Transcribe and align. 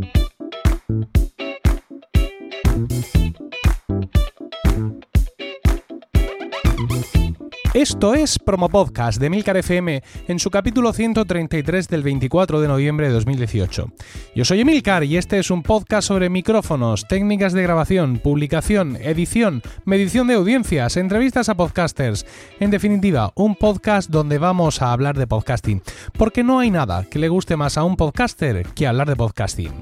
thank 0.00 0.16
you 0.16 0.29
Esto 7.72 8.14
es 8.14 8.36
Promo 8.40 8.68
Podcast 8.68 9.20
de 9.20 9.30
Milcar 9.30 9.56
FM 9.56 10.02
en 10.26 10.40
su 10.40 10.50
capítulo 10.50 10.92
133 10.92 11.86
del 11.86 12.02
24 12.02 12.60
de 12.60 12.66
noviembre 12.66 13.06
de 13.06 13.12
2018. 13.12 13.92
Yo 14.34 14.44
soy 14.44 14.62
Emilcar 14.62 15.04
y 15.04 15.16
este 15.16 15.38
es 15.38 15.52
un 15.52 15.62
podcast 15.62 16.08
sobre 16.08 16.30
micrófonos, 16.30 17.06
técnicas 17.06 17.52
de 17.52 17.62
grabación, 17.62 18.18
publicación, 18.18 18.96
edición, 18.96 19.62
medición 19.84 20.26
de 20.26 20.34
audiencias, 20.34 20.96
entrevistas 20.96 21.48
a 21.48 21.54
podcasters. 21.54 22.26
En 22.58 22.72
definitiva, 22.72 23.32
un 23.36 23.54
podcast 23.54 24.10
donde 24.10 24.38
vamos 24.38 24.82
a 24.82 24.92
hablar 24.92 25.16
de 25.16 25.28
podcasting, 25.28 25.80
porque 26.18 26.42
no 26.42 26.58
hay 26.58 26.72
nada 26.72 27.04
que 27.04 27.20
le 27.20 27.28
guste 27.28 27.56
más 27.56 27.78
a 27.78 27.84
un 27.84 27.94
podcaster 27.94 28.66
que 28.74 28.88
hablar 28.88 29.08
de 29.08 29.14
podcasting. 29.14 29.72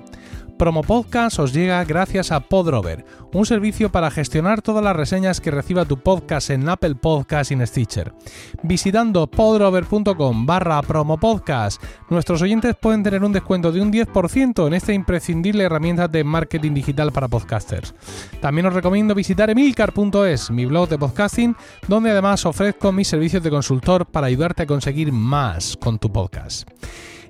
Promo 0.59 0.83
Podcast 0.83 1.39
os 1.39 1.53
llega 1.53 1.85
gracias 1.85 2.33
a 2.33 2.41
Podrover, 2.41 3.05
un 3.33 3.47
servicio 3.47 3.93
para 3.93 4.11
gestionar 4.11 4.61
todas 4.61 4.83
las 4.83 4.97
reseñas 4.97 5.41
que 5.41 5.53
reciba 5.53 5.85
tu 5.85 5.99
podcast 5.99 6.51
en 6.51 6.69
Apple 6.69 6.97
Podcast 6.97 7.51
y 7.51 7.55
en 7.55 7.65
Stitcher. 7.65 8.13
Visitando 8.65 9.29
podrover.com 9.29 10.47
barra 10.47 10.83
promopodcast, 10.83 11.81
nuestros 12.11 12.43
oyentes 12.43 12.75
pueden 12.75 13.05
tener 13.05 13.23
un 13.23 13.33
descuento 13.33 13.71
de 13.71 13.81
un 13.81 13.93
10% 13.93 14.67
en 14.67 14.75
esta 14.75 14.93
imprescindible 14.93 15.63
herramienta 15.63 16.09
de 16.09 16.25
marketing 16.25 16.75
digital 16.75 17.13
para 17.13 17.29
podcasters. 17.29 17.95
También 18.41 18.67
os 18.67 18.75
recomiendo 18.75 19.15
visitar 19.15 19.49
emilcar.es, 19.51 20.51
mi 20.51 20.67
blog 20.67 20.89
de 20.89 20.99
podcasting, 20.99 21.55
donde 21.87 22.11
además 22.11 22.45
ofrezco 22.45 22.91
mis 22.91 23.07
servicios 23.07 23.45
de 23.45 23.51
consultor 23.51 24.07
para 24.07 24.27
ayudarte 24.27 24.65
a 24.65 24.67
conseguir 24.67 25.13
más 25.13 25.77
con 25.77 26.01
tu 26.01 26.11
podcast. 26.13 26.69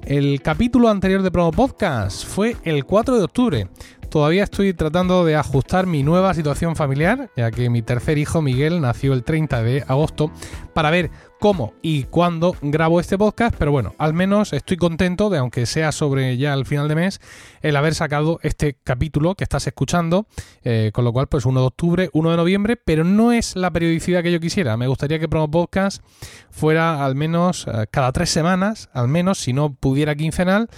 El 0.08 0.40
capítulo 0.40 0.88
anterior 0.88 1.20
de 1.20 1.30
Promo 1.30 1.52
Podcast 1.52 2.24
fue 2.24 2.56
el 2.64 2.86
4 2.86 3.18
de 3.18 3.24
octubre. 3.24 3.68
Todavía 4.10 4.44
estoy 4.44 4.72
tratando 4.72 5.24
de 5.26 5.36
ajustar 5.36 5.86
mi 5.86 6.02
nueva 6.02 6.32
situación 6.32 6.76
familiar, 6.76 7.30
ya 7.36 7.50
que 7.50 7.68
mi 7.68 7.82
tercer 7.82 8.16
hijo 8.16 8.40
Miguel 8.40 8.80
nació 8.80 9.12
el 9.12 9.22
30 9.22 9.62
de 9.62 9.84
agosto, 9.86 10.30
para 10.72 10.90
ver 10.90 11.10
cómo 11.38 11.74
y 11.82 12.04
cuándo 12.04 12.56
grabo 12.62 13.00
este 13.00 13.16
podcast, 13.16 13.54
pero 13.58 13.70
bueno, 13.70 13.94
al 13.98 14.12
menos 14.12 14.52
estoy 14.52 14.76
contento 14.76 15.30
de, 15.30 15.38
aunque 15.38 15.66
sea 15.66 15.92
sobre 15.92 16.36
ya 16.36 16.52
el 16.54 16.66
final 16.66 16.88
de 16.88 16.94
mes, 16.94 17.20
el 17.60 17.76
haber 17.76 17.94
sacado 17.94 18.40
este 18.42 18.76
capítulo 18.82 19.34
que 19.34 19.44
estás 19.44 19.66
escuchando, 19.66 20.26
eh, 20.62 20.90
con 20.92 21.04
lo 21.04 21.12
cual 21.12 21.28
pues 21.28 21.46
1 21.46 21.60
de 21.60 21.66
octubre, 21.66 22.10
1 22.12 22.30
de 22.30 22.36
noviembre, 22.36 22.76
pero 22.76 23.04
no 23.04 23.32
es 23.32 23.56
la 23.56 23.70
periodicidad 23.70 24.22
que 24.22 24.32
yo 24.32 24.40
quisiera. 24.40 24.76
Me 24.76 24.88
gustaría 24.88 25.18
que 25.18 25.28
Promo 25.28 25.50
Podcast 25.50 26.02
fuera 26.50 27.04
al 27.04 27.14
menos 27.14 27.66
eh, 27.68 27.86
cada 27.90 28.10
tres 28.12 28.30
semanas, 28.30 28.88
al 28.92 29.08
menos, 29.08 29.38
si 29.38 29.52
no 29.52 29.74
pudiera 29.74 30.16
quincenal, 30.16 30.68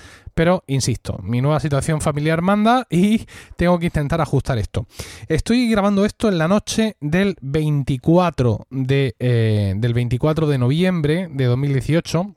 pero, 0.41 0.65
insisto, 0.69 1.19
mi 1.23 1.43
nueva 1.43 1.61
situación 1.61 2.01
familiar 2.01 2.41
manda 2.41 2.87
y 2.89 3.27
tengo 3.57 3.79
que 3.79 3.85
intentar 3.85 4.23
ajustar 4.23 4.57
esto. 4.57 4.87
Estoy 5.29 5.69
grabando 5.69 6.07
esto 6.07 6.31
en 6.31 6.39
la 6.39 6.49
noche 6.49 6.97
del 6.99 7.37
24 7.43 8.67
de, 8.71 9.15
eh, 9.19 9.75
del 9.77 9.93
24 9.93 10.47
de 10.47 10.57
noviembre 10.57 11.29
de 11.31 11.45
2018. 11.45 12.35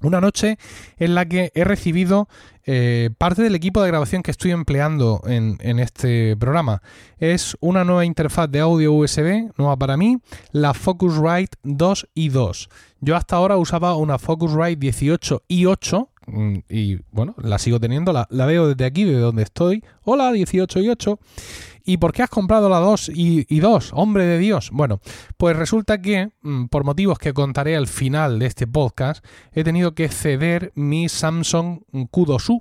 Una 0.00 0.22
noche 0.22 0.56
en 0.96 1.14
la 1.14 1.26
que 1.26 1.52
he 1.54 1.64
recibido 1.64 2.30
eh, 2.64 3.10
parte 3.18 3.42
del 3.42 3.54
equipo 3.54 3.82
de 3.82 3.88
grabación 3.88 4.22
que 4.22 4.30
estoy 4.30 4.52
empleando 4.52 5.20
en, 5.26 5.58
en, 5.60 5.80
este 5.80 6.34
programa. 6.34 6.80
Es 7.18 7.58
una 7.60 7.84
nueva 7.84 8.06
interfaz 8.06 8.50
de 8.50 8.60
audio 8.60 8.94
USB, 8.94 9.50
nueva 9.58 9.76
para 9.76 9.98
mí, 9.98 10.16
la 10.52 10.72
Focusrite 10.72 11.58
2 11.62 12.08
y 12.14 12.30
2. 12.30 12.70
Yo 13.02 13.16
hasta 13.16 13.36
ahora 13.36 13.58
usaba 13.58 13.96
una 13.96 14.18
Focusrite 14.18 14.76
18 14.76 15.42
y 15.46 15.66
8, 15.66 16.08
Mm, 16.08 16.17
y 16.68 16.98
bueno, 17.10 17.34
la 17.38 17.58
sigo 17.58 17.80
teniendo, 17.80 18.12
la, 18.12 18.46
veo 18.46 18.68
desde 18.68 18.84
aquí, 18.84 19.04
de 19.04 19.18
donde 19.18 19.42
estoy. 19.42 19.82
Hola, 20.04 20.32
18 20.32 20.80
y 20.80 20.88
8. 20.88 21.18
¿Y 21.88 21.96
por 21.96 22.12
qué 22.12 22.22
has 22.22 22.28
comprado 22.28 22.68
la 22.68 22.80
2 22.80 23.12
y, 23.14 23.60
2? 23.60 23.92
Hombre 23.94 24.26
de 24.26 24.36
Dios. 24.36 24.68
Bueno, 24.74 25.00
pues 25.38 25.56
resulta 25.56 26.02
que, 26.02 26.28
mm, 26.42 26.66
por 26.66 26.84
motivos 26.84 27.18
que 27.18 27.32
contaré 27.32 27.76
al 27.76 27.86
final 27.86 28.38
de 28.38 28.44
este 28.44 28.66
podcast, 28.66 29.24
he 29.54 29.64
tenido 29.64 29.94
que 29.94 30.10
ceder 30.10 30.70
mi 30.74 31.08
Samsung 31.08 31.80
Q2U, 32.12 32.60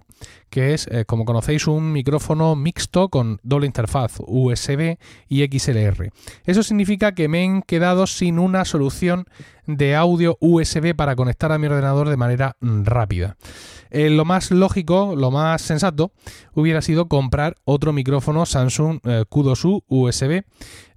que 0.50 0.74
es, 0.74 0.88
eh, 0.88 1.04
como 1.04 1.26
conocéis, 1.26 1.68
un 1.68 1.92
micrófono 1.92 2.56
mixto 2.56 3.10
con 3.10 3.42
doble 3.44 3.66
interfaz 3.66 4.14
USB 4.26 4.98
y 5.28 5.46
XLR. 5.46 6.10
Eso 6.46 6.64
significa 6.64 7.14
que 7.14 7.28
me 7.28 7.44
he 7.44 7.62
quedado 7.68 8.08
sin 8.08 8.40
una 8.40 8.64
solución 8.64 9.26
de 9.66 9.96
audio 9.96 10.38
USB 10.40 10.96
para 10.96 11.18
conectar 11.18 11.52
a 11.52 11.58
mi 11.58 11.68
ordenador 11.68 12.08
de 12.08 12.16
manera 12.16 12.56
mm, 12.62 12.84
rápida. 12.86 13.36
Eh, 13.90 14.10
lo 14.10 14.26
más 14.26 14.52
lógico, 14.52 15.16
lo 15.16 15.32
más 15.32 15.62
sensato, 15.62 16.12
hubiera 16.54 16.82
sido 16.82 17.08
comprar 17.08 17.56
otro 17.64 17.94
micrófono 17.94 18.46
Samsung 18.46 19.00
eh, 19.04 19.17
Q2U 19.26 19.84
USB 19.88 20.44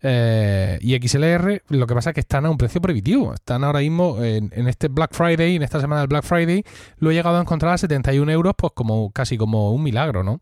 eh, 0.02 0.78
y 0.80 0.96
XLR. 0.96 1.62
Lo 1.68 1.86
que 1.86 1.94
pasa 1.94 2.10
es 2.10 2.14
que 2.14 2.20
están 2.20 2.46
a 2.46 2.50
un 2.50 2.58
precio 2.58 2.80
prohibitivo. 2.80 3.34
Están 3.34 3.64
ahora 3.64 3.80
mismo 3.80 4.22
en, 4.22 4.50
este 4.68 4.88
Black 4.88 5.14
Friday, 5.14 5.56
en 5.56 5.62
esta 5.62 5.80
semana 5.80 6.00
del 6.00 6.08
Black 6.08 6.24
Friday, 6.24 6.64
lo 6.98 7.10
he 7.10 7.14
llegado 7.14 7.38
a 7.38 7.40
encontrar 7.40 7.74
a 7.74 7.78
71 7.78 8.30
euros, 8.32 8.54
pues 8.56 8.72
como 8.74 9.10
casi 9.10 9.36
como 9.36 9.72
un 9.72 9.82
milagro, 9.82 10.22
¿no? 10.22 10.40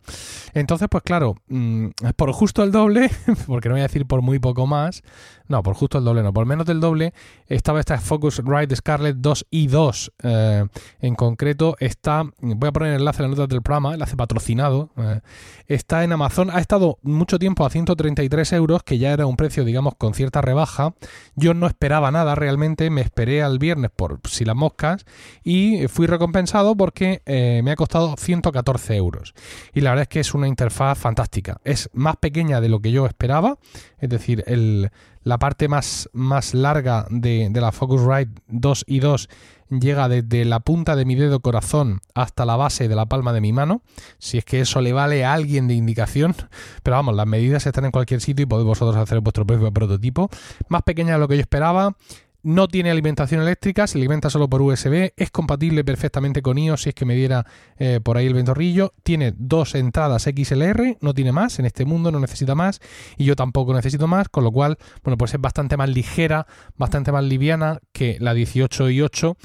Entonces, 0.55 0.89
pues 0.91 1.03
claro, 1.03 1.37
mm, 1.49 1.89
por 2.17 2.33
justo 2.33 2.63
el 2.63 2.73
doble, 2.73 3.11
porque 3.47 3.69
no 3.69 3.75
voy 3.75 3.81
a 3.81 3.85
decir 3.85 4.07
por 4.07 4.23
muy 4.23 4.39
poco 4.39 4.67
más, 4.67 5.03
no, 5.49 5.63
por 5.63 5.75
justo 5.75 5.99
el 5.99 6.05
doble, 6.05 6.23
no, 6.23 6.33
por 6.33 6.47
menos 6.47 6.67
del 6.67 6.81
doble, 6.81 7.13
estaba 7.47 7.81
esta 7.81 7.99
Focusrite 7.99 8.77
Scarlett 8.77 9.17
2 9.17 9.47
y 9.51 9.67
2. 9.67 10.13
Eh, 10.23 10.67
en 11.01 11.15
concreto, 11.15 11.77
está, 11.81 12.25
voy 12.41 12.69
a 12.69 12.73
poner 12.73 12.91
el 12.91 13.01
enlace 13.01 13.23
en 13.23 13.31
las 13.31 13.39
notas 13.39 13.49
del 13.49 13.63
programa, 13.63 13.95
enlace 13.95 14.17
patrocinado. 14.17 14.91
Eh, 14.97 15.21
está 15.67 16.05
en 16.05 16.13
Amazon, 16.13 16.51
ha 16.51 16.61
estado 16.61 16.99
mucho 17.03 17.39
tiempo 17.39 17.65
a 17.65 17.71
133 17.71 18.53
euros, 18.53 18.83
que 18.83 18.99
ya 18.99 19.13
era 19.13 19.27
un 19.27 19.37
precio, 19.37 19.65
digamos, 19.65 19.95
con 19.97 20.15
cierta 20.15 20.41
rebaja. 20.41 20.95
Yo 21.35 21.55
no 21.55 21.67
esperaba 21.67 22.11
nada 22.11 22.35
realmente, 22.35 22.91
me 22.91 23.01
esperé 23.01 23.43
al 23.43 23.59
viernes 23.59 23.91
por 23.95 24.21
si 24.29 24.45
las 24.45 24.57
moscas 24.57 25.05
y 25.43 25.89
fui 25.89 26.07
recompensado 26.07 26.77
porque 26.77 27.23
eh, 27.27 27.63
me 27.65 27.71
ha 27.71 27.77
costado 27.77 28.17
114 28.17 28.97
euros. 28.97 29.35
Y 29.75 29.81
la 29.81 29.91
verdad 29.91 30.03
es 30.03 30.09
que 30.09 30.21
es 30.21 30.35
una 30.35 30.49
interfaz 30.49 30.99
fantástica. 30.99 31.61
Es 31.65 31.89
más 31.93 32.17
pequeña 32.17 32.61
de 32.61 32.69
lo 32.69 32.81
que 32.81 32.93
yo 32.93 33.07
esperaba, 33.07 33.59
es 33.99 34.09
decir, 34.09 34.45
el 34.47 34.91
la 35.29 35.39
parte 35.39 35.69
más, 35.69 36.09
más 36.15 36.55
larga 36.55 37.07
de, 37.11 37.49
de 37.51 37.61
la 37.61 37.71
Focusrite 37.71 38.41
2 38.49 38.85
y 38.87 39.01
2 39.01 39.29
llega 39.69 40.09
desde 40.09 40.47
la 40.47 40.61
punta 40.61 40.97
de 40.97 41.05
mi 41.05 41.15
dedo 41.15 41.41
corazón 41.41 42.01
hasta 42.15 42.47
la 42.47 42.57
base 42.57 42.89
de 42.89 42.97
la 42.97 43.05
palma 43.05 43.35
de 43.35 43.43
mi 43.43 43.53
mano, 43.53 43.83
si 44.19 44.39
es 44.39 44.47
que 44.47 44.61
eso 44.61 44.81
le 44.81 44.95
vale 44.95 45.27
a 45.27 45.35
alguien 45.35 45.69
de 45.69 45.75
indicación, 45.75 46.35
pero 46.83 46.97
vamos, 46.97 47.15
las 47.15 47.27
medidas 47.27 47.67
están 47.67 47.85
en 47.85 47.91
cualquier 47.91 48.23
sitio 48.23 48.45
y 48.45 48.47
podéis 48.47 48.67
vosotros 48.67 48.97
hacer 48.97 49.21
vuestro 49.21 49.47
propio 49.47 49.71
prototipo. 49.71 50.31
Más 50.69 50.83
pequeña 50.83 51.13
de 51.13 51.19
lo 51.19 51.29
que 51.29 51.37
yo 51.37 51.43
esperaba, 51.43 51.95
no 52.43 52.69
tiene 52.69 52.91
alimentación 52.91 53.43
eléctrica, 53.43 53.87
se 53.87 53.99
alimenta 53.99 54.31
solo 54.31 54.49
por 54.49 54.63
USB, 54.63 55.13
es 55.17 55.31
compatible 55.31 55.85
perfectamente 55.85 56.41
con 56.41 56.57
iOS 56.59 56.83
si 56.83 56.89
es 56.91 56.95
que 56.95 57.05
me 57.05 57.15
diera 57.15 57.47
eh, 57.79 58.01
por 58.03 58.17
ahí 58.17 58.27
el 58.27 58.35
ventorrillo, 58.35 58.95
tiene 59.03 59.35
dos 59.37 59.75
entradas 59.75 60.23
XLR, 60.23 60.99
no 61.01 61.15
tiene 61.15 61.33
más, 61.33 61.59
en 61.59 61.67
este 61.67 61.85
mundo 61.85 62.13
no 62.13 62.21
necesita 62.21 62.55
más 62.55 62.81
y 63.17 63.25
yo 63.25 63.35
tampoco 63.37 63.75
necesito 63.75 64.07
más, 64.07 64.29
con 64.29 64.45
lo 64.45 64.53
cual, 64.53 64.79
bueno, 65.03 65.19
pues 65.19 65.35
es 65.35 65.41
bastante 65.41 65.77
más 65.77 65.89
ligera, 65.89 66.47
bastante 66.77 67.13
más 67.13 67.25
liviana 67.25 67.81
que 67.93 68.17
la 68.21 68.35
18 68.35 68.91
y 68.91 69.03
8, 69.03 69.37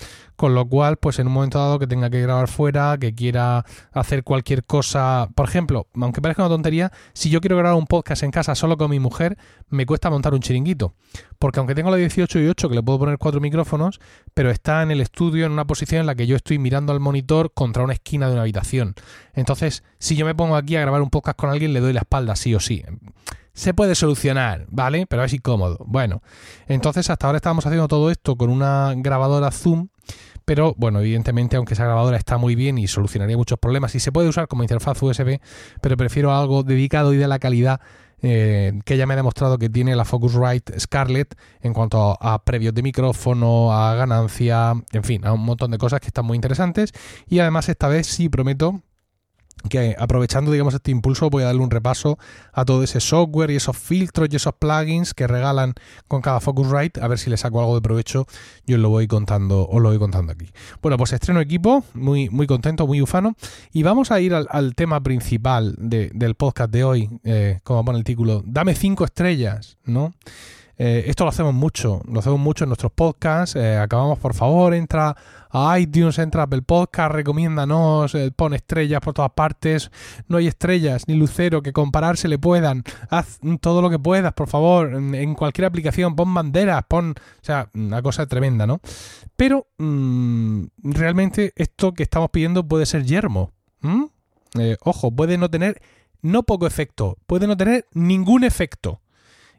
con 0.43 0.55
lo 0.55 0.67
cual, 0.67 0.97
pues 0.97 1.19
en 1.19 1.27
un 1.27 1.31
momento 1.31 1.57
dado 1.57 1.79
que 1.79 1.87
tenga 1.87 2.09
que 2.09 2.19
grabar 2.19 2.49
fuera, 2.49 2.97
que 2.97 3.15
quiera 3.15 3.63
hacer 3.93 4.25
cualquier 4.25 4.65
cosa, 4.65 5.29
por 5.35 5.47
ejemplo, 5.47 5.87
aunque 5.93 6.21
parezca 6.21 6.43
una 6.43 6.49
tontería, 6.49 6.91
si 7.13 7.29
yo 7.29 7.39
quiero 7.39 7.55
grabar 7.55 7.77
un 7.77 7.87
podcast 7.87 8.23
en 8.23 8.31
casa 8.31 8.53
solo 8.53 8.77
con 8.77 8.91
mi 8.91 8.99
mujer, 8.99 9.37
me 9.69 9.85
cuesta 9.85 10.09
montar 10.09 10.33
un 10.33 10.41
chiringuito, 10.41 10.95
porque 11.39 11.59
aunque 11.59 11.75
tengo 11.75 11.91
la 11.91 11.95
18 11.95 12.41
y 12.41 12.47
8 12.49 12.67
que 12.67 12.75
le 12.75 12.83
puedo 12.83 12.99
poner 12.99 13.17
cuatro 13.19 13.39
micrófonos, 13.39 14.01
pero 14.33 14.51
está 14.51 14.83
en 14.83 14.91
el 14.91 14.99
estudio 14.99 15.45
en 15.45 15.53
una 15.53 15.65
posición 15.65 16.01
en 16.01 16.07
la 16.07 16.15
que 16.15 16.27
yo 16.27 16.35
estoy 16.35 16.59
mirando 16.59 16.91
al 16.91 16.99
monitor 16.99 17.53
contra 17.53 17.85
una 17.85 17.93
esquina 17.93 18.27
de 18.27 18.33
una 18.33 18.41
habitación. 18.41 18.95
Entonces, 19.35 19.85
si 19.97 20.17
yo 20.17 20.25
me 20.25 20.35
pongo 20.35 20.57
aquí 20.57 20.75
a 20.75 20.81
grabar 20.81 21.01
un 21.01 21.09
podcast 21.09 21.39
con 21.39 21.51
alguien, 21.51 21.71
le 21.71 21.79
doy 21.79 21.93
la 21.93 22.01
espalda 22.01 22.35
sí 22.35 22.53
o 22.53 22.59
sí 22.59 22.83
se 23.53 23.73
puede 23.73 23.95
solucionar, 23.95 24.65
¿vale? 24.69 25.05
Pero 25.07 25.23
es 25.23 25.31
incómodo. 25.33 25.77
Bueno, 25.85 26.23
entonces 26.67 27.09
hasta 27.09 27.27
ahora 27.27 27.37
estábamos 27.37 27.65
haciendo 27.65 27.87
todo 27.87 28.09
esto 28.09 28.35
con 28.35 28.49
una 28.49 28.93
grabadora 28.97 29.51
Zoom 29.51 29.89
pero 30.45 30.75
bueno, 30.77 30.99
evidentemente, 30.99 31.55
aunque 31.55 31.73
esa 31.73 31.85
grabadora 31.85 32.17
está 32.17 32.37
muy 32.37 32.55
bien 32.55 32.77
y 32.77 32.87
solucionaría 32.87 33.37
muchos 33.37 33.59
problemas 33.59 33.95
y 33.95 33.99
se 33.99 34.11
puede 34.11 34.27
usar 34.27 34.47
como 34.47 34.63
interfaz 34.63 35.01
USB, 35.01 35.39
pero 35.81 35.97
prefiero 35.97 36.33
algo 36.33 36.63
dedicado 36.63 37.13
y 37.13 37.17
de 37.17 37.27
la 37.27 37.39
calidad 37.39 37.81
eh, 38.25 38.79
que 38.85 38.95
ya 38.95 39.05
me 39.05 39.13
ha 39.13 39.17
demostrado 39.17 39.57
que 39.57 39.69
tiene 39.69 39.97
la 39.97 40.05
Focusrite 40.05 40.79
Scarlett 40.79 41.35
en 41.61 41.73
cuanto 41.73 42.17
a 42.21 42.43
previos 42.45 42.73
de 42.73 42.81
micrófono, 42.81 43.73
a 43.73 43.95
ganancia, 43.95 44.73
en 44.93 45.03
fin, 45.03 45.25
a 45.25 45.33
un 45.33 45.41
montón 45.41 45.71
de 45.71 45.77
cosas 45.77 45.99
que 45.99 46.07
están 46.07 46.25
muy 46.25 46.37
interesantes. 46.37 46.93
Y 47.27 47.39
además 47.39 47.67
esta 47.67 47.89
vez 47.89 48.07
sí 48.07 48.29
prometo 48.29 48.81
que 49.69 49.95
aprovechando 49.97 50.51
digamos 50.51 50.73
este 50.73 50.91
impulso 50.91 51.29
voy 51.29 51.43
a 51.43 51.47
darle 51.47 51.61
un 51.61 51.71
repaso 51.71 52.17
a 52.51 52.65
todo 52.65 52.83
ese 52.83 52.99
software 52.99 53.51
y 53.51 53.55
esos 53.55 53.77
filtros 53.77 54.29
y 54.31 54.35
esos 54.35 54.53
plugins 54.53 55.13
que 55.13 55.27
regalan 55.27 55.73
con 56.07 56.21
cada 56.21 56.39
Focusrite 56.39 57.01
a 57.01 57.07
ver 57.07 57.17
si 57.17 57.29
le 57.29 57.37
saco 57.37 57.59
algo 57.59 57.75
de 57.75 57.81
provecho 57.81 58.27
yo 58.65 58.75
os 58.75 58.81
lo 58.81 58.89
voy 58.89 59.07
contando 59.07 59.67
os 59.67 59.81
lo 59.81 59.89
voy 59.89 59.99
contando 59.99 60.31
aquí. 60.31 60.47
Bueno 60.81 60.97
pues 60.97 61.13
estreno 61.13 61.39
equipo 61.39 61.83
muy 61.93 62.29
muy 62.29 62.47
contento 62.47 62.87
muy 62.87 63.01
ufano. 63.01 63.35
Y 63.71 63.83
vamos 63.83 64.11
a 64.11 64.19
ir 64.19 64.33
al, 64.33 64.75
tema 64.75 65.01
principal 65.01 65.75
del 65.77 66.35
podcast 66.35 66.71
de 66.71 66.83
hoy 66.83 67.09
eh, 67.23 67.59
como 67.63 67.85
pone 67.85 67.97
el 67.99 68.03
título 68.03 68.43
dame 68.45 68.75
cinco 68.75 69.05
estrellas 69.05 69.77
no 69.85 70.13
eh, 70.77 71.03
esto 71.07 71.23
lo 71.23 71.29
hacemos 71.29 71.53
mucho, 71.53 72.01
lo 72.07 72.19
hacemos 72.19 72.39
mucho 72.39 72.63
en 72.63 72.69
nuestros 72.69 72.91
podcasts. 72.91 73.55
Eh, 73.55 73.77
acabamos, 73.77 74.17
por 74.17 74.33
favor, 74.33 74.73
entra 74.73 75.15
a 75.51 75.79
iTunes, 75.79 76.17
entra 76.17 76.41
a 76.41 76.45
Apple 76.45 76.63
Podcast, 76.63 77.13
recomiéndanos, 77.13 78.15
eh, 78.15 78.31
pon 78.35 78.53
estrellas 78.53 78.99
por 79.01 79.13
todas 79.13 79.31
partes. 79.31 79.91
No 80.27 80.37
hay 80.37 80.47
estrellas 80.47 81.03
ni 81.07 81.13
lucero 81.13 81.61
que 81.61 81.73
compararse 81.73 82.27
le 82.27 82.39
puedan. 82.39 82.83
Haz 83.09 83.39
todo 83.61 83.81
lo 83.81 83.89
que 83.89 83.99
puedas, 83.99 84.33
por 84.33 84.47
favor, 84.47 84.95
en, 84.95 85.35
cualquier 85.35 85.65
aplicación, 85.65 86.15
pon 86.15 86.33
banderas, 86.33 86.83
pon. 86.87 87.11
O 87.11 87.45
sea, 87.45 87.69
una 87.75 88.01
cosa 88.01 88.25
tremenda, 88.25 88.65
¿no? 88.65 88.81
Pero 89.35 89.67
mm, 89.77 90.65
realmente 90.77 91.53
esto 91.55 91.93
que 91.93 92.03
estamos 92.03 92.31
pidiendo 92.31 92.67
puede 92.67 92.87
ser 92.87 93.03
yermo. 93.03 93.51
ojo, 94.83 95.11
puede 95.11 95.37
no 95.37 95.49
tener 95.49 95.81
no 96.23 96.43
poco 96.43 96.65
efecto, 96.65 97.17
puede 97.27 97.45
no 97.45 97.55
tener 97.57 97.85
ningún 97.93 98.43
efecto. 98.43 99.02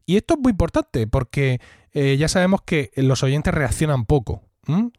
Y 0.07 0.17
esto 0.17 0.35
es 0.35 0.41
muy 0.41 0.51
importante 0.51 1.07
porque 1.07 1.61
eh, 1.93 2.17
ya 2.17 2.29
sabemos 2.29 2.61
que 2.63 2.91
los 2.97 3.23
oyentes 3.23 3.55
reaccionan 3.55 4.05
poco. 4.05 4.43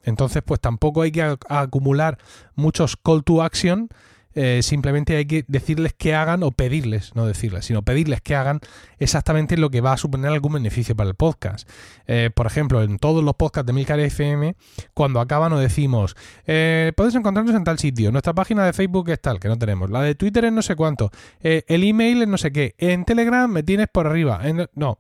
Entonces, 0.04 0.44
pues 0.46 0.60
tampoco 0.62 1.02
hay 1.02 1.12
que 1.12 1.38
acumular 1.50 2.20
muchos 2.54 2.96
call 2.98 3.24
to 3.24 3.42
action. 3.42 3.90
Eh, 4.36 4.62
simplemente 4.62 5.16
hay 5.16 5.26
que 5.26 5.46
decirles 5.48 5.94
que 5.94 6.14
hagan 6.14 6.44
o 6.44 6.52
pedirles, 6.52 7.16
no 7.16 7.26
decirles, 7.26 7.66
sino 7.66 7.82
pedirles 7.82 8.22
que 8.22 8.36
hagan 8.36 8.60
exactamente 9.00 9.58
lo 9.58 9.70
que 9.70 9.82
va 9.82 9.94
a 9.94 9.98
suponer 9.98 10.32
algún 10.32 10.54
beneficio 10.54 10.96
para 10.96 11.10
el 11.10 11.16
podcast. 11.16 11.70
Eh, 12.06 12.30
por 12.36 12.46
ejemplo, 12.46 12.84
en 12.84 13.00
todos 13.00 13.24
los 13.24 13.36
podcasts 13.36 13.66
de 13.66 13.74
Milcar 13.74 14.00
FM, 14.00 14.56
cuando 14.94 15.20
acaban 15.20 15.52
nos 15.52 15.62
decimos, 15.62 16.16
puedes 16.46 17.16
encontrarnos 17.16 17.56
en 17.56 17.64
tal 17.64 17.80
sitio, 17.80 18.12
nuestra 18.12 18.34
página 18.34 18.66
de 18.66 18.74
Facebook 18.74 19.10
es 19.10 19.22
tal, 19.22 19.40
que 19.40 19.48
no 19.48 19.58
tenemos, 19.58 19.90
la 19.90 20.02
de 20.02 20.16
Twitter 20.16 20.46
es 20.46 20.52
no 20.52 20.62
sé 20.62 20.76
cuánto, 20.76 21.12
el 21.42 21.84
email 21.84 22.24
es 22.24 22.28
no 22.28 22.38
sé 22.38 22.52
qué, 22.52 22.76
en 22.78 23.06
Telegram 23.06 23.50
me 23.50 23.64
tienes 23.64 23.88
por 23.88 24.08
arriba, 24.08 24.42
no, 24.74 25.00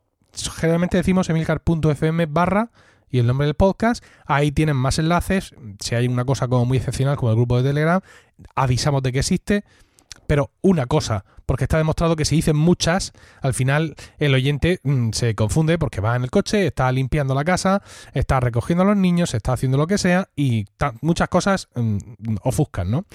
generalmente 0.57 0.97
decimos 0.97 1.29
emilcar.fm 1.29 2.25
barra 2.27 2.69
y 3.09 3.19
el 3.19 3.27
nombre 3.27 3.47
del 3.47 3.55
podcast. 3.55 4.03
Ahí 4.25 4.51
tienen 4.51 4.75
más 4.75 4.99
enlaces. 4.99 5.53
Si 5.79 5.95
hay 5.95 6.07
una 6.07 6.25
cosa 6.25 6.47
como 6.47 6.65
muy 6.65 6.77
excepcional 6.77 7.17
como 7.17 7.31
el 7.31 7.37
grupo 7.37 7.57
de 7.57 7.69
Telegram, 7.69 8.01
avisamos 8.55 9.03
de 9.03 9.11
que 9.11 9.19
existe. 9.19 9.63
Pero 10.27 10.51
una 10.61 10.87
cosa, 10.87 11.23
porque 11.45 11.65
está 11.65 11.77
demostrado 11.77 12.15
que 12.15 12.25
si 12.25 12.35
dicen 12.37 12.55
muchas, 12.55 13.13
al 13.41 13.53
final 13.53 13.95
el 14.17 14.33
oyente 14.33 14.79
mm, 14.83 15.11
se 15.11 15.35
confunde 15.35 15.77
porque 15.77 16.01
va 16.01 16.15
en 16.15 16.23
el 16.23 16.31
coche, 16.31 16.65
está 16.65 16.91
limpiando 16.91 17.35
la 17.35 17.43
casa, 17.43 17.83
está 18.13 18.39
recogiendo 18.39 18.83
a 18.83 18.87
los 18.87 18.97
niños, 18.97 19.33
está 19.33 19.53
haciendo 19.53 19.77
lo 19.77 19.87
que 19.87 19.97
sea 19.97 20.29
y 20.35 20.65
muchas 21.01 21.29
cosas 21.29 21.69
mm, 21.75 21.97
ofuscan, 22.41 22.89
¿no? 22.89 23.05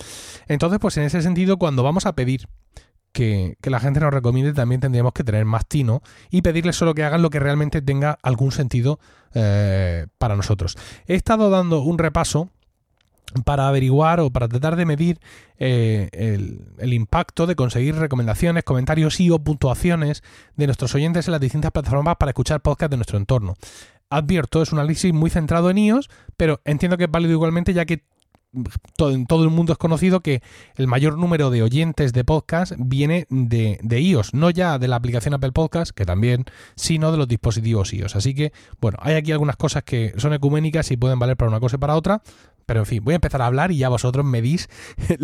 Entonces, 0.47 0.79
pues 0.79 0.97
en 0.99 1.05
ese 1.05 1.23
sentido, 1.23 1.59
cuando 1.59 1.83
vamos 1.83 2.07
a 2.07 2.15
pedir 2.15 2.47
que, 3.13 3.57
la 3.63 3.81
gente 3.81 4.01
nos 4.01 4.13
recomiende, 4.13 4.53
también 4.53 4.81
tendríamos 4.81 5.13
que 5.13 5.25
tener 5.25 5.45
más 5.45 5.67
tino 5.67 6.03
y 6.31 6.43
pedirles 6.43 6.77
solo 6.77 6.95
que 6.95 7.05
hagan 7.05 7.23
lo 7.23 7.31
que 7.31 7.41
realmente 7.41 7.83
tenga 7.83 8.19
algún 8.23 8.53
sentido 8.53 9.01
eh, 9.35 10.07
para 10.19 10.37
nosotros. 10.37 10.77
He 11.07 11.15
estado 11.15 11.51
dando 11.51 11.81
un 11.83 11.99
repaso 11.99 12.51
para 13.45 13.69
averiguar 13.69 14.21
o 14.21 14.31
para 14.31 14.49
tratar 14.49 14.77
de 14.77 14.87
medir 14.87 15.21
eh, 15.59 16.09
el, 16.79 16.93
impacto 16.93 17.47
de 17.47 17.55
conseguir 17.55 17.95
recomendaciones, 17.95 18.65
comentarios 18.65 19.21
y 19.21 19.31
o 19.31 19.39
puntuaciones 19.39 20.23
de 20.57 20.67
nuestros 20.67 20.95
oyentes 20.95 21.29
en 21.29 21.33
las 21.33 21.41
distintas 21.41 21.71
plataformas 21.71 22.17
para 22.17 22.31
escuchar 22.31 22.61
podcasts 22.61 22.91
de 22.91 22.97
nuestro 22.97 23.19
entorno. 23.19 23.55
Advierto, 24.09 24.63
es 24.63 24.73
un 24.73 24.81
análisis 24.81 25.13
muy 25.13 25.31
centrado 25.31 25.71
en 25.71 25.79
iOS, 25.79 26.11
pero 26.37 26.61
entiendo 26.65 26.97
que 26.97 27.05
es 27.05 27.11
válido 27.11 27.33
igualmente 27.33 27.73
ya 27.73 27.85
que 27.85 28.05
todo, 28.97 29.13
en 29.13 29.27
todo 29.27 29.45
el 29.45 29.51
mundo 29.51 29.73
es 29.73 29.79
conocido 29.79 30.21
que 30.21 30.43
el 30.77 30.87
mayor 30.87 31.19
número 31.19 31.51
de 31.51 31.63
oyentes 31.63 32.13
de 32.13 32.25
podcast 32.25 32.73
viene 32.79 33.27
de, 33.31 33.79
de, 33.83 34.01
iOS, 34.01 34.35
no 34.35 34.51
ya 34.51 34.79
de 34.79 34.89
la 34.89 34.97
aplicación 34.97 35.35
Apple 35.35 35.53
Podcast, 35.53 35.93
que 35.93 36.05
también, 36.05 36.45
sino 36.75 37.13
de 37.13 37.19
los 37.19 37.29
dispositivos 37.29 37.93
iOS. 37.93 38.17
Así 38.17 38.35
que, 38.35 38.53
bueno, 38.81 38.99
hay 39.01 39.15
aquí 39.15 39.33
algunas 39.33 39.57
cosas 39.57 39.85
que 39.85 40.15
son 40.17 40.33
ecuménicas 40.33 40.91
y 40.91 40.97
pueden 40.97 41.19
valer 41.19 41.37
para 41.37 41.51
una 41.51 41.61
cosa 41.61 41.77
y 41.77 41.79
para 41.79 41.97
otra, 41.97 42.23
pero 42.71 42.83
en 42.83 42.87
fin, 42.87 43.03
voy 43.03 43.15
a 43.15 43.17
empezar 43.17 43.43
a 43.43 43.47
hablar 43.47 43.73
y 43.73 43.79
ya 43.79 43.89
vosotros 43.89 44.25
medís 44.25 44.69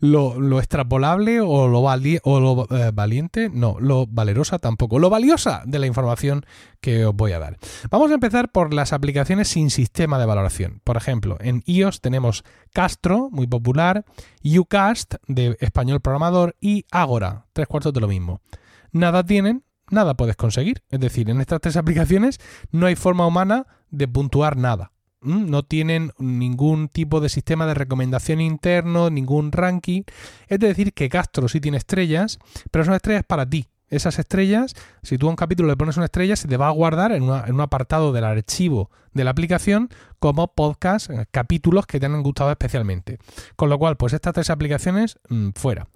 lo, 0.00 0.38
lo, 0.38 0.58
extrapolable 0.58 1.40
o 1.40 1.66
lo, 1.66 1.80
o 1.80 2.40
lo 2.40 2.66
eh, 2.68 2.90
valiente, 2.92 3.48
no, 3.48 3.78
lo 3.80 4.06
valerosa 4.06 4.58
tampoco, 4.58 4.98
lo 4.98 5.08
valiosa 5.08 5.62
de 5.64 5.78
la 5.78 5.86
información 5.86 6.44
que 6.82 7.06
os 7.06 7.16
voy 7.16 7.32
a 7.32 7.38
dar. 7.38 7.56
Vamos 7.90 8.10
a 8.10 8.14
empezar 8.14 8.52
por 8.52 8.74
las 8.74 8.92
aplicaciones 8.92 9.48
sin 9.48 9.70
sistema 9.70 10.18
de 10.18 10.26
valoración. 10.26 10.82
Por 10.84 10.98
ejemplo, 10.98 11.38
en 11.40 11.62
iOS 11.64 12.02
tenemos 12.02 12.44
Castro, 12.74 13.30
muy 13.32 13.46
popular, 13.46 14.04
Ucast, 14.44 15.14
de 15.26 15.56
español 15.60 16.02
programador, 16.02 16.56
y 16.60 16.84
Agora, 16.90 17.46
tres 17.54 17.68
cuartos 17.68 17.94
de 17.94 18.00
lo 18.00 18.08
mismo. 18.08 18.42
Nada 18.90 19.24
tienen, 19.24 19.64
nada 19.88 20.12
puedes 20.12 20.36
conseguir. 20.36 20.82
Es 20.90 21.00
decir, 21.00 21.30
en 21.30 21.40
estas 21.40 21.62
tres 21.62 21.76
aplicaciones 21.78 22.38
no 22.70 22.84
hay 22.84 22.96
forma 22.96 23.26
humana 23.26 23.66
de 23.90 24.08
puntuar 24.08 24.58
nada. 24.58 24.92
Mm, 25.22 25.50
no 25.50 25.62
tienen 25.62 26.12
ningún 26.18 26.88
tipo 26.88 27.20
de 27.20 27.28
sistema 27.28 27.66
de 27.66 27.74
recomendación 27.74 28.40
interno, 28.40 29.10
ningún 29.10 29.52
ranking. 29.52 30.02
Es 30.48 30.58
decir, 30.58 30.92
que 30.92 31.08
Castro 31.08 31.48
sí 31.48 31.60
tiene 31.60 31.78
estrellas, 31.78 32.38
pero 32.70 32.84
son 32.84 32.94
estrellas 32.94 33.24
para 33.26 33.48
ti. 33.48 33.68
Esas 33.88 34.18
estrellas, 34.18 34.74
si 35.02 35.18
tú 35.18 35.26
a 35.26 35.30
un 35.30 35.36
capítulo 35.36 35.68
le 35.68 35.76
pones 35.76 35.98
una 35.98 36.06
estrella, 36.06 36.34
se 36.34 36.48
te 36.48 36.56
va 36.56 36.68
a 36.68 36.70
guardar 36.70 37.12
en, 37.12 37.24
un 37.24 37.60
apartado 37.60 38.12
del 38.12 38.24
archivo 38.24 38.90
de 39.12 39.22
la 39.22 39.30
aplicación 39.30 39.90
como 40.18 40.54
podcast, 40.54 41.10
eh, 41.10 41.26
capítulos 41.30 41.84
que 41.86 42.00
te 42.00 42.06
han 42.06 42.22
gustado 42.22 42.50
especialmente. 42.50 43.18
Con 43.54 43.68
lo 43.68 43.78
cual, 43.78 43.98
pues 43.98 44.14
estas 44.14 44.32
tres 44.32 44.48
aplicaciones 44.48 45.18
mm, 45.28 45.50
fuera. 45.54 45.88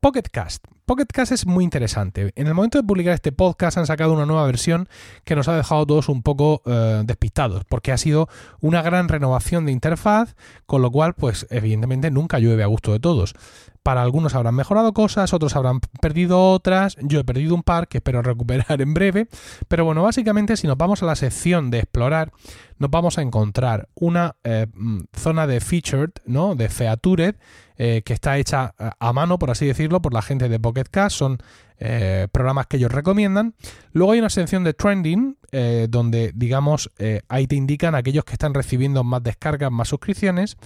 Pocket 0.00 0.24
Cast. 0.30 0.66
Pocket 0.90 1.06
Cast 1.06 1.30
es 1.30 1.46
muy 1.46 1.62
interesante. 1.62 2.32
En 2.34 2.48
el 2.48 2.54
momento 2.54 2.76
de 2.76 2.82
publicar 2.82 3.14
este 3.14 3.30
podcast 3.30 3.78
han 3.78 3.86
sacado 3.86 4.12
una 4.12 4.26
nueva 4.26 4.44
versión 4.46 4.88
que 5.22 5.36
nos 5.36 5.46
ha 5.46 5.54
dejado 5.54 5.86
todos 5.86 6.08
un 6.08 6.24
poco 6.24 6.62
eh, 6.66 7.02
despistados, 7.04 7.62
porque 7.64 7.92
ha 7.92 7.96
sido 7.96 8.28
una 8.58 8.82
gran 8.82 9.06
renovación 9.08 9.66
de 9.66 9.70
interfaz, 9.70 10.34
con 10.66 10.82
lo 10.82 10.90
cual, 10.90 11.14
pues 11.14 11.46
evidentemente 11.50 12.10
nunca 12.10 12.40
llueve 12.40 12.64
a 12.64 12.66
gusto 12.66 12.92
de 12.92 12.98
todos. 12.98 13.36
Para 13.84 14.02
algunos 14.02 14.34
habrán 14.34 14.56
mejorado 14.56 14.92
cosas, 14.92 15.32
otros 15.32 15.56
habrán 15.56 15.80
perdido 16.02 16.50
otras, 16.50 16.96
yo 17.00 17.20
he 17.20 17.24
perdido 17.24 17.54
un 17.54 17.62
par 17.62 17.88
que 17.88 17.98
espero 17.98 18.20
recuperar 18.22 18.82
en 18.82 18.92
breve, 18.92 19.28
pero 19.68 19.84
bueno, 19.84 20.02
básicamente 20.02 20.56
si 20.56 20.66
nos 20.66 20.76
vamos 20.76 21.02
a 21.02 21.06
la 21.06 21.14
sección 21.14 21.70
de 21.70 21.78
explorar, 21.78 22.32
nos 22.78 22.90
vamos 22.90 23.16
a 23.16 23.22
encontrar 23.22 23.88
una 23.94 24.36
eh, 24.44 24.66
mm, 24.74 25.00
zona 25.16 25.46
de 25.46 25.60
featured, 25.60 26.10
¿no? 26.26 26.56
De 26.56 26.68
featured, 26.68 27.36
eh, 27.76 28.02
que 28.04 28.12
está 28.12 28.36
hecha 28.36 28.74
a 28.76 29.12
mano, 29.14 29.38
por 29.38 29.50
así 29.50 29.64
decirlo, 29.66 30.02
por 30.02 30.12
la 30.12 30.20
gente 30.20 30.50
de 30.50 30.60
Pocket 30.60 30.79
Cast. 30.88 31.16
Son 31.16 31.38
eh, 31.78 32.28
programas 32.30 32.66
que 32.66 32.76
ellos 32.76 32.92
recomiendan. 32.92 33.54
Luego 33.92 34.12
hay 34.12 34.18
una 34.18 34.30
sección 34.30 34.64
de 34.64 34.74
trending, 34.74 35.36
eh, 35.52 35.86
donde, 35.90 36.32
digamos, 36.34 36.90
ahí 37.28 37.46
te 37.46 37.56
indican 37.56 37.94
aquellos 37.94 38.24
que 38.24 38.34
están 38.34 38.54
recibiendo 38.54 39.02
más 39.02 39.22
descargas, 39.22 39.72
más 39.72 39.88
suscripciones. 39.88 40.56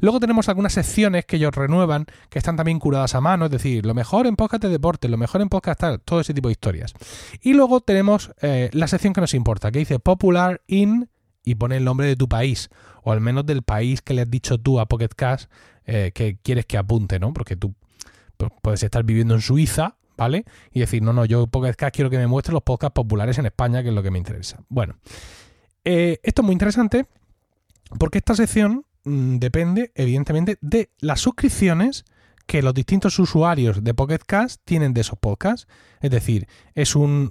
Luego 0.00 0.18
tenemos 0.18 0.48
algunas 0.48 0.72
secciones 0.72 1.26
que 1.26 1.36
ellos 1.36 1.54
renuevan, 1.54 2.06
que 2.28 2.38
están 2.38 2.56
también 2.56 2.78
curadas 2.78 3.14
a 3.14 3.20
mano, 3.20 3.44
es 3.44 3.50
decir, 3.50 3.86
lo 3.86 3.94
mejor 3.94 4.26
en 4.26 4.36
podcast 4.36 4.62
de 4.64 4.70
deporte, 4.70 5.08
lo 5.08 5.16
mejor 5.16 5.42
en 5.42 5.48
podcast 5.48 5.80
tal, 5.80 6.00
todo 6.00 6.20
ese 6.20 6.34
tipo 6.34 6.48
de 6.48 6.52
historias. 6.52 6.94
Y 7.40 7.52
luego 7.52 7.80
tenemos 7.80 8.32
la 8.40 8.88
sección 8.88 9.12
que 9.12 9.20
nos 9.20 9.34
importa, 9.34 9.70
que 9.70 9.78
dice 9.78 9.98
Popular 9.98 10.62
in 10.66 11.08
y 11.44 11.54
pone 11.56 11.76
el 11.76 11.84
nombre 11.84 12.06
de 12.06 12.16
tu 12.16 12.28
país, 12.28 12.70
o 13.02 13.12
al 13.12 13.20
menos 13.20 13.46
del 13.46 13.62
país 13.62 14.00
que 14.02 14.14
le 14.14 14.22
has 14.22 14.30
dicho 14.30 14.58
tú 14.58 14.80
a 14.80 14.86
Pocket 14.86 15.10
Cash 15.14 15.44
eh, 15.84 16.12
que 16.14 16.38
quieres 16.42 16.66
que 16.66 16.78
apunte, 16.78 17.18
¿no? 17.18 17.32
Porque 17.32 17.56
tú 17.56 17.74
puedes 18.62 18.82
estar 18.82 19.04
viviendo 19.04 19.34
en 19.34 19.40
Suiza, 19.40 19.96
¿vale? 20.16 20.44
Y 20.72 20.80
decir, 20.80 21.02
no, 21.02 21.12
no, 21.12 21.24
yo 21.24 21.46
Pocket 21.46 21.74
Cash 21.74 21.92
quiero 21.92 22.10
que 22.10 22.18
me 22.18 22.26
muestre 22.26 22.52
los 22.52 22.62
podcasts 22.62 22.94
populares 22.94 23.38
en 23.38 23.46
España, 23.46 23.82
que 23.82 23.88
es 23.88 23.94
lo 23.94 24.02
que 24.02 24.10
me 24.10 24.18
interesa. 24.18 24.62
Bueno, 24.68 24.96
eh, 25.84 26.18
esto 26.22 26.42
es 26.42 26.46
muy 26.46 26.52
interesante 26.52 27.06
porque 27.98 28.18
esta 28.18 28.34
sección 28.34 28.84
mm, 29.04 29.36
depende, 29.38 29.92
evidentemente, 29.94 30.58
de 30.60 30.90
las 30.98 31.20
suscripciones 31.20 32.04
que 32.46 32.62
los 32.62 32.74
distintos 32.74 33.18
usuarios 33.18 33.82
de 33.82 33.94
Pocket 33.94 34.20
Cast 34.26 34.60
tienen 34.64 34.94
de 34.94 35.02
esos 35.02 35.18
podcasts. 35.18 35.68
Es 36.00 36.10
decir, 36.10 36.48
es 36.74 36.96
un 36.96 37.30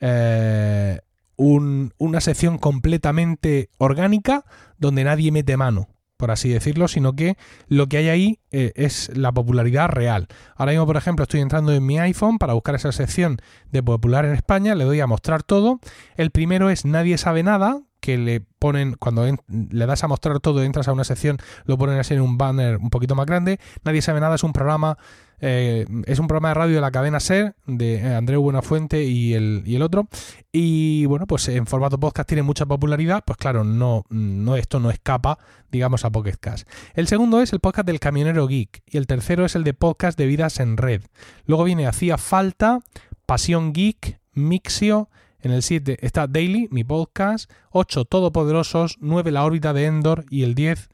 eh, 0.00 1.00
una 1.36 2.20
sección 2.20 2.58
completamente 2.58 3.70
orgánica 3.78 4.44
donde 4.78 5.04
nadie 5.04 5.32
mete 5.32 5.56
mano, 5.56 5.88
por 6.20 6.30
así 6.30 6.50
decirlo, 6.50 6.86
sino 6.86 7.14
que 7.14 7.36
lo 7.66 7.88
que 7.88 7.96
hay 7.96 8.08
ahí 8.10 8.38
eh, 8.52 8.72
es 8.76 9.10
la 9.16 9.32
popularidad 9.32 9.88
real. 9.88 10.28
Ahora 10.54 10.72
mismo, 10.72 10.86
por 10.86 10.98
ejemplo, 10.98 11.22
estoy 11.22 11.40
entrando 11.40 11.72
en 11.72 11.84
mi 11.84 11.98
iPhone 11.98 12.36
para 12.38 12.52
buscar 12.52 12.74
esa 12.74 12.92
sección 12.92 13.38
de 13.72 13.82
popular 13.82 14.26
en 14.26 14.34
España, 14.34 14.74
le 14.74 14.84
doy 14.84 15.00
a 15.00 15.06
mostrar 15.06 15.42
todo. 15.42 15.80
El 16.16 16.30
primero 16.30 16.68
es 16.68 16.84
Nadie 16.84 17.16
sabe 17.16 17.42
nada, 17.42 17.80
que 18.00 18.18
le 18.18 18.40
ponen, 18.40 18.94
cuando 18.98 19.26
le 19.48 19.86
das 19.86 20.04
a 20.04 20.08
mostrar 20.08 20.40
todo, 20.40 20.62
entras 20.62 20.88
a 20.88 20.92
una 20.92 21.04
sección, 21.04 21.38
lo 21.64 21.78
ponen 21.78 21.98
así 21.98 22.14
en 22.14 22.20
un 22.20 22.38
banner 22.38 22.76
un 22.76 22.90
poquito 22.90 23.14
más 23.14 23.26
grande. 23.26 23.60
Nadie 23.84 24.02
sabe 24.02 24.20
nada, 24.20 24.34
es 24.34 24.42
un 24.42 24.52
programa, 24.52 24.98
eh, 25.40 25.86
es 26.06 26.18
un 26.18 26.26
programa 26.26 26.48
de 26.48 26.54
radio 26.54 26.74
de 26.76 26.80
la 26.80 26.90
cadena 26.90 27.20
SER, 27.20 27.54
de 27.66 27.96
eh, 27.96 28.14
Andreu 28.14 28.42
Buenafuente 28.42 29.04
y 29.04 29.34
el, 29.34 29.62
y 29.64 29.76
el 29.76 29.82
otro. 29.82 30.08
Y 30.52 31.06
bueno, 31.06 31.26
pues 31.26 31.48
en 31.48 31.66
formato 31.66 31.98
podcast 31.98 32.28
tiene 32.28 32.42
mucha 32.42 32.66
popularidad, 32.66 33.22
pues 33.24 33.38
claro, 33.38 33.64
no, 33.64 34.04
no 34.10 34.56
esto 34.56 34.80
no 34.80 34.90
escapa, 34.90 35.38
digamos, 35.70 36.04
a 36.04 36.10
Pocket 36.10 36.36
Cast. 36.40 36.68
El 36.94 37.06
segundo 37.06 37.40
es 37.40 37.52
el 37.52 37.60
podcast 37.60 37.86
del 37.86 38.00
camionero 38.00 38.46
geek 38.46 38.82
y 38.86 38.96
el 38.96 39.06
tercero 39.06 39.44
es 39.44 39.54
el 39.54 39.64
de 39.64 39.74
podcast 39.74 40.18
de 40.18 40.26
vidas 40.26 40.60
en 40.60 40.76
red. 40.76 41.02
Luego 41.46 41.64
viene 41.64 41.86
Hacía 41.86 42.18
Falta, 42.18 42.80
Pasión 43.26 43.72
Geek, 43.72 44.20
Mixio, 44.32 45.08
en 45.42 45.52
el 45.52 45.62
7 45.62 45.98
está 46.00 46.26
Daily, 46.26 46.68
mi 46.70 46.84
podcast, 46.84 47.50
8 47.70 48.04
Todopoderosos, 48.04 48.96
9 49.00 49.30
La 49.30 49.44
órbita 49.44 49.72
de 49.72 49.86
Endor 49.86 50.24
y 50.30 50.42
el 50.42 50.54
10 50.54 50.88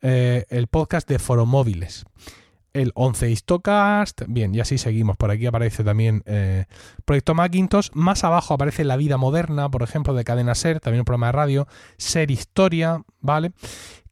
eh, 0.00 0.44
el 0.50 0.68
podcast 0.68 1.08
de 1.08 1.18
Foromóviles. 1.18 2.04
El 2.72 2.92
11 2.94 3.30
Histocast, 3.30 4.22
bien, 4.28 4.54
y 4.54 4.60
así 4.60 4.78
seguimos. 4.78 5.16
Por 5.16 5.30
aquí 5.30 5.46
aparece 5.46 5.82
también 5.82 6.22
eh, 6.26 6.66
Proyecto 7.04 7.34
Macintosh. 7.34 7.88
Más 7.94 8.22
abajo 8.22 8.54
aparece 8.54 8.84
La 8.84 8.96
Vida 8.96 9.16
Moderna, 9.16 9.68
por 9.70 9.82
ejemplo, 9.82 10.14
de 10.14 10.22
Cadena 10.22 10.54
Ser, 10.54 10.78
también 10.78 11.00
un 11.00 11.04
programa 11.04 11.26
de 11.26 11.32
radio. 11.32 11.68
Ser 11.96 12.30
Historia, 12.30 13.02
¿vale? 13.20 13.52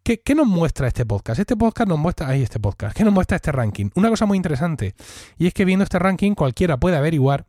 ¿Qué, 0.03 0.21
¿Qué, 0.21 0.35
nos 0.35 0.47
muestra 0.47 0.89
este 0.89 1.05
podcast? 1.05 1.39
Este 1.39 1.57
podcast 1.57 1.89
nos 1.89 1.99
muestra. 1.99 2.29
Ahí, 2.29 2.43
este 2.43 2.59
podcast. 2.59 2.97
¿Qué 2.97 3.05
nos 3.05 3.13
muestra 3.13 3.37
este 3.37 3.53
ranking? 3.53 3.91
Una 3.95 4.09
cosa 4.09 4.27
muy 4.27 4.37
interesante. 4.37 4.95
Y 5.39 5.47
es 5.47 5.55
que 5.55 5.65
viendo 5.65 5.85
este 5.85 5.99
ranking, 5.99 6.35
cualquiera 6.35 6.79
puede 6.79 6.97
averiguar 6.97 7.47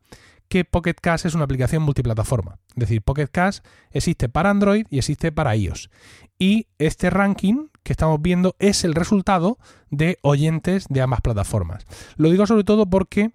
que 0.47 0.65
Pocket 0.65 0.95
Cast 1.01 1.25
es 1.25 1.35
una 1.35 1.43
aplicación 1.43 1.83
multiplataforma. 1.83 2.59
Es 2.69 2.81
decir, 2.81 3.01
Pocket 3.01 3.27
Cast 3.27 3.65
existe 3.91 4.29
para 4.29 4.49
Android 4.49 4.85
y 4.89 4.97
existe 4.97 5.31
para 5.31 5.55
iOS. 5.55 5.89
Y 6.39 6.67
este 6.77 7.09
ranking 7.09 7.67
que 7.83 7.93
estamos 7.93 8.21
viendo 8.21 8.55
es 8.59 8.83
el 8.83 8.93
resultado 8.93 9.57
de 9.89 10.19
oyentes 10.21 10.87
de 10.89 11.01
ambas 11.01 11.21
plataformas. 11.21 11.85
Lo 12.15 12.29
digo 12.29 12.45
sobre 12.45 12.63
todo 12.63 12.89
porque 12.89 13.31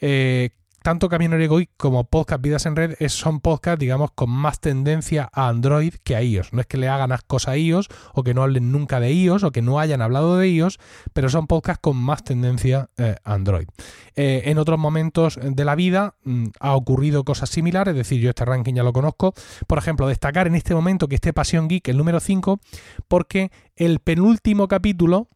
eh, 0.00 0.50
tanto 0.84 1.08
Camino 1.08 1.38
Geek 1.38 1.70
como 1.78 2.04
Podcast 2.04 2.42
Vidas 2.42 2.66
en 2.66 2.76
Red 2.76 2.96
son 3.08 3.40
podcasts, 3.40 3.80
digamos, 3.80 4.10
con 4.14 4.28
más 4.28 4.60
tendencia 4.60 5.30
a 5.32 5.48
Android 5.48 5.94
que 6.04 6.14
a 6.14 6.22
iOS. 6.22 6.52
No 6.52 6.60
es 6.60 6.66
que 6.66 6.76
le 6.76 6.88
hagan 6.88 7.10
cosas 7.26 7.54
a 7.54 7.56
iOS 7.56 7.88
o 8.12 8.22
que 8.22 8.34
no 8.34 8.42
hablen 8.42 8.70
nunca 8.70 9.00
de 9.00 9.10
iOS 9.10 9.44
o 9.44 9.50
que 9.50 9.62
no 9.62 9.80
hayan 9.80 10.02
hablado 10.02 10.36
de 10.36 10.46
iOS, 10.46 10.78
pero 11.14 11.30
son 11.30 11.46
podcasts 11.46 11.80
con 11.80 11.96
más 11.96 12.22
tendencia 12.22 12.90
eh, 12.98 13.16
a 13.24 13.32
Android. 13.32 13.66
Eh, 14.14 14.42
en 14.44 14.58
otros 14.58 14.78
momentos 14.78 15.38
de 15.42 15.64
la 15.64 15.74
vida 15.74 16.16
mm, 16.24 16.48
ha 16.60 16.74
ocurrido 16.74 17.24
cosas 17.24 17.48
similares, 17.48 17.92
es 17.92 17.96
decir, 17.96 18.20
yo 18.20 18.28
este 18.28 18.44
ranking 18.44 18.74
ya 18.74 18.82
lo 18.82 18.92
conozco. 18.92 19.32
Por 19.66 19.78
ejemplo, 19.78 20.06
destacar 20.06 20.48
en 20.48 20.54
este 20.54 20.74
momento 20.74 21.08
que 21.08 21.14
esté 21.14 21.32
Pasión 21.32 21.66
Geek, 21.66 21.88
el 21.88 21.96
número 21.96 22.20
5, 22.20 22.60
porque 23.08 23.50
el 23.74 24.00
penúltimo 24.00 24.68
capítulo 24.68 25.28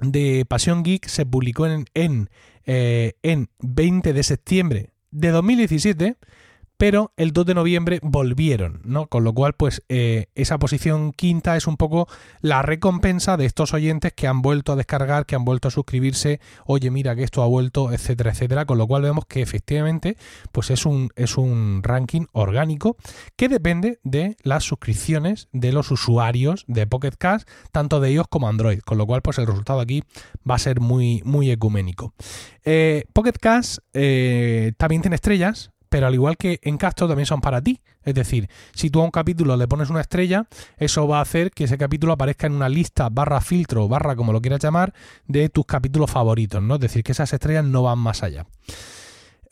de 0.00 0.46
Pasión 0.48 0.84
Geek 0.84 1.06
se 1.06 1.26
publicó 1.26 1.66
en 1.66 2.30
eh, 2.66 3.12
en 3.22 3.48
20 3.60 4.12
de 4.12 4.22
septiembre 4.22 4.90
de 5.10 5.28
2017 5.28 6.16
pero 6.76 7.12
el 7.16 7.32
2 7.32 7.46
de 7.46 7.54
noviembre 7.54 8.00
volvieron, 8.02 8.80
¿no? 8.84 9.06
Con 9.06 9.24
lo 9.24 9.32
cual, 9.32 9.54
pues 9.54 9.82
eh, 9.88 10.26
esa 10.34 10.58
posición 10.58 11.12
quinta 11.12 11.56
es 11.56 11.66
un 11.66 11.76
poco 11.76 12.08
la 12.40 12.62
recompensa 12.62 13.36
de 13.36 13.46
estos 13.46 13.74
oyentes 13.74 14.12
que 14.12 14.26
han 14.26 14.42
vuelto 14.42 14.72
a 14.72 14.76
descargar, 14.76 15.26
que 15.26 15.36
han 15.36 15.44
vuelto 15.44 15.68
a 15.68 15.70
suscribirse, 15.70 16.40
oye, 16.66 16.90
mira 16.90 17.14
que 17.14 17.22
esto 17.22 17.42
ha 17.42 17.46
vuelto, 17.46 17.92
etcétera, 17.92 18.32
etcétera, 18.32 18.64
con 18.64 18.78
lo 18.78 18.86
cual 18.86 19.02
vemos 19.02 19.24
que 19.26 19.42
efectivamente, 19.42 20.16
pues 20.52 20.70
es 20.70 20.86
un, 20.86 21.10
es 21.16 21.36
un 21.36 21.82
ranking 21.82 22.26
orgánico 22.32 22.96
que 23.36 23.48
depende 23.48 23.98
de 24.02 24.36
las 24.42 24.64
suscripciones 24.64 25.48
de 25.52 25.72
los 25.72 25.90
usuarios 25.90 26.64
de 26.66 26.86
Pocket 26.86 27.12
Cast, 27.18 27.48
tanto 27.72 28.00
de 28.00 28.10
ellos 28.10 28.26
como 28.28 28.48
Android, 28.48 28.80
con 28.80 28.98
lo 28.98 29.06
cual, 29.06 29.22
pues 29.22 29.38
el 29.38 29.46
resultado 29.46 29.80
aquí 29.80 30.02
va 30.48 30.56
a 30.56 30.58
ser 30.58 30.80
muy, 30.80 31.22
muy 31.24 31.50
ecuménico. 31.50 32.14
Eh, 32.64 33.04
Pocket 33.12 33.38
Cast 33.40 33.78
eh, 33.92 34.72
también 34.78 35.02
tiene 35.02 35.16
estrellas, 35.16 35.70
pero 35.94 36.08
al 36.08 36.14
igual 36.14 36.36
que 36.36 36.58
en 36.64 36.76
Castro 36.76 37.06
también 37.06 37.24
son 37.24 37.40
para 37.40 37.62
ti. 37.62 37.80
Es 38.02 38.16
decir, 38.16 38.50
si 38.74 38.90
tú 38.90 39.00
a 39.00 39.04
un 39.04 39.12
capítulo 39.12 39.56
le 39.56 39.68
pones 39.68 39.90
una 39.90 40.00
estrella, 40.00 40.48
eso 40.76 41.06
va 41.06 41.18
a 41.18 41.20
hacer 41.20 41.52
que 41.52 41.62
ese 41.62 41.78
capítulo 41.78 42.12
aparezca 42.12 42.48
en 42.48 42.54
una 42.54 42.68
lista 42.68 43.10
barra 43.10 43.40
filtro, 43.40 43.86
barra 43.86 44.16
como 44.16 44.32
lo 44.32 44.40
quieras 44.40 44.58
llamar, 44.58 44.92
de 45.28 45.48
tus 45.50 45.66
capítulos 45.66 46.10
favoritos, 46.10 46.60
¿no? 46.60 46.74
Es 46.74 46.80
decir, 46.80 47.04
que 47.04 47.12
esas 47.12 47.32
estrellas 47.32 47.64
no 47.64 47.84
van 47.84 48.00
más 48.00 48.24
allá. 48.24 48.44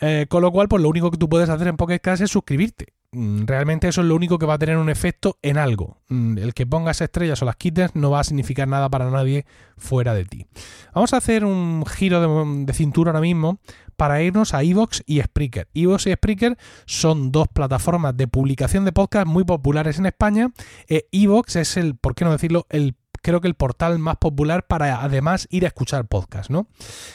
Eh, 0.00 0.26
con 0.28 0.42
lo 0.42 0.50
cual, 0.50 0.66
pues 0.66 0.82
lo 0.82 0.88
único 0.88 1.12
que 1.12 1.16
tú 1.16 1.28
puedes 1.28 1.48
hacer 1.48 1.68
en 1.68 1.76
Pocket 1.76 2.00
Cast 2.00 2.22
es 2.22 2.30
suscribirte. 2.32 2.86
Mm, 3.14 3.44
realmente 3.44 3.88
eso 3.88 4.00
es 4.00 4.06
lo 4.06 4.16
único 4.16 4.38
que 4.38 4.46
va 4.46 4.54
a 4.54 4.58
tener 4.58 4.78
un 4.78 4.88
efecto 4.88 5.38
en 5.42 5.58
algo. 5.58 5.98
Mm, 6.08 6.38
el 6.38 6.54
que 6.54 6.66
pongas 6.66 7.02
estrellas 7.02 7.42
o 7.42 7.44
las 7.44 7.56
quites 7.56 7.94
no 7.94 8.10
va 8.10 8.20
a 8.20 8.24
significar 8.24 8.66
nada 8.66 8.88
para 8.88 9.10
nadie 9.10 9.44
fuera 9.76 10.14
de 10.14 10.24
ti. 10.24 10.46
Vamos 10.94 11.12
a 11.12 11.18
hacer 11.18 11.44
un 11.44 11.84
giro 11.84 12.64
de, 12.64 12.72
cintura 12.72 13.10
ahora 13.10 13.20
mismo 13.20 13.58
para 13.96 14.22
irnos 14.22 14.54
a 14.54 14.62
Evox 14.62 15.02
y 15.06 15.20
Spreaker. 15.20 15.68
Evox 15.74 16.06
y 16.06 16.12
Spreaker 16.12 16.56
son 16.86 17.32
dos 17.32 17.48
plataformas 17.48 18.16
de 18.16 18.28
publicación 18.28 18.86
de 18.86 18.92
podcast 18.92 19.26
muy 19.26 19.44
populares 19.44 19.98
en 19.98 20.06
España. 20.06 20.50
Eh, 20.88 21.06
Evox 21.12 21.56
es 21.56 21.76
el, 21.76 21.96
por 21.96 22.14
qué 22.14 22.24
no 22.24 22.32
decirlo, 22.32 22.66
el 22.70 22.94
creo 23.22 23.40
que 23.40 23.48
el 23.48 23.54
portal 23.54 23.98
más 23.98 24.16
popular 24.16 24.66
para 24.66 25.02
además 25.02 25.46
ir 25.50 25.64
a 25.64 25.68
escuchar 25.68 26.06
podcast, 26.06 26.50
¿no? 26.50 26.66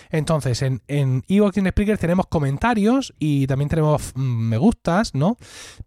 Entonces, 0.09 0.61
en, 0.61 0.81
Evox 1.27 1.57
y 1.57 1.59
en 1.59 1.69
Spreaker 1.69 1.97
tenemos 1.97 2.27
comentarios 2.27 3.13
y 3.19 3.45
también 3.45 3.69
tenemos 3.69 4.13
mm, 4.15 4.21
me 4.21 4.57
gustas, 4.57 5.13
¿no? 5.13 5.37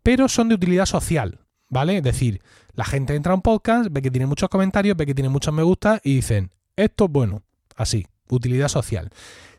Pero 0.03 0.29
son 0.29 0.49
de 0.49 0.55
utilidad 0.55 0.87
social, 0.87 1.41
¿vale? 1.69 1.97
Es 1.97 2.03
decir, 2.03 2.41
la 2.75 2.85
gente 2.85 3.15
entra 3.15 3.33
a 3.33 3.37
un 3.37 3.43
podcast, 3.43 3.89
ve 3.91 4.03
que 4.03 4.11
tiene 4.11 4.27
muchos 4.27 4.49
comentarios, 4.49 4.97
ve 4.97 5.07
que 5.07 5.15
tiene 5.15 5.29
muchos 5.29 5.53
me 5.53 5.63
gustas 5.63 6.01
y 6.05 6.17
dicen, 6.17 6.53
esto 6.77 7.07
es 7.07 7.11
bueno, 7.11 7.43
así, 7.77 8.07
utilidad 8.29 8.69
social. 8.69 9.11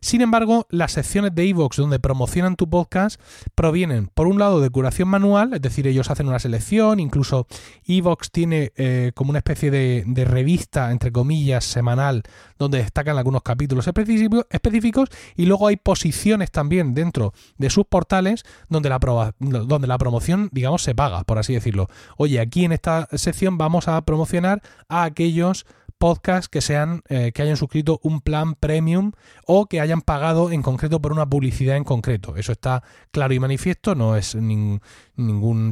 Sin 0.03 0.21
embargo, 0.21 0.65
las 0.71 0.93
secciones 0.93 1.35
de 1.35 1.47
Evox 1.47 1.77
donde 1.77 1.99
promocionan 1.99 2.55
tu 2.55 2.67
podcast 2.67 3.21
provienen, 3.53 4.07
por 4.07 4.25
un 4.25 4.39
lado, 4.39 4.59
de 4.59 4.71
curación 4.71 5.07
manual, 5.07 5.53
es 5.53 5.61
decir, 5.61 5.85
ellos 5.85 6.09
hacen 6.09 6.27
una 6.27 6.39
selección, 6.39 6.99
incluso 6.99 7.45
Evox 7.85 8.31
tiene 8.31 8.71
eh, 8.77 9.11
como 9.13 9.29
una 9.29 9.37
especie 9.37 9.69
de, 9.69 10.25
revista, 10.25 10.89
entre 10.91 11.11
comillas, 11.11 11.65
semanal, 11.65 12.23
donde 12.57 12.79
destacan 12.79 13.15
algunos 13.19 13.43
capítulos 13.43 13.87
específicos, 13.87 15.09
y 15.35 15.45
luego 15.45 15.67
hay 15.67 15.77
posiciones 15.77 16.49
también 16.49 16.95
dentro 16.95 17.33
de 17.59 17.69
sus 17.69 17.85
portales 17.85 18.43
donde 18.69 18.89
la, 18.89 18.99
donde 19.39 19.87
la 19.87 19.97
promoción, 19.99 20.49
digamos, 20.51 20.81
se 20.81 20.95
paga, 20.95 21.23
por 21.25 21.37
así 21.37 21.53
decirlo. 21.53 21.87
Oye, 22.17 22.39
aquí 22.39 22.65
en 22.65 22.71
esta 22.71 23.07
sección 23.13 23.59
vamos 23.59 23.87
a 23.87 24.01
promocionar 24.01 24.63
a 24.89 25.03
aquellos 25.03 25.67
podcasts 26.01 26.49
que 26.49 26.61
sean 26.61 27.03
eh, 27.09 27.31
que 27.31 27.43
hayan 27.43 27.57
suscrito 27.57 27.99
un 28.01 28.21
plan 28.21 28.55
premium 28.55 29.11
o 29.45 29.67
que 29.67 29.79
hayan 29.79 30.01
pagado 30.01 30.49
en 30.49 30.63
concreto 30.63 30.99
por 30.99 31.11
una 31.11 31.29
publicidad 31.29 31.77
en 31.77 31.83
concreto. 31.83 32.35
Eso 32.37 32.51
está 32.51 32.81
claro 33.11 33.35
y 33.35 33.39
manifiesto, 33.39 33.93
no 33.93 34.15
es 34.15 34.33
ningún 34.33 34.81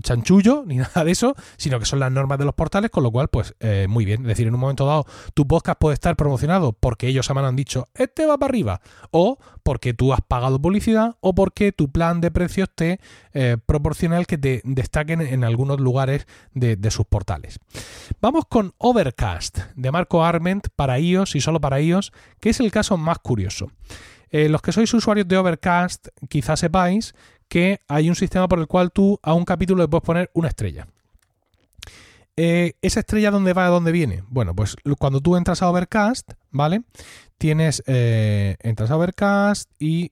chanchullo 0.04 0.66
ni 0.68 0.76
nada 0.78 1.04
de 1.04 1.10
eso, 1.10 1.34
sino 1.58 1.80
que 1.80 1.86
son 1.86 2.00
las 2.00 2.12
normas 2.12 2.38
de 2.38 2.46
los 2.46 2.54
portales, 2.54 2.92
con 2.92 3.02
lo 3.02 3.12
cual, 3.12 3.30
pues 3.30 3.56
eh, 3.60 3.88
muy 3.90 4.06
bien. 4.06 4.22
Es 4.22 4.28
decir, 4.28 4.48
en 4.48 4.54
un 4.54 4.60
momento 4.60 4.86
dado, 4.86 5.08
tu 5.34 5.48
podcast 5.48 5.80
puede 5.80 5.96
estar 5.96 6.16
promocionado 6.16 6.74
porque 6.74 7.08
ellos 7.08 7.26
se 7.26 7.34
han 7.34 7.56
dicho, 7.56 7.88
este 7.96 8.28
va 8.28 8.38
para 8.38 8.52
arriba, 8.52 8.82
o 9.10 9.40
porque 9.64 9.96
tú 9.96 10.14
has 10.14 10.22
pagado 10.22 10.62
publicidad, 10.62 11.18
o 11.22 11.34
porque 11.34 11.72
tu 11.72 11.92
plan 11.92 12.22
de 12.22 12.30
precios 12.30 12.70
te 12.76 13.00
eh, 13.34 13.58
proporciona 13.66 14.20
el 14.20 14.28
que 14.28 14.38
te 14.38 14.62
destaquen 14.64 15.22
en 15.22 15.44
algunos 15.44 15.80
lugares 15.80 16.28
de, 16.54 16.76
de 16.76 16.92
sus 16.92 17.08
portales. 17.08 17.60
Vamos 18.22 18.44
con 18.48 18.74
Overcast, 18.78 19.60
de 19.76 19.92
Marco 19.92 20.19
Arment, 20.24 20.68
para 20.76 21.00
iOS 21.00 21.36
y 21.36 21.42
solo 21.42 21.60
para 21.60 21.82
iOS, 21.82 22.12
que 22.40 22.50
es 22.50 22.60
el 22.60 22.72
caso 22.72 22.98
más 22.98 23.20
curioso. 23.20 23.72
Eh, 24.32 24.50
los 24.50 24.62
que 24.62 24.72
sois 24.72 24.94
usuarios 24.94 25.28
de 25.28 25.38
Overcast, 25.38 26.10
quizás 26.28 26.60
sepáis 26.60 27.16
que 27.48 27.82
hay 27.88 28.10
un 28.10 28.16
sistema 28.16 28.48
por 28.48 28.60
el 28.60 28.68
cual 28.68 28.92
tú 28.92 29.20
a 29.24 29.34
un 29.34 29.44
capítulo 29.44 29.84
le 29.84 29.88
puedes 29.88 30.06
poner 30.06 30.30
una 30.34 30.50
estrella. 30.50 30.88
Eh, 32.38 32.74
¿Esa 32.82 33.02
estrella 33.02 33.32
dónde 33.32 33.54
va, 33.54 33.68
dónde 33.68 33.92
viene? 33.92 34.24
Bueno, 34.30 34.56
pues 34.56 34.76
cuando 34.98 35.20
tú 35.20 35.36
entras 35.36 35.62
a 35.62 35.70
Overcast, 35.70 36.34
¿vale? 36.52 36.84
Tienes, 37.38 37.84
eh, 37.88 38.56
entras 38.62 38.92
a 38.92 38.98
Overcast 38.98 39.72
y 39.80 40.12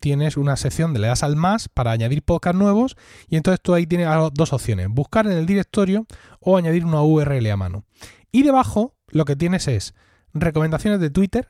tienes 0.00 0.36
una 0.36 0.56
sección 0.56 0.94
de 0.94 1.00
le 1.00 1.08
das 1.08 1.22
al 1.22 1.36
más 1.36 1.68
para 1.68 1.90
añadir 1.90 2.22
podcasts 2.22 2.58
nuevos 2.58 2.96
y 3.28 3.36
entonces 3.36 3.60
tú 3.60 3.74
ahí 3.74 3.86
tienes 3.86 4.08
dos 4.32 4.52
opciones, 4.52 4.88
buscar 4.88 5.26
en 5.26 5.32
el 5.32 5.46
directorio 5.46 6.06
o 6.40 6.56
añadir 6.56 6.84
una 6.84 7.02
URL 7.02 7.50
a 7.50 7.56
mano. 7.56 7.84
Y 8.32 8.42
debajo 8.42 8.94
lo 9.10 9.24
que 9.24 9.36
tienes 9.36 9.68
es 9.68 9.94
recomendaciones 10.32 11.00
de 11.00 11.10
Twitter, 11.10 11.48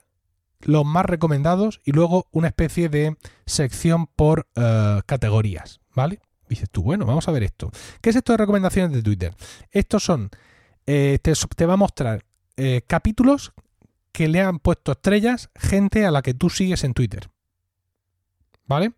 los 0.61 0.85
más 0.85 1.07
recomendados 1.07 1.81
y 1.85 1.93
luego 1.93 2.29
una 2.33 2.49
especie 2.49 2.89
de 2.89 3.17
sección 3.47 4.07
por 4.07 4.49
eh, 4.57 5.01
categorías, 5.07 5.81
¿vale? 5.95 6.21
Dices 6.49 6.69
tú, 6.71 6.83
bueno, 6.83 7.07
vamos 7.07 7.29
a 7.29 7.33
ver 7.33 7.45
esto. 7.45 7.71
¿Qué 8.01 8.11
es 8.11 8.17
esto 8.17 8.33
de 8.33 8.39
recomendaciones 8.39 8.93
de 8.93 9.03
Twitter? 9.03 9.35
Estos 9.71 10.03
son, 10.03 10.31
eh, 10.87 11.19
te, 11.23 11.67
va 11.67 11.75
a 11.75 11.77
mostrar 11.77 12.25
eh, 12.57 12.83
capítulos 12.87 13.53
que 14.13 14.29
le 14.29 14.41
han 14.41 14.59
puesto 14.59 14.93
estrellas 14.93 15.51
gente 15.55 16.05
a 16.05 16.11
la 16.11 16.23
que 16.23 16.35
tú 16.35 16.51
sigues 16.51 16.83
en 16.83 16.95
Twitter. 16.95 17.31
¿Vale? 18.67 18.93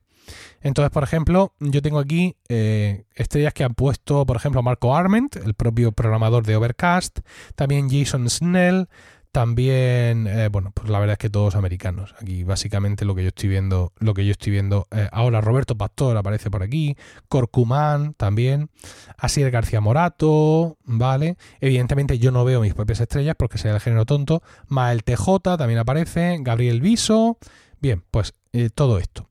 Entonces, 0.61 0.91
por 0.91 1.03
ejemplo, 1.03 1.53
yo 1.59 1.83
tengo 1.83 1.99
aquí 1.99 2.37
eh, 2.49 3.05
estrellas 3.15 3.53
que 3.53 3.65
han 3.65 3.75
puesto, 3.75 4.25
por 4.27 4.37
ejemplo, 4.37 4.63
Marco 4.63 4.97
Arment, 4.97 5.37
el 5.37 5.55
propio 5.55 5.93
programador 5.93 6.47
de 6.47 6.57
Overcast, 6.57 7.21
también 7.57 7.91
Jason 7.91 8.29
Snell, 8.31 8.89
también, 9.33 10.27
eh, 10.27 10.49
bueno, 10.49 10.73
pues 10.75 10.91
la 10.91 10.99
verdad 10.99 11.15
es 11.15 11.19
que 11.19 11.31
todos 11.31 11.57
americanos. 11.57 12.15
Aquí 12.21 12.45
básicamente 12.45 13.07
lo 13.07 13.15
que 13.15 13.23
yo 13.23 13.29
estoy 13.29 13.49
viendo, 13.49 13.93
lo 13.99 14.13
que 14.13 14.27
yo 14.27 14.31
estoy 14.31 14.53
viendo 14.53 14.87
eh, 14.91 15.09
ahora, 15.11 15.41
Roberto 15.41 15.77
Pastor 15.77 16.19
aparece 16.19 16.51
por 16.51 16.63
aquí, 16.63 16.97
Corcumán 17.29 18.13
también, 18.15 18.69
Asier 19.17 19.51
García 19.51 19.81
Morato, 19.81 20.77
¿vale? 20.85 21.39
Evidentemente 21.61 22.19
yo 22.19 22.31
no 22.31 22.45
veo 22.45 22.61
mis 22.61 22.75
propias 22.75 23.01
estrellas 23.01 23.35
porque 23.39 23.57
sea 23.57 23.73
el 23.73 23.81
género 23.81 24.05
tonto. 24.05 24.43
Mael 24.69 25.03
TJ 25.03 25.57
también 25.57 25.79
aparece, 25.79 26.37
Gabriel 26.41 26.83
Viso. 26.83 27.39
Bien, 27.81 28.05
pues 28.11 28.35
todo 28.75 28.99
esto. 28.99 29.29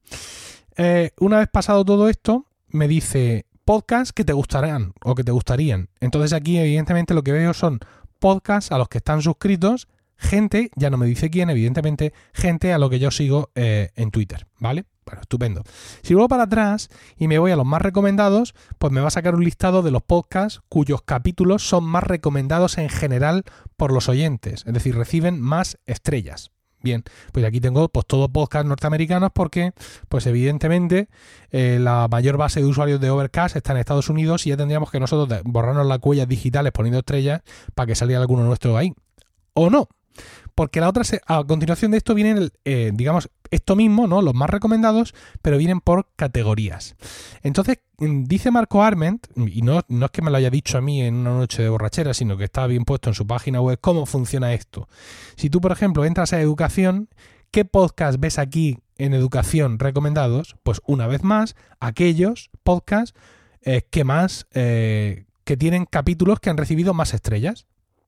Una 1.19 1.39
vez 1.39 1.49
pasado 1.49 1.85
todo 1.85 2.09
esto, 2.09 2.45
me 2.67 2.87
dice 2.87 3.45
podcasts 3.65 4.13
que 4.13 4.25
te 4.25 4.33
gustarán 4.33 4.93
o 5.03 5.15
que 5.15 5.23
te 5.23 5.31
gustarían. 5.31 5.89
Entonces 5.99 6.33
aquí 6.33 6.57
evidentemente 6.57 7.13
lo 7.13 7.23
que 7.23 7.31
veo 7.31 7.53
son 7.53 7.79
podcasts 8.19 8.71
a 8.71 8.77
los 8.77 8.87
que 8.89 8.97
están 8.99 9.21
suscritos 9.21 9.87
gente, 10.21 10.69
ya 10.75 10.89
no 10.89 10.97
me 10.97 11.07
dice 11.07 11.29
quién, 11.29 11.49
evidentemente, 11.49 12.13
gente 12.33 12.71
a 12.73 12.77
lo 12.77 12.89
que 12.89 12.99
yo 12.99 13.11
sigo 13.11 13.49
eh, 13.55 13.89
en 13.95 14.11
Twitter, 14.11 14.47
¿vale? 14.59 14.85
Bueno, 15.03 15.21
estupendo. 15.21 15.63
Si 16.03 16.13
vuelvo 16.13 16.29
para 16.29 16.43
atrás 16.43 16.89
y 17.17 17.27
me 17.27 17.39
voy 17.39 17.51
a 17.51 17.55
los 17.55 17.65
más 17.65 17.81
recomendados, 17.81 18.53
pues 18.77 18.93
me 18.93 19.01
va 19.01 19.07
a 19.07 19.11
sacar 19.11 19.33
un 19.33 19.43
listado 19.43 19.81
de 19.81 19.91
los 19.91 20.03
podcasts 20.03 20.61
cuyos 20.69 21.01
capítulos 21.01 21.67
son 21.67 21.83
más 21.83 22.03
recomendados 22.03 22.77
en 22.77 22.87
general 22.87 23.43
por 23.77 23.91
los 23.91 24.07
oyentes, 24.09 24.63
es 24.65 24.73
decir, 24.73 24.95
reciben 24.95 25.41
más 25.41 25.79
estrellas, 25.87 26.51
Bien, 26.83 27.03
pues 27.31 27.45
aquí 27.45 27.61
tengo 27.61 27.89
pues 27.89 28.05
todos 28.07 28.29
podcasts 28.29 28.67
norteamericanos 28.67 29.29
porque, 29.33 29.73
pues 30.09 30.25
evidentemente, 30.25 31.09
eh, 31.51 31.77
la 31.79 32.07
mayor 32.09 32.37
base 32.37 32.59
de 32.59 32.65
usuarios 32.65 32.99
de 32.99 33.09
Overcast 33.09 33.55
está 33.55 33.73
en 33.73 33.79
Estados 33.79 34.09
Unidos 34.09 34.47
y 34.47 34.49
ya 34.49 34.57
tendríamos 34.57 34.89
que 34.89 34.99
nosotros 34.99 35.41
borrarnos 35.43 35.85
las 35.85 35.99
huellas 36.01 36.27
digitales 36.27 36.71
poniendo 36.71 36.99
estrellas 36.99 37.41
para 37.75 37.87
que 37.87 37.95
saliera 37.95 38.21
alguno 38.21 38.43
nuestro 38.43 38.77
ahí. 38.77 38.93
O 39.53 39.69
no, 39.69 39.89
porque 40.55 40.79
la 40.79 40.89
otra, 40.89 41.03
a 41.27 41.43
continuación 41.43 41.91
de 41.91 41.97
esto 41.97 42.13
vienen, 42.15 42.49
eh, 42.65 42.91
digamos, 42.93 43.29
esto 43.51 43.75
mismo, 43.75 44.07
¿no? 44.07 44.21
Los 44.21 44.33
más 44.33 44.49
recomendados, 44.49 45.13
pero 45.41 45.57
vienen 45.57 45.81
por 45.81 46.07
categorías. 46.15 46.95
Entonces, 47.43 47.79
mm, 47.99 48.23
dice 48.23 48.49
Marco 48.49 48.81
Arment, 48.81 49.27
y 49.35 49.61
no, 49.61 49.81
no 49.89 50.05
es 50.05 50.11
que 50.11 50.21
me 50.21 50.31
lo 50.31 50.37
haya 50.37 50.49
dicho 50.49 50.77
a 50.77 50.81
mí 50.81 51.01
en 51.01 51.15
una 51.15 51.31
noche 51.31 51.61
de 51.61 51.69
borrachera, 51.69 52.13
sino 52.13 52.37
que 52.37 52.45
está 52.45 52.65
bien 52.65 52.85
puesto 52.85 53.09
en 53.09 53.13
su 53.13 53.27
página 53.27 53.61
web 53.61 53.77
cómo 53.79 54.05
funciona 54.05 54.53
esto. 54.53 54.87
Si 55.35 55.49
tú, 55.49 55.61
por 55.61 55.71
ejemplo, 55.71 56.05
entras 56.05 56.33
a 56.33 56.41
educación, 56.41 57.09
¿qué 57.51 57.65
podcast 57.65 58.19
ves 58.19 58.39
aquí 58.39 58.79
en 58.97 59.13
educación 59.13 59.77
recomendados? 59.77 60.55
Pues 60.63 60.81
una 60.87 61.07
vez 61.07 61.23
más, 61.23 61.55
aquellos 61.79 62.49
podcasts 62.63 63.13
eh, 63.63 63.83
que 63.89 64.03
más, 64.03 64.47
eh, 64.53 65.25
que 65.43 65.57
tienen 65.57 65.85
capítulos 65.85 66.39
que 66.39 66.49
han 66.49 66.57
recibido 66.57 66.93
más 66.93 67.13
estrellas. 67.13 67.67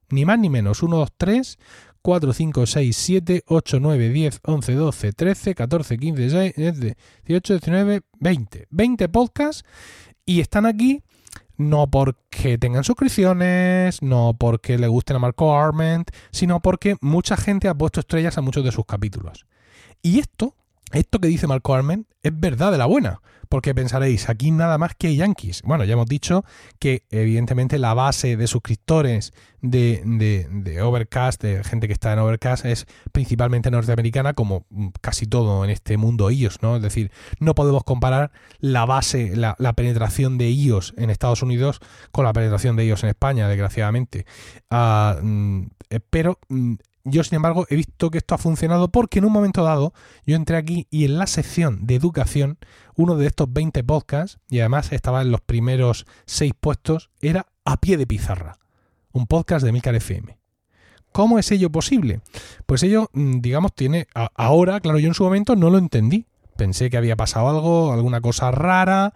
Ni 0.10 0.26
más 0.26 0.38
ni 0.38 0.50
menos. 0.50 0.84
1, 0.84 0.96
2, 0.96 1.10
3, 1.18 1.60
4, 2.04 2.34
5, 2.34 2.66
6, 2.68 2.96
7, 2.98 3.44
8, 3.48 3.80
9, 3.80 4.10
10, 4.10 4.40
11, 4.44 4.74
12, 4.74 5.14
13, 5.14 5.56
14, 5.56 5.98
15, 5.98 6.22
16, 6.22 6.96
18, 7.26 7.54
19, 7.54 8.02
20. 8.20 8.68
20 8.70 9.10
podcasts 9.10 9.64
y 10.26 10.42
están 10.42 10.66
aquí 10.66 11.02
no 11.56 11.90
porque 11.90 12.58
tengan 12.58 12.84
suscripciones, 12.84 14.02
no 14.02 14.36
porque 14.38 14.78
le 14.78 14.88
gusten 14.88 15.16
a 15.16 15.20
Marco 15.20 15.58
Arment, 15.58 16.12
sino 16.32 16.60
porque 16.62 16.98
mucha 17.00 17.38
gente 17.38 17.70
ha 17.70 17.76
puesto 17.76 18.02
estrellas 18.02 18.38
a 18.38 18.42
muchos 18.42 18.66
de 18.66 18.72
sus 18.72 18.86
capítulos. 18.86 19.46
Y 20.02 20.20
esto, 20.20 20.56
esto 20.94 21.20
que 21.20 21.28
dice 21.28 21.48
Marco 21.48 21.74
Arment, 21.74 22.08
es 22.22 22.40
verdad 22.40 22.72
de 22.72 22.78
la 22.78 22.86
buena 22.86 23.22
porque 23.54 23.76
pensaréis, 23.76 24.30
aquí 24.30 24.50
nada 24.50 24.80
más 24.80 24.96
que 24.96 25.16
Yankees. 25.16 25.62
Bueno, 25.62 25.84
ya 25.84 25.94
hemos 25.94 26.08
dicho 26.08 26.44
que 26.80 27.04
evidentemente 27.12 27.78
la 27.78 27.94
base 27.94 28.36
de 28.36 28.48
suscriptores 28.48 29.32
de, 29.62 30.80
Overcast, 30.82 31.40
de 31.44 31.64
gente 31.64 31.86
que 31.86 31.94
está 31.94 32.14
en 32.14 32.18
Overcast, 32.18 32.66
es 32.66 32.88
principalmente 33.12 33.70
norteamericana, 33.70 34.34
como 34.34 34.66
casi 35.02 35.28
todo 35.28 35.64
en 35.64 35.70
este 35.70 35.98
mundo 35.98 36.32
iOS, 36.32 36.64
¿no? 36.64 36.78
Es 36.78 36.82
decir, 36.82 37.12
no 37.40 37.54
podemos 37.54 37.84
comparar 37.84 38.32
la 38.58 38.88
base, 38.88 39.36
la, 39.36 39.56
penetración 39.76 40.40
de 40.40 40.50
iOS 40.50 40.96
en 40.98 41.12
Estados 41.12 41.44
Unidos 41.44 41.80
con 42.12 42.26
la 42.26 42.34
penetración 42.34 42.76
de 42.76 42.88
iOS 42.88 43.04
en 43.04 43.10
España, 43.10 43.48
desgraciadamente. 43.48 44.26
Ah, 44.72 45.20
mm, 45.22 45.66
pero 46.10 46.40
mm, 46.50 46.74
yo, 47.06 47.24
sin 47.24 47.36
embargo, 47.36 47.66
he 47.70 47.76
visto 47.76 48.10
que 48.10 48.18
esto 48.18 48.36
ha 48.36 48.38
funcionado 48.38 48.90
porque 48.90 49.20
en 49.20 49.26
un 49.26 49.34
momento 49.34 49.64
dado 49.64 49.94
yo 50.26 50.36
entré 50.36 50.56
aquí 50.56 50.88
y 50.90 51.06
en 51.06 51.18
la 51.18 51.28
sección 51.28 51.86
de 51.86 51.96
educación, 51.96 52.58
uno 52.96 53.18
de 53.18 53.28
estos 53.28 53.52
20 53.52 53.84
podcasts, 53.84 54.40
y 54.50 54.60
además 54.60 54.92
estaba 54.92 55.22
en 55.22 55.32
los 55.32 55.42
primeros 55.42 56.06
6 56.26 56.54
puestos, 56.60 57.10
era 57.22 57.48
A 57.66 57.78
Pie 57.78 57.98
de 57.98 58.08
Pizarra, 58.08 58.58
un 59.12 59.28
podcast 59.28 59.66
de 59.66 59.74
Milcar 59.74 59.96
FM. 59.96 60.38
¿Cómo 61.12 61.38
es 61.40 61.52
ello 61.52 61.70
posible? 61.70 62.22
Pues 62.66 62.82
ello, 62.84 63.10
mm, 63.14 63.40
digamos, 63.42 63.74
tiene. 63.74 64.08
Ahora, 64.36 64.80
claro, 64.80 64.98
yo 64.98 65.08
en 65.08 65.14
su 65.14 65.24
momento 65.24 65.56
no 65.56 65.70
lo 65.70 65.78
entendí. 65.78 66.26
Pensé 66.58 66.90
que 66.90 66.98
había 66.98 67.16
pasado 67.16 67.50
algo, 67.50 67.94
alguna 67.94 68.20
cosa 68.20 68.50
rara, 68.50 69.14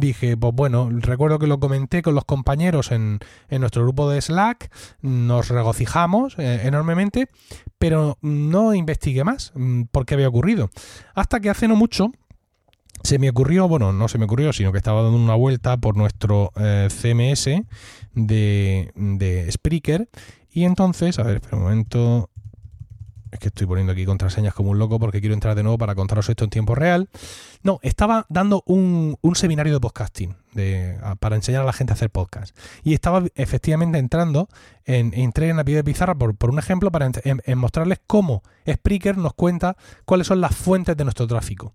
dije, 0.00 0.36
pues 0.36 0.54
bueno, 0.54 0.88
recuerdo 0.90 1.38
que 1.38 1.46
lo 1.46 1.60
comenté 1.60 2.02
con 2.02 2.14
los 2.14 2.24
compañeros 2.24 2.92
en, 2.92 3.20
nuestro 3.50 3.82
grupo 3.82 4.10
de 4.10 4.20
Slack, 4.20 4.70
nos 5.02 5.48
regocijamos 5.48 6.38
eh, 6.38 6.62
enormemente, 6.64 7.28
pero 7.78 8.18
no 8.20 8.74
investigué 8.74 9.24
más 9.24 9.52
mm, 9.54 9.84
por 9.90 10.06
qué 10.06 10.14
había 10.14 10.28
ocurrido. 10.28 10.70
Hasta 11.14 11.40
que 11.40 11.50
hace 11.50 11.68
no 11.68 11.76
mucho 11.76 12.12
se 13.02 13.18
me 13.18 13.28
ocurrió, 13.28 13.68
bueno, 13.68 13.92
no 13.92 14.08
se 14.08 14.18
me 14.18 14.24
ocurrió, 14.24 14.52
sino 14.52 14.72
que 14.72 14.78
estaba 14.78 15.02
dando 15.02 15.18
una 15.18 15.34
vuelta 15.34 15.76
por 15.76 15.96
nuestro 15.96 16.52
eh, 16.56 16.88
CMS 16.90 17.62
de, 18.14 18.92
de 18.94 19.52
Spreaker 19.52 20.08
y 20.50 20.64
entonces, 20.64 21.18
a 21.18 21.24
ver, 21.24 21.36
espera 21.36 21.56
un 21.56 21.64
momento, 21.64 22.30
es 23.34 23.40
que 23.40 23.48
estoy 23.48 23.66
poniendo 23.66 23.92
aquí 23.92 24.04
contraseñas 24.04 24.54
como 24.54 24.70
un 24.70 24.78
loco 24.78 25.00
porque 25.00 25.20
quiero 25.20 25.34
entrar 25.34 25.56
de 25.56 25.64
nuevo 25.64 25.76
para 25.76 25.96
contaros 25.96 26.28
esto 26.28 26.44
en 26.44 26.50
tiempo 26.50 26.76
real. 26.76 27.08
No, 27.64 27.80
estaba 27.82 28.26
dando 28.28 28.62
un, 28.64 29.18
seminario 29.34 29.72
de 29.74 29.80
podcasting 29.80 30.36
para 31.18 31.34
enseñar 31.34 31.62
a 31.62 31.64
la 31.64 31.72
gente 31.72 31.92
a 31.92 31.94
hacer 31.94 32.10
podcast. 32.10 32.56
Y 32.84 32.94
estaba 32.94 33.24
efectivamente 33.34 33.98
entrando, 33.98 34.48
en, 34.84 35.12
entré 35.14 35.48
en 35.48 35.56
la 35.56 35.64
pie 35.64 35.74
de 35.74 35.82
pizarra 35.82 36.14
por, 36.14 36.36
un 36.48 36.60
ejemplo 36.60 36.92
para 36.92 37.10
mostrarles 37.56 38.00
cómo 38.06 38.44
Spreaker 38.70 39.18
nos 39.18 39.34
cuenta 39.34 39.76
cuáles 40.04 40.28
son 40.28 40.40
las 40.40 40.54
fuentes 40.54 40.96
de 40.96 41.02
nuestro 41.02 41.26
tráfico. 41.26 41.74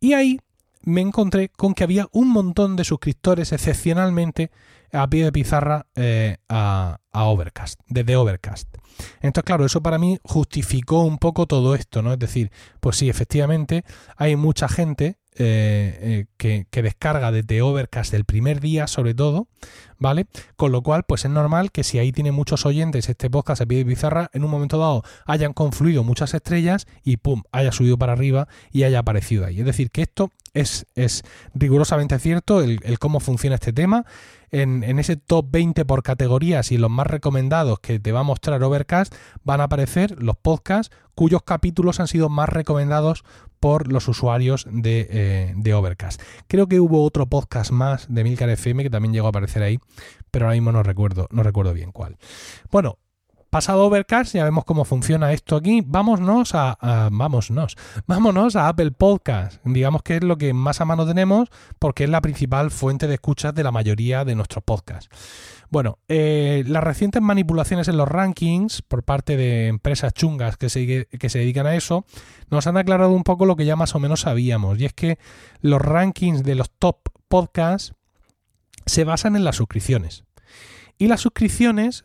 Y 0.00 0.14
ahí 0.14 0.40
me 0.82 1.02
encontré 1.02 1.50
con 1.50 1.74
que 1.74 1.84
había 1.84 2.08
un 2.10 2.30
montón 2.30 2.74
de 2.74 2.82
suscriptores 2.82 3.52
excepcionalmente 3.52 4.50
a 4.96 5.08
pie 5.08 5.24
de 5.24 5.32
pizarra 5.32 5.86
eh, 5.94 6.36
a, 6.48 6.98
Overcast, 7.12 7.80
desde 7.86 8.16
Overcast. 8.16 8.68
Entonces, 9.20 9.44
claro, 9.44 9.64
eso 9.64 9.82
para 9.82 9.98
mí 9.98 10.18
justificó 10.22 11.02
un 11.02 11.18
poco 11.18 11.46
todo 11.46 11.74
esto, 11.74 12.02
¿no? 12.02 12.12
Es 12.12 12.18
decir, 12.18 12.50
pues 12.80 12.96
sí, 12.96 13.08
efectivamente, 13.08 13.84
hay 14.16 14.36
mucha 14.36 14.68
gente 14.68 15.18
eh, 15.38 16.26
eh, 16.38 16.64
que, 16.70 16.82
descarga 16.82 17.30
desde 17.30 17.62
Overcast 17.62 18.12
del 18.12 18.24
primer 18.24 18.60
día, 18.60 18.86
sobre 18.86 19.14
todo, 19.14 19.48
¿vale? 19.98 20.26
Con 20.56 20.72
lo 20.72 20.82
cual, 20.82 21.04
pues 21.04 21.24
es 21.24 21.30
normal 21.30 21.72
que 21.72 21.84
si 21.84 21.98
ahí 21.98 22.12
tiene 22.12 22.32
muchos 22.32 22.64
oyentes 22.64 23.08
este 23.08 23.28
podcast 23.28 23.62
a 23.62 23.66
pie 23.66 23.78
de 23.78 23.84
pizarra, 23.84 24.30
en 24.32 24.44
un 24.44 24.50
momento 24.50 24.78
dado 24.78 25.02
hayan 25.26 25.52
confluido 25.52 26.04
muchas 26.04 26.32
estrellas 26.34 26.86
y 27.04 27.18
pum, 27.18 27.42
haya 27.52 27.72
subido 27.72 27.98
para 27.98 28.12
arriba 28.12 28.48
y 28.72 28.84
haya 28.84 29.00
aparecido 29.00 29.44
ahí. 29.44 29.60
Es 29.60 29.66
decir, 29.66 29.90
que 29.90 30.02
esto 30.02 30.32
es, 30.54 30.86
es 30.94 31.22
rigurosamente 31.54 32.18
cierto, 32.18 32.62
el 32.62 32.98
cómo 32.98 33.20
funciona 33.20 33.56
este 33.56 33.72
tema 33.72 34.06
en, 34.50 34.98
ese 34.98 35.16
top 35.16 35.46
20 35.50 35.84
por 35.84 36.02
categorías 36.02 36.72
y 36.72 36.78
los 36.78 36.90
más 36.90 37.06
recomendados 37.06 37.80
que 37.80 37.98
te 37.98 38.12
va 38.12 38.20
a 38.20 38.24
mostrar 38.24 38.62
Overcast, 38.62 39.14
van 39.44 39.60
a 39.60 39.64
aparecer 39.64 40.22
los 40.22 40.36
podcasts 40.36 40.94
cuyos 41.14 41.42
capítulos 41.42 42.00
han 42.00 42.08
sido 42.08 42.28
más 42.28 42.48
recomendados 42.48 43.24
por 43.66 43.90
los 43.90 44.06
usuarios 44.06 44.64
de, 44.70 45.08
eh, 45.10 45.52
de, 45.56 45.74
Overcast. 45.74 46.22
Creo 46.46 46.68
que 46.68 46.78
hubo 46.78 47.02
otro 47.02 47.26
podcast 47.26 47.72
más 47.72 48.06
de 48.08 48.22
Milcar 48.22 48.48
FM 48.48 48.84
que 48.84 48.90
también 48.90 49.12
llegó 49.12 49.26
a 49.26 49.30
aparecer 49.30 49.60
ahí, 49.64 49.80
pero 50.30 50.44
ahora 50.44 50.54
mismo 50.54 50.70
no 50.70 50.84
recuerdo, 50.84 51.26
no 51.32 51.42
recuerdo 51.42 51.74
bien 51.74 51.90
cuál. 51.90 52.16
Bueno, 52.70 53.00
Pasado 53.56 53.86
Overcast, 53.86 54.34
ya 54.34 54.44
vemos 54.44 54.66
cómo 54.66 54.84
funciona 54.84 55.32
esto 55.32 55.56
aquí. 55.56 55.82
Vámonos 55.82 56.54
a, 56.54 56.76
vámonos, 57.10 57.74
vámonos 58.06 58.54
a 58.54 58.68
Apple 58.68 58.90
Podcast. 58.90 59.64
Digamos 59.64 60.02
que 60.02 60.16
es 60.16 60.22
lo 60.22 60.36
que 60.36 60.52
más 60.52 60.82
a 60.82 60.84
mano 60.84 61.06
tenemos 61.06 61.48
porque 61.78 62.04
es 62.04 62.10
la 62.10 62.20
principal 62.20 62.70
fuente 62.70 63.06
de 63.06 63.14
escuchas 63.14 63.54
de 63.54 63.64
la 63.64 63.72
mayoría 63.72 64.26
de 64.26 64.34
nuestros 64.34 64.62
podcasts. 64.62 65.08
Bueno, 65.70 66.00
eh, 66.06 66.64
las 66.66 66.84
recientes 66.84 67.22
manipulaciones 67.22 67.88
en 67.88 67.96
los 67.96 68.06
rankings 68.06 68.82
por 68.82 69.04
parte 69.04 69.38
de 69.38 69.68
empresas 69.68 70.12
chungas 70.12 70.58
que 70.58 70.68
se, 70.68 71.06
que 71.06 71.30
se 71.30 71.38
dedican 71.38 71.66
a 71.66 71.76
eso 71.76 72.04
nos 72.50 72.66
han 72.66 72.76
aclarado 72.76 73.12
un 73.12 73.24
poco 73.24 73.46
lo 73.46 73.56
que 73.56 73.64
ya 73.64 73.74
más 73.74 73.94
o 73.94 73.98
menos 73.98 74.20
sabíamos. 74.20 74.78
Y 74.78 74.84
es 74.84 74.92
que 74.92 75.18
los 75.62 75.80
rankings 75.80 76.42
de 76.42 76.56
los 76.56 76.70
top 76.72 77.08
podcasts 77.26 77.94
se 78.84 79.04
basan 79.04 79.34
en 79.34 79.44
las 79.44 79.56
suscripciones. 79.56 80.24
Y 80.98 81.06
las 81.06 81.22
suscripciones 81.22 82.04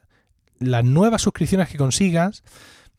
las 0.62 0.86
nuevas 0.86 1.22
suscripciones 1.22 1.70
que 1.70 1.78
consigas 1.78 2.44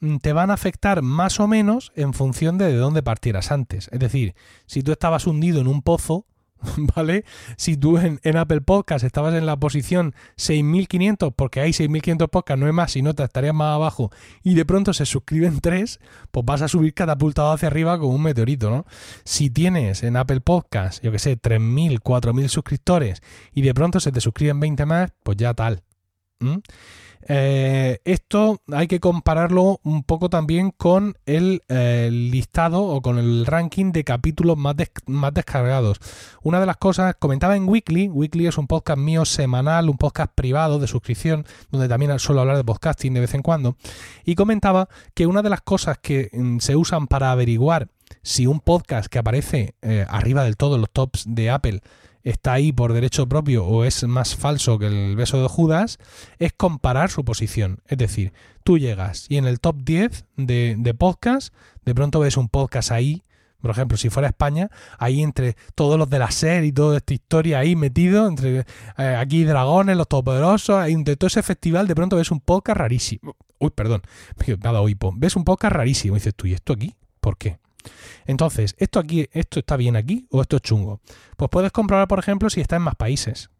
mm, 0.01 0.18
te 0.18 0.33
van 0.33 0.51
a 0.51 0.55
afectar 0.55 1.03
más 1.03 1.40
o 1.40 1.48
menos 1.48 1.92
en 1.94 2.12
función 2.12 2.59
de 2.59 2.66
de 2.66 2.77
dónde 2.77 3.03
partieras 3.03 3.51
antes. 3.51 3.88
Es 3.92 4.01
decir, 4.01 4.35
si 4.66 4.83
tú 4.83 4.92
estabas 4.92 5.27
hundido 5.27 5.61
en 5.61 5.68
un 5.68 5.83
pozo, 5.83 6.27
¿vale? 6.94 7.25
Si 7.57 7.77
tú 7.77 7.98
en, 7.98 8.37
Apple 8.37 8.61
Podcast 8.61 9.05
estabas 9.05 9.35
en 9.35 9.46
la 9.46 9.57
posición 9.57 10.14
6500, 10.37 11.33
porque 11.35 11.61
hay 11.61 11.72
6500 11.72 12.29
podcasts, 12.29 12.61
no 12.61 12.68
es 12.68 12.75
más, 12.75 12.92
si 12.92 13.03
no 13.03 13.14
te 13.14 13.22
estarías 13.22 13.55
más 13.55 13.75
abajo, 13.75 14.11
y 14.42 14.55
de 14.55 14.64
pronto 14.64 14.92
se 14.92 15.07
suscriben 15.07 15.61
tres, 15.61 16.01
pues 16.31 16.44
vas 16.46 16.62
a 16.62 16.68
subir 16.68 16.94
catapultado 16.94 17.53
hacia 17.53 17.68
arriba 17.68 17.98
con 17.98 18.11
un 18.11 18.22
meteorito, 18.22 18.70
¿no? 18.70 18.87
Si 19.25 19.51
tienes 19.51 20.03
en 20.03 20.16
Apple 20.16 20.40
Podcast, 20.40 21.03
yo 21.03 21.12
que 21.12 21.18
sé, 21.18 21.37
3000, 21.37 22.01
4000 22.01 22.48
suscriptores, 22.48 23.22
y 23.53 23.62
de 23.62 23.75
pronto 23.75 24.01
se 24.01 24.12
te 24.12 24.20
suscriben 24.20 24.61
20 24.61 24.87
más, 24.87 25.12
pues 25.22 25.37
ya 25.37 25.55
tal. 25.55 25.83
Eh, 27.28 28.00
esto 28.04 28.61
hay 28.72 28.88
que 28.88 29.00
compararlo 29.00 29.80
un 29.85 30.02
poco 30.02 30.28
también 30.28 30.70
con 30.70 31.16
el 31.26 31.62
eh, 31.68 32.08
listado 32.11 32.82
o 32.82 33.00
con 33.00 33.18
el 33.18 33.46
ranking 33.46 33.92
de 33.92 34.04
capítulos 34.04 34.56
más, 34.58 34.74
más 35.06 35.32
descargados. 35.35 35.98
Una 36.42 36.61
de 36.61 36.66
las 36.66 36.76
cosas, 36.76 37.14
comentaba 37.18 37.56
en 37.56 37.68
Weekly, 37.68 38.08
Weekly 38.08 38.46
es 38.46 38.58
un 38.58 38.66
podcast 38.66 38.98
mío 38.98 39.24
semanal, 39.24 39.88
un 39.88 39.98
podcast 39.98 40.32
privado 40.35 40.78
de 40.78 40.87
suscripción, 40.87 41.46
donde 41.70 41.88
también 41.88 42.18
suelo 42.18 42.40
hablar 42.40 42.56
de 42.56 42.64
podcasting 42.64 43.14
de 43.14 43.20
vez 43.20 43.35
en 43.35 43.42
cuando, 43.42 43.76
y 44.24 44.35
comentaba 44.35 44.88
que 45.14 45.26
una 45.26 45.42
de 45.42 45.50
las 45.50 45.62
cosas 45.62 45.98
que 45.98 46.30
mm, 46.32 46.58
se 46.58 46.76
usan 46.76 47.06
para 47.06 47.30
averiguar 47.30 47.88
si 48.22 48.46
un 48.46 48.61
podcast 48.61 49.08
que 49.08 49.18
aparece 49.18 49.74
eh, 49.82 50.04
arriba 50.08 50.44
del 50.44 50.56
todo 50.56 50.74
en 50.74 50.82
los 50.82 50.90
tops 50.90 51.24
de 51.26 51.50
Apple 51.50 51.80
está 52.24 52.54
ahí 52.54 52.72
por 52.72 52.92
derecho 52.92 53.28
propio 53.28 53.64
o 53.64 53.85
es 53.85 54.04
más 54.04 54.37
falso 54.37 54.78
que 54.78 54.87
el 54.87 55.16
beso 55.16 55.42
de 55.42 55.48
Judas, 55.48 55.98
es 56.38 56.52
comparar 56.52 57.11
su 57.11 57.24
posición. 57.24 57.80
Es 57.87 57.98
decir, 57.98 58.32
tú 58.64 58.78
llegas 58.78 59.26
y 59.28 59.37
en 59.37 59.46
el 59.46 59.61
top 59.61 59.76
10 59.82 60.26
de, 60.37 60.76
de 60.78 60.94
podcast, 60.94 61.54
de 61.85 61.94
pronto 61.94 62.20
ves 62.20 62.37
un 62.37 62.48
podcast 62.48 62.92
ahí, 62.92 63.22
por 63.62 63.70
ejemplo, 63.70 63.96
si 63.96 64.11
fuera 64.11 64.28
España, 64.28 64.70
ahí 64.98 65.22
entre 65.22 65.56
todos 65.76 65.96
los 65.96 66.11
de 66.11 66.18
la 66.18 66.32
serie 66.32 66.68
y 66.68 66.72
toda 66.72 66.96
esta 66.96 67.14
historia 67.14 67.61
ahí 67.61 67.76
metido, 67.76 68.26
entre 68.26 68.66
eh, 68.98 69.16
aquí 69.16 69.44
dragones, 69.44 69.96
los 69.96 70.08
todopoderosos, 70.08 70.88
entre 70.88 71.16
todo 71.16 71.28
ese 71.28 71.44
festival, 71.44 71.87
de 71.87 71.94
pronto 71.94 72.16
ves 72.16 72.32
un 72.32 72.40
podcast 72.40 72.78
rarísimo. 72.78 73.37
Uy, 73.58 73.70
perdón, 73.70 74.02
nada, 74.62 74.82
hipo. 74.90 75.12
Ves 75.16 75.37
un 75.37 75.44
podcast 75.44 75.76
rarísimo 75.76 76.16
y 76.16 76.18
dices 76.18 76.35
tú, 76.35 76.48
¿y 76.48 76.54
esto 76.54 76.72
aquí? 76.72 76.96
¿Por 77.20 77.38
qué? 77.38 77.58
Entonces, 78.27 78.75
¿esto 78.79 78.99
aquí, 78.99 79.29
esto 79.33 79.59
está 79.61 79.77
bien 79.77 79.97
aquí 79.97 80.27
o 80.31 80.42
esto 80.42 80.57
es 80.57 80.62
chungo? 80.62 81.01
Pues 81.37 81.51
puedes 81.51 81.73
comprobar, 81.73 82.09
por 82.09 82.18
ejemplo, 82.18 82.51
si 82.51 82.61
está 82.61 82.77
en 82.77 82.83
más 82.83 82.97
países. 82.97 83.51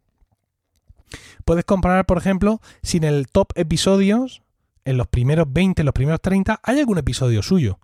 Puedes 1.45 1.65
comprobar, 1.65 2.05
por 2.05 2.17
ejemplo, 2.17 2.61
si 2.81 2.97
en 2.97 3.03
el 3.03 3.27
top 3.27 3.51
episodios, 3.55 4.41
en 4.85 4.97
los 4.97 5.07
primeros 5.07 5.51
20, 5.51 5.81
en 5.81 5.85
los 5.85 5.93
primeros 5.93 6.21
30, 6.21 6.59
hay 6.63 6.79
algún 6.79 6.97
episodio 6.97 7.41
suyo. 7.43 7.79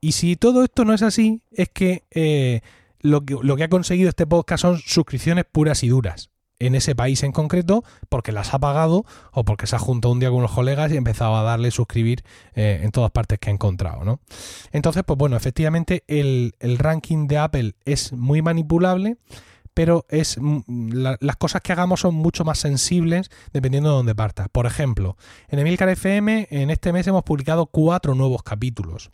Y 0.00 0.12
si 0.12 0.36
todo 0.36 0.64
esto 0.64 0.84
no 0.84 0.94
es 0.94 1.02
así, 1.02 1.42
es 1.50 1.68
que, 1.68 2.04
eh, 2.10 2.62
lo 3.02 3.24
que 3.24 3.64
ha 3.64 3.68
conseguido 3.68 4.08
este 4.08 4.26
podcast 4.26 4.62
son 4.62 4.78
suscripciones 4.78 5.44
puras 5.50 5.82
y 5.82 5.88
duras 5.88 6.29
en 6.60 6.74
ese 6.76 6.94
país 6.94 7.22
en 7.24 7.32
concreto 7.32 7.82
porque 8.08 8.30
las 8.30 8.54
ha 8.54 8.60
pagado 8.60 9.04
o 9.32 9.44
porque 9.44 9.66
se 9.66 9.74
ha 9.74 9.80
juntado 9.80 10.12
un 10.12 10.20
día 10.20 10.30
con 10.30 10.42
los 10.42 10.52
colegas 10.52 10.92
y 10.92 10.94
ha 10.94 10.98
empezado 10.98 11.36
a 11.36 11.42
darle 11.42 11.72
suscribir 11.72 12.22
eh, 12.54 12.80
en 12.82 12.92
todas 12.92 13.10
partes 13.10 13.38
que 13.40 13.50
ha 13.50 13.52
encontrado. 13.52 14.04
¿no? 14.04 14.20
Entonces, 14.70 15.02
pues 15.04 15.18
bueno, 15.18 15.36
efectivamente 15.36 16.04
el, 16.06 16.54
ranking 16.78 17.26
de 17.26 17.38
Apple 17.38 17.74
es 17.84 18.12
muy 18.12 18.42
manipulable 18.42 19.16
pero 19.72 20.04
es 20.10 20.36
las 20.36 21.36
cosas 21.36 21.62
que 21.62 21.72
hagamos 21.72 22.00
son 22.00 22.14
mucho 22.14 22.44
más 22.44 22.58
sensibles 22.58 23.30
dependiendo 23.52 23.90
de 23.90 23.96
dónde 23.96 24.14
partas. 24.14 24.48
Por 24.50 24.66
ejemplo, 24.66 25.16
en 25.48 25.60
Emilcar 25.60 25.88
FM 25.88 26.48
en 26.50 26.70
este 26.70 26.92
mes 26.92 27.06
hemos 27.06 27.22
publicado 27.22 27.66
cuatro 27.66 28.14
nuevos 28.14 28.42
capítulos 28.42 29.10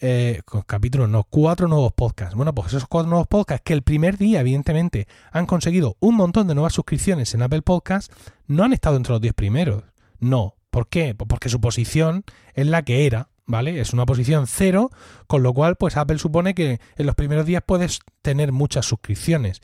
eh, 0.00 0.42
capítulos, 0.66 1.08
no, 1.08 1.24
cuatro 1.24 1.68
nuevos 1.68 1.92
podcasts. 1.92 2.34
Bueno, 2.34 2.54
pues 2.54 2.68
esos 2.68 2.86
cuatro 2.86 3.08
nuevos 3.08 3.26
podcasts 3.26 3.62
que 3.64 3.72
el 3.72 3.82
primer 3.82 4.18
día, 4.18 4.40
evidentemente, 4.40 5.08
han 5.32 5.46
conseguido 5.46 5.96
un 6.00 6.16
montón 6.16 6.46
de 6.48 6.54
nuevas 6.54 6.74
suscripciones 6.74 7.34
en 7.34 7.42
Apple 7.42 7.62
Podcasts, 7.62 8.14
no 8.46 8.64
han 8.64 8.72
estado 8.72 8.96
entre 8.96 9.12
los 9.12 9.20
10 9.20 9.34
primeros. 9.34 9.84
No. 10.18 10.54
¿Por 10.70 10.88
qué? 10.88 11.14
Pues 11.14 11.26
porque 11.28 11.48
su 11.48 11.60
posición 11.60 12.24
es 12.52 12.66
la 12.66 12.82
que 12.82 13.06
era, 13.06 13.30
¿vale? 13.46 13.80
Es 13.80 13.94
una 13.94 14.04
posición 14.04 14.46
cero, 14.46 14.90
con 15.26 15.42
lo 15.42 15.54
cual, 15.54 15.76
pues 15.76 15.96
Apple 15.96 16.18
supone 16.18 16.54
que 16.54 16.80
en 16.96 17.06
los 17.06 17.14
primeros 17.14 17.46
días 17.46 17.62
puedes 17.64 18.00
tener 18.20 18.52
muchas 18.52 18.84
suscripciones. 18.84 19.62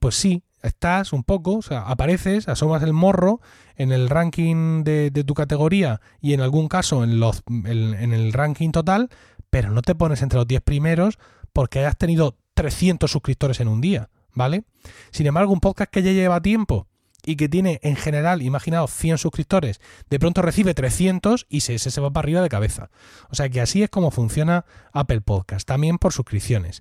Pues 0.00 0.16
sí, 0.16 0.42
estás 0.64 1.12
un 1.12 1.22
poco, 1.22 1.58
o 1.58 1.62
sea, 1.62 1.82
apareces, 1.82 2.48
asomas 2.48 2.82
el 2.82 2.92
morro 2.92 3.40
en 3.76 3.92
el 3.92 4.08
ranking 4.08 4.82
de, 4.82 5.10
tu 5.24 5.34
categoría 5.34 6.00
y 6.20 6.32
en 6.32 6.40
algún 6.40 6.68
caso 6.68 7.04
en, 7.04 7.20
los, 7.20 7.44
en 7.46 8.12
el 8.12 8.32
ranking 8.32 8.72
total, 8.72 9.10
pero 9.54 9.70
no 9.70 9.82
te 9.82 9.94
pones 9.94 10.20
entre 10.20 10.40
los 10.40 10.48
10 10.48 10.62
primeros 10.62 11.16
porque 11.52 11.78
hayas 11.78 11.96
tenido 11.96 12.36
300 12.54 13.08
suscriptores 13.08 13.60
en 13.60 13.68
un 13.68 13.80
día, 13.80 14.10
¿vale? 14.32 14.64
Sin 15.12 15.28
embargo, 15.28 15.52
un 15.52 15.60
podcast 15.60 15.92
que 15.92 16.02
ya 16.02 16.10
lleva 16.10 16.42
tiempo 16.42 16.88
y 17.24 17.36
que 17.36 17.48
tiene 17.48 17.78
en 17.84 17.94
general, 17.94 18.42
imaginaos, 18.42 18.90
100 18.90 19.18
suscriptores, 19.18 19.80
de 20.10 20.18
pronto 20.18 20.42
recibe 20.42 20.74
300 20.74 21.46
y 21.48 21.60
se, 21.60 21.78
se 21.78 22.00
va 22.00 22.12
para 22.12 22.24
arriba 22.24 22.42
de 22.42 22.48
cabeza. 22.48 22.90
O 23.30 23.36
sea 23.36 23.48
que 23.48 23.60
así 23.60 23.84
es 23.84 23.90
como 23.90 24.10
funciona 24.10 24.64
Apple 24.92 25.20
Podcast, 25.20 25.68
también 25.68 25.98
por 25.98 26.12
suscripciones. 26.12 26.80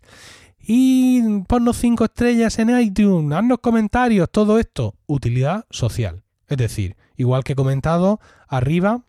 Y 0.57 1.41
ponnos 1.43 1.77
5 1.77 2.05
estrellas 2.05 2.57
en 2.57 2.75
iTunes, 2.79 3.37
haznos 3.37 3.59
comentarios, 3.59 4.31
todo 4.31 4.57
esto, 4.57 4.95
utilidad 5.05 5.67
social. 5.69 6.23
Es 6.47 6.57
decir, 6.57 6.97
igual 7.17 7.43
que 7.43 7.53
he 7.53 7.55
comentado 7.55 8.19
arriba, 8.47 9.03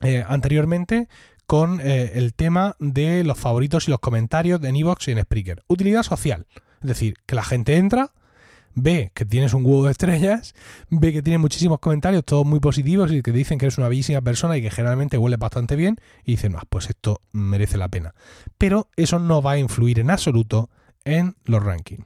eh, 0.00 0.24
anteriormente, 0.28 1.08
con 1.48 1.80
eh, 1.80 2.12
el 2.16 2.34
tema 2.34 2.76
de 2.78 3.24
los 3.24 3.38
favoritos 3.38 3.88
y 3.88 3.90
los 3.90 4.00
comentarios 4.00 4.62
en 4.62 4.76
Evox 4.76 5.08
y 5.08 5.12
en 5.12 5.22
Spreaker. 5.22 5.64
Utilidad 5.66 6.02
social. 6.02 6.46
Es 6.82 6.88
decir, 6.88 7.14
que 7.24 7.34
la 7.34 7.42
gente 7.42 7.76
entra, 7.76 8.12
ve 8.74 9.12
que 9.14 9.24
tienes 9.24 9.54
un 9.54 9.64
huevo 9.64 9.86
de 9.86 9.92
estrellas, 9.92 10.54
ve 10.90 11.10
que 11.10 11.22
tienes 11.22 11.40
muchísimos 11.40 11.78
comentarios, 11.78 12.22
todos 12.26 12.44
muy 12.44 12.60
positivos 12.60 13.10
y 13.10 13.22
que 13.22 13.32
dicen 13.32 13.58
que 13.58 13.64
eres 13.64 13.78
una 13.78 13.88
bellísima 13.88 14.20
persona 14.20 14.58
y 14.58 14.62
que 14.62 14.70
generalmente 14.70 15.16
huele 15.16 15.38
bastante 15.38 15.74
bien 15.74 15.96
y 16.22 16.32
dicen, 16.32 16.52
no, 16.52 16.60
pues 16.68 16.90
esto 16.90 17.22
merece 17.32 17.78
la 17.78 17.88
pena. 17.88 18.14
Pero 18.58 18.90
eso 18.96 19.18
no 19.18 19.40
va 19.40 19.52
a 19.52 19.58
influir 19.58 20.00
en 20.00 20.10
absoluto 20.10 20.68
en 21.06 21.34
los 21.46 21.64
rankings. 21.64 22.04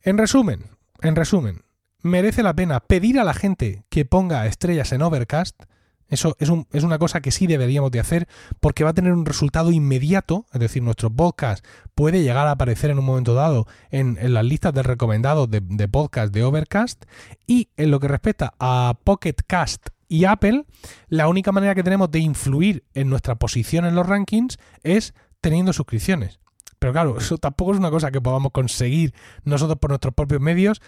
En 0.00 0.16
resumen, 0.16 0.70
en 1.02 1.16
resumen, 1.16 1.64
merece 2.00 2.42
la 2.42 2.54
pena 2.54 2.80
pedir 2.80 3.20
a 3.20 3.24
la 3.24 3.34
gente 3.34 3.84
que 3.90 4.06
ponga 4.06 4.46
estrellas 4.46 4.90
en 4.92 5.02
Overcast 5.02 5.64
eso 6.08 6.36
es, 6.38 6.48
un, 6.48 6.66
es, 6.72 6.84
una 6.84 6.98
cosa 6.98 7.20
que 7.20 7.30
sí 7.30 7.46
deberíamos 7.46 7.90
de 7.90 8.00
hacer 8.00 8.28
porque 8.60 8.84
va 8.84 8.90
a 8.90 8.94
tener 8.94 9.12
un 9.12 9.26
resultado 9.26 9.72
inmediato, 9.72 10.46
es 10.52 10.60
decir, 10.60 10.82
nuestro 10.82 11.10
podcast 11.10 11.64
puede 11.94 12.22
llegar 12.22 12.46
a 12.46 12.52
aparecer 12.52 12.90
en 12.90 12.98
un 12.98 13.04
momento 13.04 13.34
dado 13.34 13.66
en, 13.90 14.18
las 14.34 14.44
listas 14.44 14.74
de 14.74 14.82
recomendados 14.82 15.50
de, 15.50 15.60
de, 15.62 15.88
podcast 15.88 16.32
de 16.32 16.44
Overcast 16.44 17.04
y 17.46 17.68
en 17.76 17.90
lo 17.90 18.00
que 18.00 18.08
respecta 18.08 18.54
a 18.58 18.98
Pocket 19.04 19.36
Cast 19.46 19.88
y 20.08 20.26
Apple, 20.26 20.64
la 21.08 21.28
única 21.28 21.52
manera 21.52 21.74
que 21.74 21.82
tenemos 21.82 22.10
de 22.10 22.20
influir 22.20 22.84
en 22.94 23.08
nuestra 23.08 23.36
posición 23.36 23.84
en 23.84 23.94
los 23.94 24.06
rankings 24.06 24.58
es 24.82 25.14
teniendo 25.40 25.72
suscripciones. 25.72 26.38
Pero 26.84 26.92
claro, 26.92 27.16
eso 27.16 27.38
tampoco 27.38 27.72
es 27.72 27.78
una 27.78 27.90
cosa 27.90 28.10
que 28.10 28.20
podamos 28.20 28.52
conseguir 28.52 29.14
nosotros 29.44 29.78
por 29.78 29.88
nuestros 29.88 30.12
propios 30.12 30.42
medios, 30.42 30.82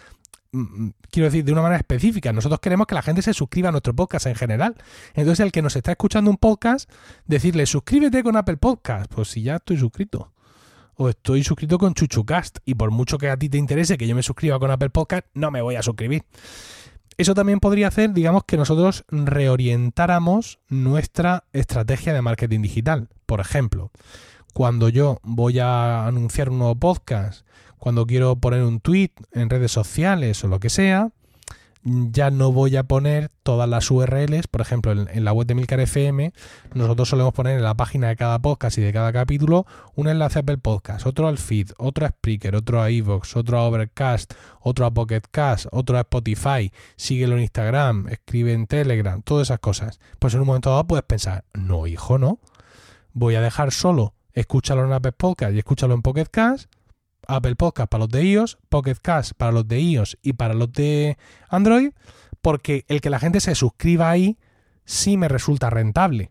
Mm, 0.52 0.58
mm, 0.58 0.92
quiero 1.10 1.26
decir, 1.26 1.44
de 1.44 1.52
una 1.52 1.62
manera 1.62 1.78
específica. 1.78 2.32
Nosotros 2.32 2.60
queremos 2.60 2.86
que 2.86 2.94
la 2.94 3.02
gente 3.02 3.22
se 3.22 3.34
suscriba 3.34 3.68
a 3.68 3.72
nuestro 3.72 3.94
podcast 3.94 4.26
en 4.26 4.34
general. 4.34 4.74
Entonces, 5.14 5.40
el 5.40 5.52
que 5.52 5.62
nos 5.62 5.76
está 5.76 5.92
escuchando 5.92 6.30
un 6.30 6.36
podcast, 6.36 6.90
decirle, 7.26 7.66
suscríbete 7.66 8.22
con 8.22 8.36
Apple 8.36 8.56
Podcast. 8.56 9.12
Pues 9.12 9.28
si 9.28 9.42
ya 9.42 9.56
estoy 9.56 9.76
suscrito. 9.76 10.32
O 10.94 11.08
estoy 11.08 11.44
suscrito 11.44 11.78
con 11.78 11.94
ChuchuCast. 11.94 12.58
Y 12.64 12.74
por 12.74 12.90
mucho 12.90 13.18
que 13.18 13.28
a 13.28 13.36
ti 13.36 13.48
te 13.48 13.58
interese 13.58 13.98
que 13.98 14.06
yo 14.06 14.14
me 14.14 14.22
suscriba 14.22 14.58
con 14.58 14.70
Apple 14.70 14.90
Podcast, 14.90 15.26
no 15.34 15.50
me 15.50 15.60
voy 15.60 15.76
a 15.76 15.82
suscribir. 15.82 16.24
Eso 17.18 17.34
también 17.34 17.60
podría 17.60 17.88
hacer, 17.88 18.12
digamos, 18.12 18.44
que 18.44 18.58
nosotros 18.58 19.04
reorientáramos 19.08 20.58
nuestra 20.68 21.44
estrategia 21.52 22.12
de 22.12 22.22
marketing 22.22 22.60
digital. 22.60 23.08
Por 23.24 23.40
ejemplo, 23.40 23.90
cuando 24.56 24.88
yo 24.88 25.18
voy 25.22 25.58
a 25.58 26.06
anunciar 26.06 26.48
un 26.48 26.60
nuevo 26.60 26.76
podcast 26.76 27.46
cuando 27.76 28.06
quiero 28.06 28.36
poner 28.36 28.62
un 28.62 28.80
tweet 28.80 29.10
en 29.32 29.50
redes 29.50 29.70
sociales 29.70 30.42
o 30.44 30.48
lo 30.48 30.60
que 30.60 30.70
sea, 30.70 31.10
ya 31.84 32.30
no 32.30 32.52
voy 32.52 32.74
a 32.76 32.84
poner 32.84 33.30
todas 33.42 33.68
las 33.68 33.90
URLs, 33.90 34.46
por 34.46 34.62
ejemplo, 34.62 34.92
en, 34.92 35.24
la 35.26 35.34
web 35.34 35.46
de 35.46 35.54
Milcar 35.54 35.80
FM, 35.80 36.32
nosotros 36.72 37.10
solemos 37.10 37.34
poner 37.34 37.58
en 37.58 37.64
la 37.64 37.74
página 37.74 38.08
de 38.08 38.16
cada 38.16 38.38
podcast 38.38 38.78
y 38.78 38.80
de 38.80 38.94
cada 38.94 39.12
capítulo 39.12 39.66
un 39.94 40.08
enlace 40.08 40.38
a 40.38 40.40
Apple 40.40 40.56
Podcast, 40.56 41.04
otro 41.04 41.28
al 41.28 41.36
feed, 41.36 41.72
otro 41.76 42.06
a 42.06 42.08
Spreaker, 42.08 42.56
otro 42.56 42.80
a 42.80 42.88
Evox, 42.88 43.36
otro 43.36 43.58
a 43.58 43.66
Overcast, 43.66 44.32
otro 44.62 44.86
a 44.86 44.90
Pocket 44.90 45.20
Cast, 45.30 45.66
otro 45.70 45.98
a 45.98 46.00
Spotify, 46.00 46.72
síguelo 46.96 47.36
en 47.36 47.42
Instagram, 47.42 48.08
escribe 48.08 48.54
en 48.54 48.66
Telegram, 48.66 49.20
todas 49.20 49.48
esas 49.48 49.58
cosas. 49.58 50.00
Pues 50.18 50.32
en 50.32 50.40
un 50.40 50.46
momento 50.46 50.70
dado 50.70 50.86
puedes 50.86 51.04
pensar, 51.04 51.44
no, 51.52 51.86
hijo, 51.86 52.16
no. 52.16 52.38
Voy 53.12 53.34
a 53.34 53.40
dejar 53.42 53.70
solo, 53.70 54.15
escúchalo 54.36 54.84
en 54.84 54.92
Apple 54.92 55.12
Podcast 55.12 55.52
y 55.52 55.58
escúchalo 55.58 55.94
en 55.94 56.02
Pocket 56.02 56.26
Cast 56.30 56.70
Apple 57.26 57.56
Podcast 57.56 57.90
para 57.90 58.02
los 58.02 58.08
de 58.08 58.24
iOS, 58.24 58.58
Pocket 58.68 58.96
Cast 59.02 59.32
para 59.32 59.52
los 59.52 59.66
de 59.66 59.80
iOS 59.80 60.18
y 60.22 60.34
para 60.34 60.54
los 60.54 60.72
de 60.72 61.18
Android, 61.48 61.90
porque 62.40 62.84
el 62.88 63.00
que 63.00 63.10
la 63.10 63.18
gente 63.18 63.40
se 63.40 63.54
suscriba 63.54 64.10
ahí 64.10 64.38
sí 64.84 65.16
me 65.16 65.28
resulta 65.28 65.70
rentable. 65.70 66.30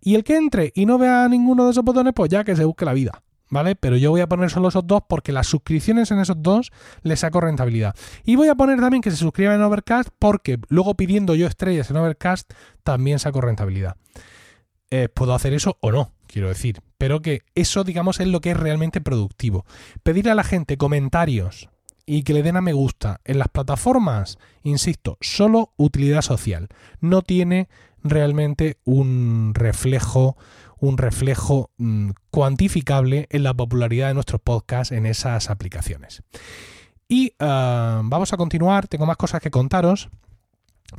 Y 0.00 0.14
el 0.14 0.22
que 0.22 0.36
entre 0.36 0.72
y 0.74 0.86
no 0.86 0.96
vea 0.96 1.28
ninguno 1.28 1.64
de 1.64 1.72
esos 1.72 1.84
botones, 1.84 2.12
pues 2.14 2.30
ya 2.30 2.44
que 2.44 2.54
se 2.54 2.64
busque 2.64 2.84
la 2.84 2.92
vida. 2.92 3.22
¿Vale? 3.50 3.76
Pero 3.76 3.96
yo 3.96 4.10
voy 4.10 4.20
a 4.20 4.28
poner 4.28 4.50
solo 4.50 4.68
esos 4.68 4.86
dos 4.86 5.00
porque 5.08 5.32
las 5.32 5.46
suscripciones 5.46 6.10
en 6.10 6.18
esos 6.18 6.36
dos 6.42 6.70
les 7.00 7.20
saco 7.20 7.40
rentabilidad. 7.40 7.96
Y 8.24 8.36
voy 8.36 8.48
a 8.48 8.54
poner 8.54 8.78
también 8.78 9.00
que 9.00 9.10
se 9.10 9.16
suscriban 9.16 9.54
en 9.54 9.62
Overcast 9.62 10.10
porque 10.18 10.58
luego 10.68 10.94
pidiendo 10.94 11.34
yo 11.34 11.46
estrellas 11.46 11.90
en 11.90 11.96
Overcast 11.96 12.52
también 12.82 13.18
saco 13.18 13.40
rentabilidad. 13.40 13.96
Eh, 14.90 15.08
puedo 15.08 15.32
hacer 15.32 15.54
eso 15.54 15.78
o 15.80 15.90
no, 15.90 16.12
quiero 16.28 16.48
decir. 16.48 16.80
Pero 16.98 17.20
que 17.20 17.42
eso, 17.54 17.84
digamos, 17.84 18.20
es 18.20 18.28
lo 18.28 18.40
que 18.40 18.52
es 18.52 18.56
realmente 18.56 19.00
productivo. 19.00 19.64
Pedirle 20.02 20.30
a 20.30 20.36
la 20.36 20.44
gente 20.44 20.76
comentarios 20.76 21.68
y 22.06 22.22
que 22.22 22.32
le 22.32 22.42
den 22.42 22.56
a 22.56 22.60
me 22.60 22.72
gusta 22.72 23.20
en 23.24 23.38
las 23.38 23.48
plataformas, 23.48 24.38
insisto, 24.62 25.18
solo 25.20 25.72
utilidad 25.76 26.22
social. 26.22 26.68
No 27.00 27.22
tiene 27.22 27.68
realmente 28.02 28.78
un 28.84 29.52
reflejo 29.54 30.36
un 30.80 30.98
reflejo 30.98 31.70
mm, 31.78 32.10
cuantificable 32.30 33.26
en 33.30 33.42
la 33.42 33.54
popularidad 33.54 34.08
de 34.08 34.14
nuestros 34.14 34.40
podcasts 34.40 34.92
en 34.92 35.06
esas 35.06 35.50
aplicaciones. 35.50 36.22
Y 37.08 37.32
ah, 37.38 38.02
vamos 38.04 38.32
a 38.32 38.36
continuar, 38.36 38.86
tengo 38.86 39.06
más 39.06 39.16
cosas 39.16 39.40
que 39.40 39.50
contaros. 39.50 40.10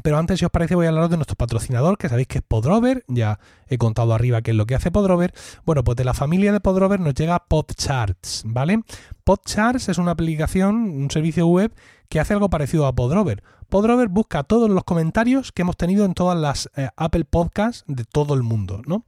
Pero 0.03 0.17
antes, 0.17 0.39
si 0.39 0.45
os 0.45 0.51
parece, 0.51 0.75
voy 0.75 0.85
a 0.85 0.89
hablaros 0.89 1.09
de 1.09 1.17
nuestro 1.17 1.35
patrocinador, 1.35 1.97
que 1.97 2.09
sabéis 2.09 2.27
que 2.27 2.37
es 2.37 2.43
Podrover. 2.47 3.03
Ya 3.07 3.39
he 3.67 3.77
contado 3.77 4.13
arriba 4.13 4.41
qué 4.41 4.51
es 4.51 4.57
lo 4.57 4.67
que 4.67 4.75
hace 4.75 4.91
Podrover. 4.91 5.33
Bueno, 5.65 5.83
pues 5.83 5.97
de 5.97 6.05
la 6.05 6.13
familia 6.13 6.53
de 6.53 6.59
Podrover 6.59 6.99
nos 6.99 7.15
llega 7.15 7.39
Podcharts, 7.47 8.43
¿vale? 8.45 8.83
Podcharts 9.23 9.89
es 9.89 9.97
una 9.97 10.11
aplicación, 10.11 10.75
un 10.75 11.09
servicio 11.09 11.47
web 11.47 11.73
que 12.07 12.19
hace 12.19 12.33
algo 12.33 12.49
parecido 12.49 12.85
a 12.85 12.93
Podrover. 12.93 13.43
Podrover 13.67 14.09
busca 14.09 14.43
todos 14.43 14.69
los 14.69 14.83
comentarios 14.83 15.51
que 15.51 15.63
hemos 15.63 15.77
tenido 15.77 16.05
en 16.05 16.13
todas 16.13 16.37
las 16.37 16.69
eh, 16.75 16.89
Apple 16.95 17.25
Podcasts 17.25 17.83
de 17.87 18.03
todo 18.03 18.35
el 18.35 18.43
mundo, 18.43 18.81
¿no? 18.85 19.05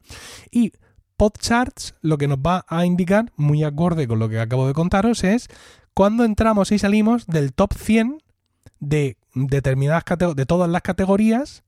Y 0.49 0.73
Podcharts 1.15 1.93
lo 2.01 2.17
que 2.17 2.27
nos 2.27 2.39
va 2.39 2.65
a 2.67 2.85
indicar, 2.87 3.31
muy 3.35 3.63
acorde 3.63 4.07
con 4.07 4.17
lo 4.17 4.29
que 4.29 4.39
acabo 4.39 4.65
de 4.65 4.73
contaros, 4.73 5.23
es 5.23 5.47
cuando 5.93 6.23
entramos 6.23 6.71
y 6.71 6.79
salimos 6.79 7.27
del 7.27 7.53
top 7.53 7.73
100 7.75 8.17
de 8.79 9.17
determinadas 9.33 10.03
de 10.35 10.45
todas 10.45 10.69
las 10.69 10.81
categorías 10.81 11.63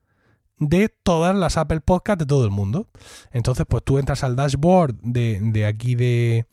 de 0.59 0.89
todas 0.89 1.35
las 1.35 1.57
Apple 1.57 1.81
Podcasts 1.81 2.19
de 2.19 2.25
todo 2.25 2.45
el 2.45 2.51
mundo. 2.51 2.87
Entonces, 3.31 3.65
pues 3.67 3.83
tú 3.83 3.97
entras 3.97 4.23
al 4.23 4.35
dashboard 4.35 4.95
de, 5.01 5.39
de 5.41 5.65
aquí 5.65 5.95
de 5.95 6.45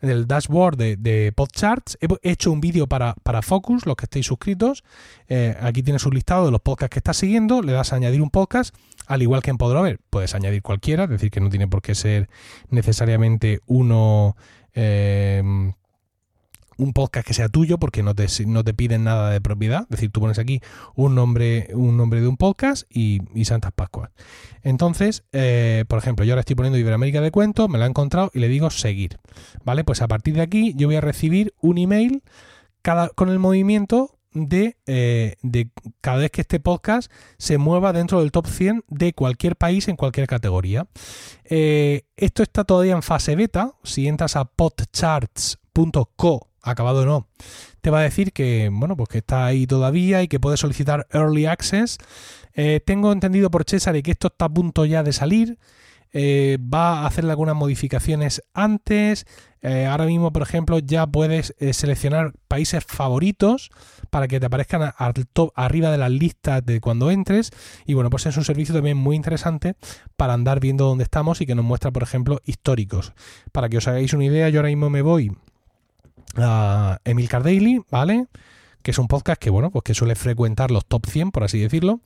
del 0.00 0.26
dashboard 0.26 0.78
de, 0.78 0.96
de 0.96 1.32
Podcharts. 1.32 1.98
He 2.00 2.30
hecho 2.30 2.50
un 2.52 2.60
vídeo 2.60 2.86
para, 2.86 3.14
para, 3.22 3.42
Focus, 3.42 3.84
los 3.84 3.96
que 3.96 4.06
estéis 4.06 4.26
suscritos. 4.26 4.82
Eh, 5.28 5.54
aquí 5.60 5.82
tienes 5.82 6.06
un 6.06 6.14
listado 6.14 6.46
de 6.46 6.50
los 6.50 6.62
podcasts 6.62 6.94
que 6.94 7.00
estás 7.00 7.18
siguiendo. 7.18 7.60
Le 7.60 7.72
das 7.72 7.92
a 7.92 7.96
añadir 7.96 8.22
un 8.22 8.30
podcast, 8.30 8.74
al 9.06 9.20
igual 9.20 9.42
que 9.42 9.50
en 9.50 9.58
Podrover. 9.58 10.00
Puedes 10.08 10.34
añadir 10.34 10.62
cualquiera, 10.62 11.04
es 11.04 11.10
decir, 11.10 11.30
que 11.30 11.40
no 11.40 11.50
tiene 11.50 11.68
por 11.68 11.82
qué 11.82 11.94
ser 11.94 12.30
necesariamente 12.70 13.60
uno 13.66 14.36
eh, 14.74 15.42
un 16.80 16.92
podcast 16.92 17.26
que 17.26 17.34
sea 17.34 17.48
tuyo 17.48 17.78
porque 17.78 18.02
no 18.02 18.14
te, 18.14 18.26
no 18.46 18.64
te 18.64 18.74
piden 18.74 19.04
nada 19.04 19.30
de 19.30 19.40
propiedad. 19.40 19.82
Es 19.82 19.90
decir, 19.90 20.10
tú 20.10 20.20
pones 20.20 20.38
aquí 20.38 20.60
un 20.94 21.14
nombre, 21.14 21.68
un 21.74 21.96
nombre 21.96 22.20
de 22.20 22.28
un 22.28 22.36
podcast 22.36 22.84
y, 22.90 23.20
Santas 23.44 23.72
Pascuas. 23.72 24.10
Entonces, 24.62 25.24
eh, 25.32 25.84
por 25.88 25.98
ejemplo, 25.98 26.24
yo 26.24 26.32
ahora 26.32 26.40
estoy 26.40 26.56
poniendo 26.56 26.78
Iberoamérica 26.78 27.20
de 27.20 27.30
cuentos, 27.30 27.68
me 27.68 27.78
lo 27.78 27.84
he 27.84 27.88
encontrado 27.88 28.30
y 28.32 28.38
le 28.38 28.48
digo 28.48 28.70
seguir. 28.70 29.18
¿Vale? 29.64 29.84
Pues 29.84 30.02
a 30.02 30.08
partir 30.08 30.34
de 30.34 30.42
aquí 30.42 30.74
yo 30.76 30.88
voy 30.88 30.96
a 30.96 31.00
recibir 31.00 31.54
un 31.60 31.78
email 31.78 32.22
cada, 32.82 33.08
con 33.10 33.28
el 33.28 33.38
movimiento 33.38 34.18
de, 34.32 34.76
eh, 34.86 35.36
de, 35.42 35.70
cada 36.00 36.18
vez 36.18 36.30
que 36.30 36.42
este 36.42 36.60
podcast 36.60 37.10
se 37.38 37.58
mueva 37.58 37.92
dentro 37.92 38.20
del 38.20 38.30
top 38.30 38.46
100 38.46 38.84
de 38.88 39.12
cualquier 39.12 39.56
país 39.56 39.88
en 39.88 39.96
cualquier 39.96 40.28
categoría. 40.28 40.86
Eh, 41.44 42.04
esto 42.16 42.42
está 42.42 42.64
todavía 42.64 42.92
en 42.92 43.02
fase 43.02 43.36
beta. 43.36 43.74
Si 43.82 44.06
entras 44.06 44.36
a 44.36 44.44
podcharts.co 44.44 46.49
acabado 46.62 47.06
no, 47.06 47.28
te 47.80 47.90
va 47.90 48.00
a 48.00 48.02
decir 48.02 48.32
que, 48.32 48.68
bueno, 48.72 48.96
pues 48.96 49.08
que 49.08 49.18
está 49.18 49.46
ahí 49.46 49.66
todavía 49.66 50.22
y 50.22 50.28
que 50.28 50.40
puedes 50.40 50.60
solicitar 50.60 51.06
Early 51.10 51.46
Access. 51.46 51.98
Eh, 52.54 52.80
tengo 52.84 53.12
entendido 53.12 53.50
por 53.50 53.64
César 53.64 54.00
que 54.02 54.10
esto 54.10 54.28
está 54.28 54.46
a 54.46 54.48
punto 54.48 54.84
ya 54.84 55.02
de 55.02 55.12
salir. 55.12 55.58
Eh, 56.12 56.58
va 56.62 57.00
a 57.00 57.06
hacerle 57.06 57.30
algunas 57.30 57.54
modificaciones 57.54 58.42
antes. 58.52 59.26
Eh, 59.62 59.86
ahora 59.86 60.06
mismo, 60.06 60.32
por 60.32 60.42
ejemplo, 60.42 60.78
ya 60.78 61.06
puedes 61.06 61.54
seleccionar 61.72 62.32
países 62.48 62.84
favoritos 62.84 63.70
para 64.08 64.26
que 64.26 64.40
te 64.40 64.46
aparezcan 64.46 64.92
arriba 65.54 65.90
de 65.90 65.98
las 65.98 66.10
listas 66.10 66.64
de 66.66 66.80
cuando 66.80 67.10
entres. 67.10 67.50
Y 67.86 67.94
bueno, 67.94 68.10
pues 68.10 68.26
es 68.26 68.36
un 68.36 68.44
servicio 68.44 68.74
también 68.74 68.96
muy 68.96 69.16
interesante 69.16 69.76
para 70.16 70.32
andar 70.32 70.58
viendo 70.60 70.86
dónde 70.86 71.04
estamos 71.04 71.40
y 71.40 71.46
que 71.46 71.54
nos 71.54 71.64
muestra, 71.64 71.92
por 71.92 72.02
ejemplo, 72.02 72.40
históricos. 72.44 73.12
Para 73.52 73.68
que 73.68 73.78
os 73.78 73.86
hagáis 73.86 74.12
una 74.12 74.24
idea, 74.24 74.48
yo 74.48 74.60
ahora 74.60 74.70
mismo 74.70 74.90
me 74.90 75.02
voy 75.02 75.30
a 76.36 77.00
Emilcar 77.04 77.42
Daily, 77.42 77.82
¿vale? 77.90 78.26
Que 78.82 78.90
es 78.92 78.98
un 78.98 79.08
podcast 79.08 79.40
que, 79.40 79.50
bueno, 79.50 79.70
pues 79.70 79.82
que 79.84 79.94
suele 79.94 80.14
frecuentar 80.14 80.70
los 80.70 80.86
top 80.86 81.06
100, 81.06 81.30
por 81.30 81.44
así 81.44 81.58
decirlo. 81.58 82.00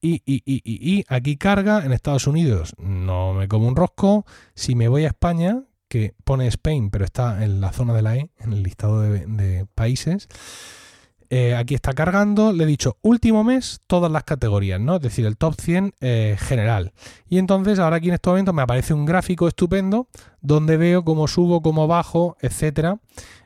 Y, 0.00 1.04
aquí 1.08 1.36
carga 1.36 1.84
en 1.84 1.92
Estados 1.92 2.26
Unidos, 2.26 2.74
no 2.78 3.32
me 3.32 3.48
como 3.48 3.66
un 3.66 3.76
rosco. 3.76 4.26
Si 4.54 4.74
me 4.74 4.88
voy 4.88 5.04
a 5.04 5.08
España, 5.08 5.62
que 5.88 6.14
pone 6.24 6.46
Spain, 6.48 6.90
pero 6.90 7.04
está 7.04 7.42
en 7.42 7.60
la 7.60 7.72
zona 7.72 7.94
de 7.94 8.02
la 8.02 8.16
E, 8.16 8.30
en 8.38 8.52
el 8.52 8.62
listado 8.62 9.00
de 9.00 9.66
países, 9.74 10.28
eh, 11.36 11.54
aquí 11.56 11.74
está 11.74 11.94
cargando, 11.94 12.52
le 12.52 12.62
he 12.62 12.66
dicho 12.68 12.98
último 13.02 13.42
mes, 13.42 13.80
todas 13.88 14.08
las 14.12 14.24
categorías, 14.24 14.80
¿no? 14.80 14.96
Es 14.96 15.02
decir, 15.02 15.26
el 15.26 15.36
top 15.36 15.54
100 15.60 15.94
eh, 16.00 16.36
general. 16.38 16.92
Y 17.28 17.38
entonces 17.38 17.80
ahora 17.80 17.96
aquí 17.96 18.08
en 18.08 18.14
este 18.14 18.30
momento 18.30 18.52
me 18.52 18.62
aparece 18.62 18.94
un 18.94 19.04
gráfico 19.04 19.48
estupendo 19.48 20.06
donde 20.40 20.76
veo 20.76 21.04
cómo 21.04 21.26
subo, 21.26 21.60
cómo 21.60 21.88
bajo, 21.88 22.36
etcétera, 22.40 23.00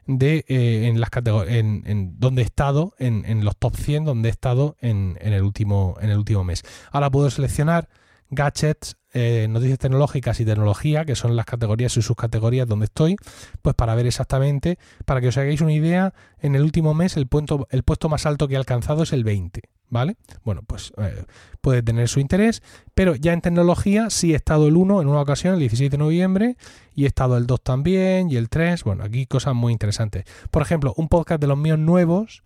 de 0.09 0.45
eh, 0.49 0.89
en 0.89 1.01
las 1.01 1.11
categorías, 1.11 1.55
en, 1.55 2.19
donde 2.19 2.43
he 2.43 2.45
estado, 2.45 2.95
en, 2.99 3.45
los 3.45 3.57
top 3.57 3.77
100, 3.77 4.07
donde 4.07 4.31
he 4.31 4.33
estado 4.33 4.77
en, 4.81 5.19
el 5.21 5.43
último, 5.43 5.97
en 6.01 6.11
el 6.11 6.19
último 6.19 6.43
mes. 6.43 6.65
Ahora 6.91 7.11
puedo 7.11 7.31
seleccionar 7.31 7.89
gadgets, 8.31 8.97
eh, 9.13 9.47
noticias 9.49 9.79
tecnológicas 9.79 10.41
y 10.41 10.47
tecnología, 10.47 11.05
que 11.05 11.15
son 11.15 11.37
las 11.37 11.45
categorías 11.45 11.97
y 11.99 12.03
subcategorías 12.03 12.67
donde 12.67 12.87
estoy, 12.87 13.17
pues 13.61 13.75
para 13.75 13.95
ver 13.95 14.07
exactamente, 14.07 14.79
para 15.05 15.21
que 15.21 15.29
os 15.29 15.37
hagáis 15.37 15.61
una 15.61 15.75
idea, 15.75 16.15
en 16.41 16.55
el 16.55 16.63
último 16.63 16.95
mes 16.95 17.17
el, 17.19 17.27
puesto, 17.27 17.69
el 17.71 17.83
puesto 17.83 18.09
más 18.09 18.25
alto 18.25 18.49
que 18.49 18.55
he 18.55 18.59
alcanzado 18.59 19.03
es 19.03 19.13
el 19.13 19.25
20, 19.25 19.61
¿vale? 19.91 20.17
Bueno, 20.45 20.63
pues 20.67 20.93
eh, 20.99 21.25
puede 21.61 21.83
tener 21.83 22.09
su 22.09 22.21
interés, 22.21 22.63
pero 22.95 23.15
ya 23.15 23.33
en 23.33 23.41
tecnología 23.41 24.11
sí 24.11 24.33
he 24.33 24.37
estado 24.37 24.69
el 24.69 24.77
1 24.77 25.03
en 25.03 25.09
una 25.09 25.21
ocasión, 25.21 25.55
el 25.55 25.61
17 25.61 25.97
de 25.97 25.99
noviembre, 25.99 26.57
y 26.95 27.05
he 27.05 27.07
estado 27.07 27.37
el 27.37 27.47
2 27.47 27.61
también, 27.63 28.31
y 28.31 28.37
el 28.37 28.49
3, 28.49 28.85
bueno, 28.85 29.05
aquí 29.05 29.27
cosas 29.27 29.55
muy 29.55 29.73
interesantes. 29.73 30.25
Por 30.51 30.63
ejemplo, 30.63 30.95
un 30.97 31.09
podcast 31.09 31.41
de 31.41 31.47
los 31.47 31.59
míos 31.59 31.79
nuevos, 31.79 32.43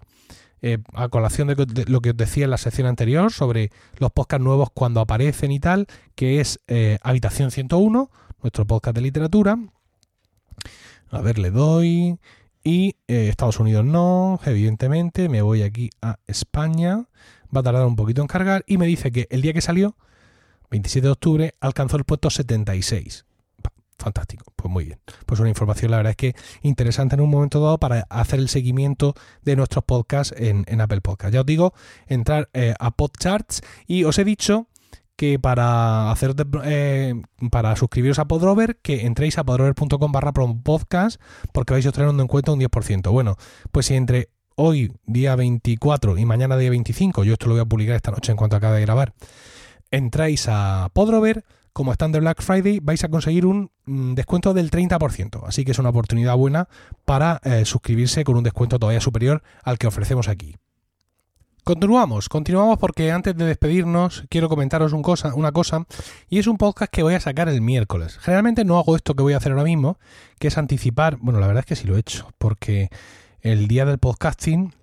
eh, 0.64 0.78
a 0.94 1.08
colación 1.08 1.48
de, 1.48 1.84
lo 1.88 2.00
que 2.00 2.10
os 2.10 2.16
decía 2.16 2.44
en 2.44 2.50
la 2.50 2.56
sección 2.56 2.86
anterior 2.86 3.32
sobre 3.32 3.72
los 3.98 4.12
podcasts 4.12 4.44
nuevos 4.44 4.68
cuando 4.72 5.00
aparecen 5.00 5.50
y 5.50 5.58
tal, 5.58 5.88
que 6.14 6.40
es 6.40 6.60
eh, 6.68 6.98
Habitación 7.02 7.50
101, 7.50 8.10
nuestro 8.42 8.64
podcast 8.64 8.94
de 8.94 9.02
literatura. 9.02 9.58
A 11.10 11.20
ver, 11.20 11.38
le 11.38 11.50
doy. 11.50 12.18
Y 12.64 12.96
eh, 13.08 13.28
Estados 13.28 13.60
Unidos 13.60 13.84
no, 13.84 14.40
evidentemente. 14.44 15.28
Me 15.28 15.42
voy 15.42 15.62
aquí 15.62 15.90
a 16.00 16.18
España. 16.26 17.08
Va 17.54 17.60
a 17.60 17.62
tardar 17.62 17.86
un 17.86 17.96
poquito 17.96 18.22
en 18.22 18.28
cargar. 18.28 18.64
Y 18.66 18.78
me 18.78 18.86
dice 18.86 19.10
que 19.10 19.26
el 19.30 19.42
día 19.42 19.52
que 19.52 19.60
salió, 19.60 19.96
27 20.70 21.06
de 21.06 21.12
octubre, 21.12 21.54
alcanzó 21.60 21.96
el 21.96 22.04
puesto 22.04 22.30
76 22.30 23.24
fantástico. 24.02 24.52
Pues 24.56 24.70
muy 24.70 24.84
bien. 24.84 24.98
Pues 25.24 25.40
una 25.40 25.48
información, 25.48 25.90
la 25.90 25.98
verdad 25.98 26.10
es 26.10 26.16
que 26.16 26.34
interesante 26.62 27.14
en 27.14 27.20
un 27.22 27.30
momento 27.30 27.60
dado 27.60 27.78
para 27.78 28.00
hacer 28.10 28.40
el 28.40 28.48
seguimiento 28.48 29.14
de 29.42 29.56
nuestros 29.56 29.84
podcasts 29.84 30.34
en, 30.36 30.80
Apple 30.80 31.00
Podcasts. 31.00 31.32
Ya 31.32 31.40
os 31.40 31.46
digo, 31.46 31.72
entrar 32.06 32.50
eh, 32.52 32.74
a 32.78 32.90
Podcharts 32.90 33.62
y 33.86 34.04
os 34.04 34.18
he 34.18 34.24
dicho 34.24 34.66
que 35.16 35.38
para 35.38 36.10
hacer 36.10 36.34
eh, 36.64 37.14
para 37.50 37.76
suscribiros 37.76 38.18
a 38.18 38.26
Podrover, 38.26 38.78
que 38.82 39.06
entréis 39.06 39.38
a 39.38 39.44
podrover.com 39.44 40.12
barra 40.12 40.32
podcast 40.32 41.20
porque 41.52 41.74
vais 41.74 41.86
a 41.86 41.92
tener 41.92 42.08
en 42.08 42.26
cuenta 42.26 42.52
un 42.52 42.60
10%. 42.60 43.10
Bueno, 43.10 43.36
pues 43.70 43.86
si 43.86 43.94
entre 43.94 44.30
hoy, 44.56 44.92
día 45.04 45.36
24, 45.36 46.18
y 46.18 46.24
mañana, 46.24 46.56
día 46.56 46.70
25, 46.70 47.24
yo 47.24 47.34
esto 47.34 47.46
lo 47.46 47.54
voy 47.54 47.62
a 47.62 47.66
publicar 47.66 47.96
esta 47.96 48.10
noche 48.10 48.32
en 48.32 48.36
cuanto 48.36 48.56
acabe 48.56 48.76
de 48.76 48.82
grabar, 48.82 49.14
entráis 49.90 50.46
a 50.48 50.88
Podrover, 50.92 51.44
como 51.72 51.92
están 51.92 52.12
de 52.12 52.20
Black 52.20 52.42
Friday, 52.42 52.80
vais 52.82 53.02
a 53.02 53.08
conseguir 53.08 53.46
un 53.46 53.70
mm, 53.86 54.14
descuento 54.14 54.52
del 54.52 54.70
30%. 54.70 55.42
Así 55.46 55.64
que 55.64 55.72
es 55.72 55.78
una 55.78 55.88
oportunidad 55.88 56.36
buena 56.36 56.68
para 57.04 57.40
eh, 57.44 57.64
suscribirse 57.64 58.24
con 58.24 58.36
un 58.36 58.44
descuento 58.44 58.78
todavía 58.78 59.00
superior 59.00 59.42
al 59.62 59.78
que 59.78 59.86
ofrecemos 59.86 60.28
aquí. 60.28 60.56
Continuamos, 61.64 62.28
continuamos 62.28 62.76
porque 62.76 63.12
antes 63.12 63.36
de 63.36 63.44
despedirnos 63.44 64.24
quiero 64.28 64.48
comentaros 64.48 64.92
cosa, 65.00 65.32
una 65.32 65.52
cosa 65.52 65.86
y 66.28 66.40
es 66.40 66.48
un 66.48 66.58
podcast 66.58 66.90
que 66.90 67.04
voy 67.04 67.14
a 67.14 67.20
sacar 67.20 67.48
el 67.48 67.60
miércoles. 67.60 68.18
Generalmente 68.18 68.64
no 68.64 68.80
hago 68.80 68.96
esto 68.96 69.14
que 69.14 69.22
voy 69.22 69.34
a 69.34 69.36
hacer 69.36 69.52
ahora 69.52 69.62
mismo, 69.62 69.96
que 70.40 70.48
es 70.48 70.58
anticipar, 70.58 71.18
bueno, 71.20 71.38
la 71.38 71.46
verdad 71.46 71.60
es 71.60 71.66
que 71.66 71.76
sí 71.76 71.86
lo 71.86 71.96
he 71.96 72.00
hecho, 72.00 72.28
porque 72.38 72.90
el 73.42 73.68
día 73.68 73.84
del 73.84 73.98
podcasting 73.98 74.74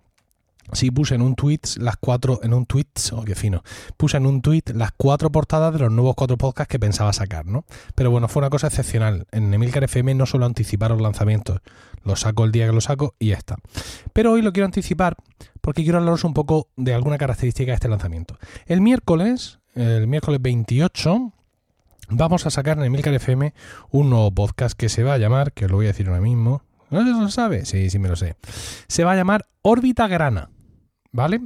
Sí, 0.72 0.92
puse 0.92 1.16
en 1.16 1.22
un 1.22 1.36
tweet 1.36 1.62
las 1.78 1.98
cuatro, 1.98 2.40
en 2.44 2.54
un 2.54 2.66
tweet, 2.66 2.86
oh, 3.14 3.24
qué 3.24 3.34
fino, 3.34 3.64
puse 3.98 4.18
en 4.18 4.28
un 4.28 4.42
tweet 4.42 4.64
las 4.76 4.92
cuatro 4.96 5.32
portadas 5.32 5.74
de 5.74 5.80
los 5.80 5.92
nuevos 5.92 6.14
cuatro 6.16 6.38
podcasts 6.38 6.72
que 6.72 6.80
pensaba 6.80 7.12
sacar, 7.12 7.48
¿no? 7.48 7.66
Pero 7.96 8.12
bueno, 8.12 8.28
fue 8.28 8.42
una 8.42 8.52
cosa 8.52 8.68
excepcional. 8.68 9.26
En 9.32 9.52
Emilcar 9.52 9.84
FM 9.84 10.14
no 10.14 10.28
suelo 10.28 10.46
anticipar 10.46 10.92
los 10.92 11.02
lanzamientos, 11.02 11.62
lo 12.04 12.16
saco 12.16 12.46
el 12.46 12.52
día 12.52 12.68
que 12.68 12.74
lo 12.74 12.82
saco 12.82 13.16
y 13.20 13.28
ya 13.28 13.38
está. 13.38 13.58
Pero 14.14 14.32
hoy 14.34 14.42
lo 14.42 14.54
quiero 14.54 14.66
anticipar 14.66 15.16
porque 15.62 15.84
quiero 15.84 16.00
hablaros 16.00 16.24
un 16.24 16.34
poco 16.34 16.70
de 16.76 16.94
alguna 16.94 17.18
característica 17.18 17.72
de 17.72 17.76
este 17.76 17.90
lanzamiento. 17.90 18.38
El 18.66 18.82
miércoles, 18.82 19.60
el 19.76 20.08
miércoles 20.08 20.42
28, 20.42 21.34
vamos 22.10 22.46
a 22.46 22.50
sacar 22.50 22.78
en 22.78 22.86
Emilcar 22.86 23.14
FM 23.14 23.54
un 23.92 24.10
nuevo 24.10 24.32
podcast 24.32 24.78
que 24.78 24.90
se 24.90 25.04
va 25.04 25.14
a 25.14 25.18
llamar, 25.18 25.54
que 25.54 25.66
os 25.66 25.72
lo 25.72 25.78
voy 25.78 25.88
a 25.88 25.90
decir 25.90 26.08
ahora 26.08 26.22
mismo. 26.22 26.64
¿No 26.90 27.02
lo 27.02 27.30
sabe? 27.30 27.66
Sí, 27.66 27.90
sí 27.90 28.00
me 28.00 28.10
lo 28.10 28.16
sé. 28.16 28.36
Se 28.88 29.04
va 29.04 29.12
a 29.12 29.16
llamar 29.16 29.48
Órbita 29.62 30.08
Grana. 30.08 30.50
¿vale? 31.12 31.42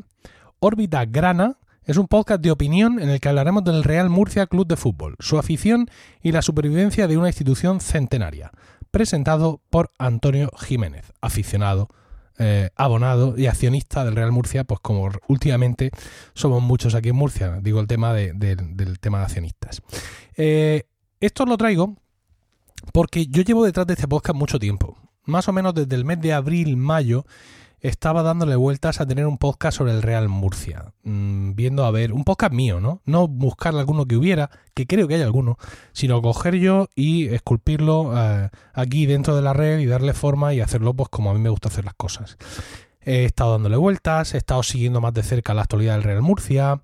Órbita 0.59 1.05
Grana 1.05 1.57
es 1.83 1.97
un 1.97 2.07
podcast 2.07 2.41
de 2.41 2.51
opinión 2.51 2.99
en 3.01 3.09
el 3.09 3.19
que 3.19 3.29
hablaremos 3.29 3.63
del 3.63 3.83
Real 3.83 4.09
Murcia 4.09 4.47
Club 4.47 4.67
de 4.67 4.77
Fútbol, 4.77 5.15
su 5.19 5.37
afición 5.37 5.89
y 6.21 6.31
la 6.31 6.41
supervivencia 6.41 7.07
de 7.07 7.17
una 7.17 7.27
institución 7.27 7.81
centenaria, 7.81 8.51
presentado 8.93 9.59
por 9.71 9.91
Antonio 9.97 10.51
Jiménez, 10.55 11.11
aficionado, 11.19 11.89
eh, 12.37 12.69
abonado 12.75 13.33
y 13.35 13.47
accionista 13.47 14.05
del 14.05 14.15
Real 14.15 14.31
Murcia, 14.31 14.65
pues 14.65 14.79
como 14.81 15.09
últimamente 15.27 15.89
somos 16.35 16.61
muchos 16.61 16.93
aquí 16.93 17.09
en 17.09 17.15
Murcia, 17.15 17.59
digo 17.59 17.79
el 17.79 17.87
tema 17.87 18.13
del 18.13 18.99
tema 18.99 19.17
de 19.17 19.23
accionistas. 19.23 19.81
Eh, 20.37 20.83
esto 21.19 21.45
lo 21.45 21.57
traigo 21.57 21.95
porque 22.91 23.25
yo 23.25 23.41
llevo 23.41 23.65
detrás 23.65 23.87
de 23.87 23.93
este 23.93 24.07
podcast 24.07 24.37
mucho 24.37 24.59
tiempo, 24.59 24.95
más 25.23 25.47
o 25.47 25.53
menos 25.53 25.73
desde 25.73 25.95
el 25.95 26.05
mes 26.05 26.21
de 26.21 26.33
abril, 26.33 26.77
mayo, 26.77 27.25
estaba 27.83 28.23
dándole 28.23 28.55
vueltas 28.55 29.01
a 29.01 29.05
tener 29.05 29.27
un 29.27 29.37
podcast 29.37 29.77
sobre 29.77 29.91
el 29.91 30.01
Real 30.01 30.29
Murcia, 30.29 30.93
mm, 31.03 31.53
viendo 31.53 31.85
a 31.85 31.91
ver, 31.91 32.13
un 32.13 32.23
podcast 32.23 32.53
mío, 32.53 32.79
¿no? 32.79 33.01
No 33.05 33.27
buscar 33.27 33.75
alguno 33.75 34.05
que 34.05 34.15
hubiera, 34.15 34.49
que 34.73 34.87
creo 34.87 35.07
que 35.09 35.15
hay 35.15 35.21
alguno, 35.21 35.57
sino 35.91 36.21
coger 36.21 36.55
yo 36.55 36.87
y 36.95 37.27
esculpirlo 37.27 38.13
eh, 38.17 38.49
aquí 38.73 39.05
dentro 39.05 39.35
de 39.35 39.41
la 39.41 39.51
red 39.51 39.79
y 39.79 39.85
darle 39.85 40.13
forma 40.13 40.53
y 40.53 40.61
hacerlo 40.61 40.93
pues 40.93 41.09
como 41.09 41.29
a 41.29 41.33
mí 41.33 41.41
me 41.41 41.49
gusta 41.49 41.67
hacer 41.67 41.83
las 41.83 41.93
cosas. 41.95 42.37
He 43.01 43.25
estado 43.25 43.51
dándole 43.51 43.75
vueltas, 43.75 44.33
he 44.33 44.37
estado 44.37 44.63
siguiendo 44.63 45.01
más 45.01 45.13
de 45.13 45.23
cerca 45.23 45.53
la 45.53 45.63
actualidad 45.63 45.95
del 45.95 46.03
Real 46.03 46.21
Murcia, 46.21 46.81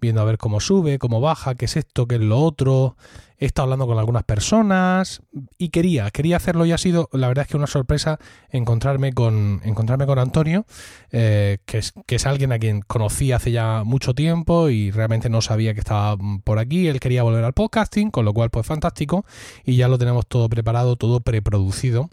viendo 0.00 0.20
a 0.20 0.24
ver 0.24 0.36
cómo 0.36 0.58
sube, 0.58 0.98
cómo 0.98 1.20
baja, 1.20 1.54
qué 1.54 1.66
es 1.66 1.76
esto, 1.76 2.08
qué 2.08 2.16
es 2.16 2.22
lo 2.22 2.40
otro. 2.40 2.96
He 3.40 3.46
estado 3.46 3.64
hablando 3.64 3.86
con 3.86 3.98
algunas 3.98 4.24
personas 4.24 5.22
y 5.56 5.70
quería, 5.70 6.10
quería 6.10 6.36
hacerlo 6.36 6.66
y 6.66 6.72
ha 6.72 6.78
sido, 6.78 7.08
la 7.12 7.26
verdad 7.26 7.46
es 7.46 7.50
que 7.50 7.56
una 7.56 7.66
sorpresa 7.66 8.18
encontrarme 8.50 9.14
con, 9.14 9.62
encontrarme 9.64 10.04
con 10.04 10.18
Antonio, 10.18 10.66
eh, 11.10 11.56
que, 11.64 11.78
es, 11.78 11.94
que 12.06 12.16
es 12.16 12.26
alguien 12.26 12.52
a 12.52 12.58
quien 12.58 12.82
conocí 12.82 13.32
hace 13.32 13.50
ya 13.50 13.82
mucho 13.82 14.14
tiempo 14.14 14.68
y 14.68 14.90
realmente 14.90 15.30
no 15.30 15.40
sabía 15.40 15.72
que 15.72 15.80
estaba 15.80 16.18
por 16.44 16.58
aquí. 16.58 16.86
Él 16.86 17.00
quería 17.00 17.22
volver 17.22 17.42
al 17.42 17.54
podcasting, 17.54 18.10
con 18.10 18.26
lo 18.26 18.34
cual 18.34 18.50
pues 18.50 18.66
fantástico 18.66 19.24
y 19.64 19.76
ya 19.76 19.88
lo 19.88 19.96
tenemos 19.96 20.26
todo 20.26 20.50
preparado, 20.50 20.96
todo 20.96 21.20
preproducido 21.20 22.10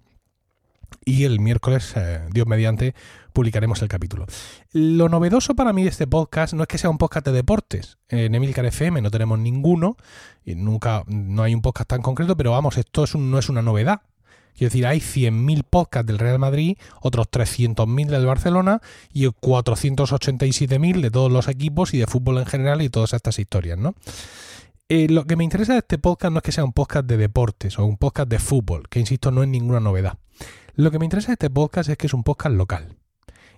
y 1.05 1.23
el 1.23 1.39
miércoles, 1.39 1.93
eh, 1.95 2.21
Dios 2.31 2.47
mediante, 2.47 2.93
publicaremos 3.37 3.83
el 3.83 3.87
capítulo. 3.87 4.25
Lo 4.71 5.09
novedoso 5.09 5.55
para 5.55 5.71
mí 5.71 5.83
de 5.83 5.89
este 5.89 6.07
podcast 6.07 6.55
no 6.55 6.63
es 6.63 6.67
que 6.67 6.79
sea 6.79 6.89
un 6.89 6.97
podcast 6.97 7.23
de 7.23 7.33
deportes. 7.33 7.99
En 8.09 8.33
Emilcar 8.33 8.65
FM 8.65 8.99
no 8.99 9.11
tenemos 9.11 9.37
ninguno, 9.37 9.95
y 10.43 10.55
nunca, 10.55 11.03
no 11.05 11.43
hay 11.43 11.53
un 11.53 11.61
podcast 11.61 11.87
tan 11.87 12.01
concreto, 12.01 12.35
pero 12.35 12.49
vamos, 12.49 12.79
esto 12.79 13.03
es 13.03 13.13
no 13.13 13.37
es 13.37 13.47
una 13.49 13.61
novedad. 13.61 14.01
Quiero 14.55 14.71
decir, 14.71 14.87
hay 14.87 14.97
100.000 14.97 15.65
podcasts 15.69 16.07
del 16.07 16.17
Real 16.17 16.39
Madrid, 16.39 16.79
otros 16.99 17.27
300.000 17.29 18.07
del 18.07 18.25
Barcelona 18.25 18.81
y 19.13 19.27
487.000 19.27 20.99
de 20.99 21.11
todos 21.11 21.31
los 21.31 21.47
equipos 21.47 21.93
y 21.93 21.99
de 21.99 22.07
fútbol 22.07 22.39
en 22.39 22.47
general 22.47 22.81
y 22.81 22.89
todas 22.89 23.13
estas 23.13 23.37
historias, 23.37 23.77
¿no? 23.77 23.93
Eh, 24.89 25.09
lo 25.09 25.25
que 25.25 25.35
me 25.35 25.43
interesa 25.43 25.73
de 25.73 25.79
este 25.79 25.99
podcast 25.99 26.31
no 26.31 26.39
es 26.39 26.43
que 26.43 26.51
sea 26.51 26.63
un 26.63 26.73
podcast 26.73 27.05
de 27.05 27.17
deportes 27.17 27.77
o 27.77 27.85
un 27.85 27.97
podcast 27.97 28.29
de 28.29 28.39
fútbol, 28.39 28.89
que 28.89 28.99
insisto, 28.99 29.29
no 29.29 29.43
es 29.43 29.49
ninguna 29.49 29.79
novedad. 29.79 30.17
Lo 30.73 30.89
que 30.89 30.97
me 30.97 31.05
interesa 31.05 31.27
de 31.27 31.33
este 31.33 31.51
podcast 31.51 31.91
es 31.91 31.97
que 31.97 32.07
es 32.07 32.15
un 32.15 32.23
podcast 32.23 32.55
local. 32.55 32.96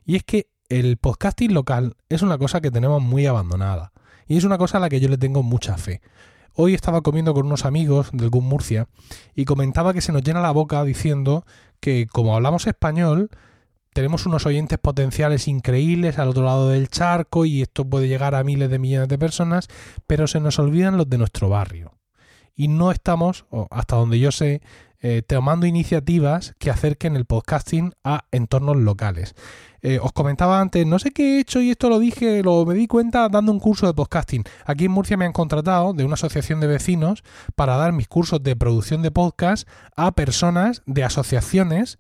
Y 0.05 0.15
es 0.15 0.23
que 0.23 0.49
el 0.69 0.97
podcasting 0.97 1.53
local 1.53 1.95
es 2.09 2.21
una 2.21 2.37
cosa 2.37 2.61
que 2.61 2.71
tenemos 2.71 3.01
muy 3.01 3.25
abandonada. 3.25 3.91
Y 4.27 4.37
es 4.37 4.43
una 4.43 4.57
cosa 4.57 4.77
a 4.77 4.81
la 4.81 4.89
que 4.89 4.99
yo 4.99 5.09
le 5.09 5.17
tengo 5.17 5.41
mucha 5.41 5.77
fe. 5.77 6.01
Hoy 6.53 6.73
estaba 6.73 7.01
comiendo 7.01 7.33
con 7.33 7.45
unos 7.45 7.65
amigos 7.65 8.09
del 8.11 8.29
GUM 8.29 8.45
Murcia 8.45 8.87
y 9.33 9.45
comentaba 9.45 9.93
que 9.93 10.01
se 10.01 10.11
nos 10.11 10.23
llena 10.23 10.41
la 10.41 10.51
boca 10.51 10.83
diciendo 10.83 11.45
que 11.79 12.07
como 12.07 12.35
hablamos 12.35 12.67
español, 12.67 13.29
tenemos 13.93 14.25
unos 14.25 14.45
oyentes 14.45 14.77
potenciales 14.77 15.47
increíbles 15.47 16.19
al 16.19 16.29
otro 16.29 16.43
lado 16.43 16.69
del 16.69 16.89
charco 16.89 17.45
y 17.45 17.61
esto 17.61 17.85
puede 17.85 18.07
llegar 18.07 18.35
a 18.35 18.43
miles 18.43 18.69
de 18.69 18.79
millones 18.79 19.07
de 19.07 19.17
personas, 19.17 19.67
pero 20.05 20.27
se 20.27 20.39
nos 20.39 20.59
olvidan 20.59 20.97
los 20.97 21.09
de 21.09 21.17
nuestro 21.17 21.49
barrio. 21.49 21.97
Y 22.55 22.67
no 22.67 22.91
estamos, 22.91 23.45
hasta 23.71 23.95
donde 23.95 24.19
yo 24.19 24.31
sé, 24.31 24.61
eh, 25.01 25.21
tomando 25.25 25.65
iniciativas 25.65 26.53
que 26.59 26.71
acerquen 26.71 27.15
el 27.15 27.25
podcasting 27.25 27.93
a 28.03 28.25
entornos 28.31 28.77
locales. 28.77 29.35
Eh, 29.81 29.99
os 30.01 30.11
comentaba 30.11 30.59
antes, 30.59 30.85
no 30.85 30.99
sé 30.99 31.11
qué 31.11 31.37
he 31.37 31.39
hecho 31.39 31.61
y 31.61 31.71
esto 31.71 31.89
lo 31.89 31.99
dije, 31.99 32.43
lo 32.43 32.65
me 32.65 32.73
di 32.73 32.87
cuenta 32.87 33.29
dando 33.29 33.51
un 33.51 33.59
curso 33.59 33.87
de 33.87 33.93
podcasting. 33.93 34.43
Aquí 34.65 34.85
en 34.85 34.91
Murcia 34.91 35.15
me 35.15 35.25
han 35.25 35.31
contratado 35.31 35.93
de 35.93 36.03
una 36.03 36.15
asociación 36.15 36.59
de 36.59 36.67
vecinos 36.67 37.23
para 37.55 37.77
dar 37.77 37.93
mis 37.93 38.07
cursos 38.07 38.43
de 38.43 38.55
producción 38.55 39.01
de 39.01 39.11
podcast 39.11 39.67
a 39.95 40.11
personas 40.11 40.81
de 40.85 41.03
asociaciones 41.03 41.97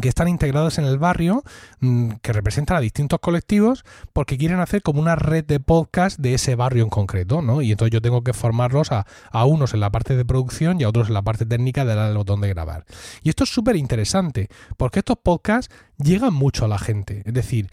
que 0.00 0.08
están 0.08 0.28
integrados 0.28 0.78
en 0.78 0.84
el 0.84 0.98
barrio, 0.98 1.42
mm, 1.80 2.12
que 2.22 2.32
representan 2.32 2.76
a 2.76 2.80
distintos 2.80 3.20
colectivos, 3.20 3.84
porque 4.12 4.36
quieren 4.38 4.60
hacer 4.60 4.82
como 4.82 5.00
una 5.00 5.16
red 5.16 5.44
de 5.44 5.60
podcast 5.60 6.18
de 6.18 6.34
ese 6.34 6.54
barrio 6.54 6.84
en 6.84 6.90
concreto, 6.90 7.42
¿no? 7.42 7.62
Y 7.62 7.70
entonces 7.72 7.92
yo 7.92 8.00
tengo 8.00 8.22
que 8.22 8.32
formarlos 8.32 8.90
a, 8.92 9.04
unos 9.44 9.74
en 9.74 9.80
la 9.80 9.90
parte 9.90 10.16
de 10.16 10.24
producción 10.24 10.80
y 10.80 10.84
a 10.84 10.88
otros 10.88 11.08
en 11.08 11.14
la 11.14 11.22
parte 11.22 11.46
técnica 11.46 11.84
del 11.84 12.16
botón 12.16 12.40
de 12.40 12.48
grabar. 12.48 12.84
Y 13.22 13.28
esto 13.28 13.44
es 13.44 13.50
súper 13.50 13.76
interesante, 13.76 14.48
porque 14.76 15.00
estos 15.00 15.18
podcasts 15.22 15.74
llegan 15.98 16.34
mucho 16.34 16.64
a 16.64 16.68
la 16.68 16.78
gente. 16.78 17.22
Es 17.24 17.34
decir, 17.34 17.70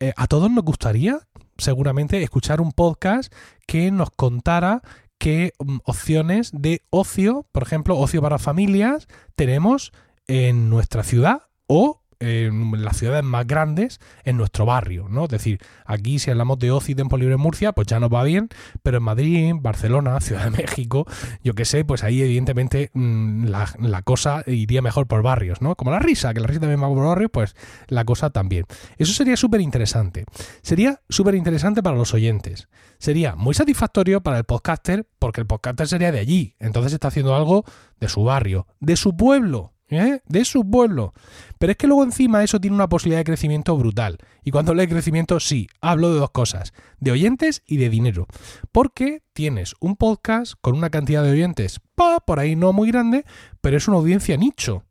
eh, 0.00 0.12
a 0.16 0.26
todos 0.26 0.50
nos 0.50 0.64
gustaría, 0.64 1.20
seguramente, 1.56 2.22
escuchar 2.22 2.60
un 2.60 2.72
podcast 2.72 3.32
que 3.66 3.90
nos 3.90 4.10
contara 4.10 4.82
qué 5.18 5.52
mm, 5.58 5.78
opciones 5.84 6.50
de 6.52 6.82
ocio, 6.90 7.46
por 7.52 7.62
ejemplo, 7.62 7.98
ocio 7.98 8.20
para 8.20 8.38
familias, 8.38 9.08
tenemos 9.34 9.92
en 10.26 10.68
nuestra 10.68 11.02
ciudad 11.02 11.42
o 11.66 12.00
en 12.20 12.84
las 12.84 12.96
ciudades 12.96 13.24
más 13.24 13.46
grandes 13.46 14.00
en 14.24 14.36
nuestro 14.36 14.64
barrio, 14.66 15.08
¿no? 15.08 15.24
Es 15.24 15.30
decir, 15.30 15.60
aquí 15.84 16.18
si 16.18 16.30
hablamos 16.30 16.58
de 16.58 16.70
ocio 16.70 16.94
y 16.96 17.18
libre 17.18 17.34
en 17.34 17.40
Murcia, 17.40 17.72
pues 17.72 17.86
ya 17.86 18.00
nos 18.00 18.12
va 18.12 18.22
bien, 18.24 18.48
pero 18.82 18.98
en 18.98 19.02
Madrid, 19.02 19.52
Barcelona, 19.60 20.20
Ciudad 20.24 20.44
de 20.44 20.50
México, 20.50 21.06
yo 21.42 21.54
qué 21.54 21.64
sé, 21.64 21.84
pues 21.84 22.02
ahí 22.04 22.22
evidentemente 22.22 22.90
mm, 22.94 23.46
la, 23.46 24.02
cosa 24.02 24.42
iría 24.46 24.82
mejor 24.82 25.06
por 25.06 25.22
barrios, 25.22 25.60
¿no? 25.60 25.76
Como 25.76 25.90
la 25.90 25.98
risa, 25.98 26.34
que 26.34 26.40
la 26.40 26.46
risa 26.46 26.60
también 26.60 26.82
va 26.82 26.88
por 26.88 27.06
barrios, 27.06 27.30
pues 27.32 27.56
la 27.88 28.04
cosa 28.04 28.30
también. 28.30 28.64
Eso 28.96 29.12
sería 29.12 29.36
súper 29.36 29.60
interesante. 29.60 30.24
Sería 30.62 31.00
súper 31.08 31.34
interesante 31.34 31.82
para 31.82 31.96
los 31.96 32.14
oyentes. 32.14 32.68
Sería 32.98 33.34
muy 33.34 33.54
satisfactorio 33.54 34.22
para 34.22 34.38
el 34.38 34.44
podcaster, 34.44 35.06
porque 35.18 35.40
el 35.40 35.46
podcaster 35.46 35.88
sería 35.88 36.12
de 36.12 36.20
allí, 36.20 36.54
entonces 36.58 36.92
está 36.92 37.08
haciendo 37.08 37.34
algo 37.34 37.64
de 38.00 38.08
su 38.08 38.24
barrio, 38.24 38.66
de 38.80 38.96
su 38.96 39.16
pueblo, 39.16 39.73
¿Eh? 39.90 40.20
de 40.26 40.44
su 40.44 40.68
pueblo. 40.68 41.12
Pero 41.58 41.72
es 41.72 41.76
que 41.76 41.86
luego 41.86 42.04
encima 42.04 42.42
eso 42.42 42.60
tiene 42.60 42.74
una 42.74 42.88
posibilidad 42.88 43.20
de 43.20 43.24
crecimiento 43.24 43.76
brutal. 43.76 44.18
Y 44.42 44.50
cuando 44.50 44.72
hablo 44.72 44.82
de 44.82 44.88
crecimiento, 44.88 45.38
sí, 45.40 45.68
hablo 45.80 46.12
de 46.12 46.20
dos 46.20 46.30
cosas, 46.30 46.72
de 47.00 47.12
oyentes 47.12 47.62
y 47.66 47.76
de 47.76 47.90
dinero. 47.90 48.26
Porque 48.72 49.22
tienes 49.34 49.74
un 49.80 49.96
podcast 49.96 50.54
con 50.60 50.76
una 50.76 50.90
cantidad 50.90 51.22
de 51.22 51.32
oyentes, 51.32 51.80
por 52.26 52.40
ahí 52.40 52.56
no 52.56 52.72
muy 52.72 52.88
grande, 52.90 53.24
pero 53.60 53.76
es 53.76 53.86
una 53.86 53.98
audiencia 53.98 54.36
nicho. 54.36 54.84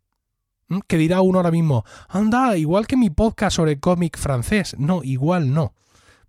¿Mm? 0.67 0.79
Que 0.87 0.97
dirá 0.97 1.21
uno 1.21 1.39
ahora 1.39 1.51
mismo, 1.51 1.83
anda, 2.07 2.55
igual 2.55 2.87
que 2.87 2.97
mi 2.97 3.09
podcast 3.09 3.57
sobre 3.57 3.79
cómic 3.79 4.17
francés. 4.17 4.75
No, 4.77 5.03
igual 5.03 5.53
no. 5.53 5.73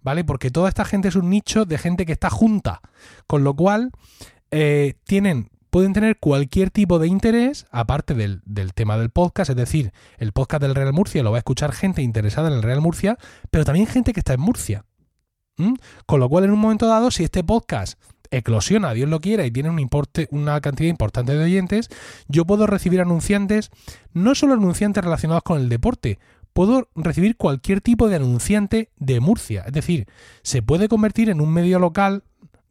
¿Vale? 0.01 0.25
Porque 0.25 0.51
toda 0.51 0.69
esta 0.69 0.85
gente 0.85 1.09
es 1.09 1.17
un 1.17 1.31
nicho 1.31 1.65
de 1.65 1.79
gente 1.79 2.05
que 2.05 2.13
está 2.13 2.29
junta. 2.29 2.81
Con 3.27 3.43
lo 3.43 3.55
cual, 3.55 3.91
eh, 4.51 4.95
tienen 5.05 5.49
pueden 5.75 5.93
tener 5.93 6.21
cualquier 6.21 6.71
tipo 6.71 7.01
de 7.01 7.09
interés, 7.09 7.67
aparte 7.73 8.15
del, 8.15 8.43
tema 8.75 8.97
del 8.97 9.11
podcast, 9.11 9.51
es 9.51 9.57
decir, 9.57 9.93
el 10.19 10.31
podcast 10.31 10.63
del 10.63 10.77
Real 10.77 10.93
Murcia 10.93 11.25
lo 11.25 11.33
va 11.33 11.39
a 11.39 11.41
escuchar 11.41 11.73
gente 11.73 12.01
interesada 12.01 12.47
en 12.47 12.55
el 12.55 12.63
Real 12.63 12.81
Murcia, 12.81 13.19
pero 13.51 13.65
también 13.65 13.89
gente 13.89 14.13
que 14.13 14.21
está 14.21 14.35
en 14.35 14.41
Murcia. 14.41 14.85
Con 16.07 16.21
lo 16.21 16.29
cual, 16.29 16.45
en 16.45 16.53
un 16.53 16.61
momento 16.61 16.87
dado, 16.87 17.11
si 17.11 17.25
este 17.25 17.43
podcast 17.43 17.99
eclosiona, 18.31 18.95
Dios 18.95 19.09
lo 19.09 19.19
quiera, 19.19 19.47
y 19.47 19.51
tiene 19.51 19.69
importe, 19.83 20.29
una 20.31 20.61
cantidad 20.61 20.89
importante 20.89 21.35
de 21.35 21.43
oyentes, 21.43 21.89
yo 22.29 22.45
puedo 22.45 22.69
recibir 22.69 23.01
anunciantes, 23.01 23.73
no 24.13 24.37
solo 24.37 24.55
anunciantes 24.55 25.03
relacionados 25.03 25.43
con 25.43 25.61
el 25.61 25.69
deporte, 25.69 26.21
puedo 26.53 26.89
recibir 26.95 27.37
cualquier 27.37 27.81
tipo 27.81 28.09
de 28.09 28.15
anunciante 28.15 28.91
de 28.97 29.19
Murcia. 29.19 29.65
Es 29.67 29.73
decir, 29.73 30.07
se 30.43 30.63
puede 30.63 30.89
convertir 30.89 31.31
en 31.31 31.41
un 31.41 31.53
medio 31.53 31.81
local 31.81 32.23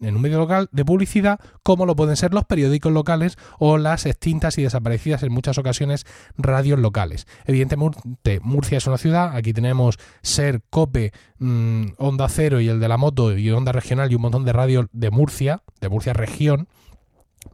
en 0.03 0.15
un 0.15 0.21
medio 0.21 0.37
local 0.37 0.69
de 0.71 0.85
publicidad 0.85 1.39
como 1.63 1.85
lo 1.85 1.95
pueden 1.95 2.15
ser 2.15 2.33
los 2.33 2.45
periódicos 2.45 2.91
locales 2.91 3.37
o 3.59 3.77
las 3.77 4.05
extintas 4.05 4.57
y 4.57 4.63
desaparecidas 4.63 5.23
en 5.23 5.31
muchas 5.31 5.57
ocasiones 5.57 6.05
radios 6.37 6.79
locales. 6.79 7.27
Evidentemente, 7.45 8.39
Murcia 8.41 8.77
es 8.77 8.87
una 8.87 8.97
ciudad, 8.97 9.35
aquí 9.35 9.53
tenemos 9.53 9.97
Ser, 10.21 10.61
Cope, 10.69 11.11
mm, 11.39 11.85
Onda 11.97 12.27
Cero 12.29 12.59
y 12.59 12.69
el 12.69 12.79
de 12.79 12.87
la 12.87 12.97
moto 12.97 13.37
y 13.37 13.49
Onda 13.51 13.71
Regional 13.71 14.11
y 14.11 14.15
un 14.15 14.21
montón 14.21 14.45
de 14.45 14.53
radios 14.53 14.87
de 14.91 15.11
Murcia, 15.11 15.63
de 15.81 15.89
Murcia 15.89 16.13
región, 16.13 16.67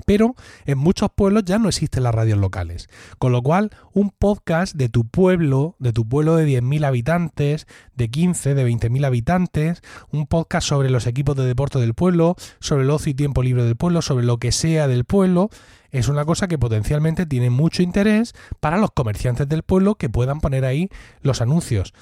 pero 0.06 0.36
en 0.66 0.78
muchos 0.78 1.10
pueblos 1.16 1.44
ya 1.46 1.60
no 1.60 1.70
existen 1.70 2.04
las 2.04 2.16
radios 2.16 2.38
locales. 2.38 2.90
Con 3.18 3.32
lo 3.32 3.42
cual, 3.42 3.72
un 3.94 4.12
podcast 4.12 4.76
de 4.76 4.90
tu 4.90 5.06
pueblo, 5.06 5.76
de 5.80 5.94
tu 5.94 6.08
pueblo 6.08 6.36
de 6.36 6.48
10.000 6.48 6.86
habitantes, 6.86 7.68
de 7.96 8.10
15, 8.10 8.56
de 8.56 8.68
20.000 8.68 9.06
habitantes, 9.06 9.82
un 10.12 10.28
podcast 10.28 10.68
sobre 10.68 10.90
los 10.90 11.08
equipos 11.08 11.36
de 11.36 11.46
deporte 11.46 11.80
del 11.80 11.94
pueblo, 11.94 12.36
sobre 12.60 12.84
el 12.84 12.90
ocio 12.90 13.12
y 13.12 13.16
tiempo 13.16 13.44
libre 13.44 13.64
del 13.64 13.76
pueblo, 13.76 14.02
sobre 14.02 14.26
lo 14.26 14.38
que 14.38 14.52
sea 14.52 14.88
del 14.88 15.06
pueblo, 15.06 15.50
es 15.92 16.08
una 16.08 16.26
cosa 16.26 16.48
que 16.48 16.60
potencialmente 16.60 17.26
tiene 17.26 17.50
mucho 17.50 17.82
interés 17.82 18.34
para 18.60 18.78
los 18.78 18.92
comerciantes 18.92 19.48
del 19.50 19.64
pueblo 19.64 19.96
que 19.96 20.10
puedan 20.10 20.40
poner 20.40 20.66
ahí 20.66 20.90
los 21.22 21.42
anuncios. 21.42 21.94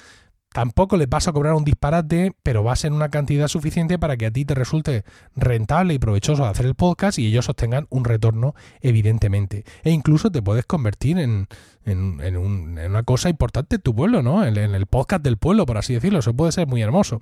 Tampoco 0.58 0.96
le 0.96 1.06
vas 1.06 1.28
a 1.28 1.32
cobrar 1.32 1.54
un 1.54 1.62
disparate, 1.62 2.32
pero 2.42 2.64
va 2.64 2.72
a 2.72 2.76
ser 2.76 2.90
una 2.90 3.10
cantidad 3.10 3.46
suficiente 3.46 3.96
para 3.96 4.16
que 4.16 4.26
a 4.26 4.32
ti 4.32 4.44
te 4.44 4.56
resulte 4.56 5.04
rentable 5.36 5.94
y 5.94 6.00
provechoso 6.00 6.44
hacer 6.46 6.66
el 6.66 6.74
podcast 6.74 7.20
y 7.20 7.26
ellos 7.28 7.48
obtengan 7.48 7.86
un 7.90 8.04
retorno, 8.04 8.56
evidentemente. 8.80 9.62
E 9.84 9.92
incluso 9.92 10.32
te 10.32 10.42
puedes 10.42 10.66
convertir 10.66 11.20
en, 11.20 11.46
una 11.86 13.02
cosa 13.04 13.28
importante 13.28 13.76
en 13.76 13.82
tu 13.82 13.94
pueblo, 13.94 14.20
¿no? 14.20 14.44
En, 14.44 14.56
en, 14.56 14.74
el 14.74 14.86
podcast 14.86 15.22
del 15.22 15.36
pueblo, 15.36 15.64
por 15.64 15.78
así 15.78 15.94
decirlo. 15.94 16.18
Eso 16.18 16.34
puede 16.34 16.50
ser 16.50 16.66
muy 16.66 16.82
hermoso. 16.82 17.20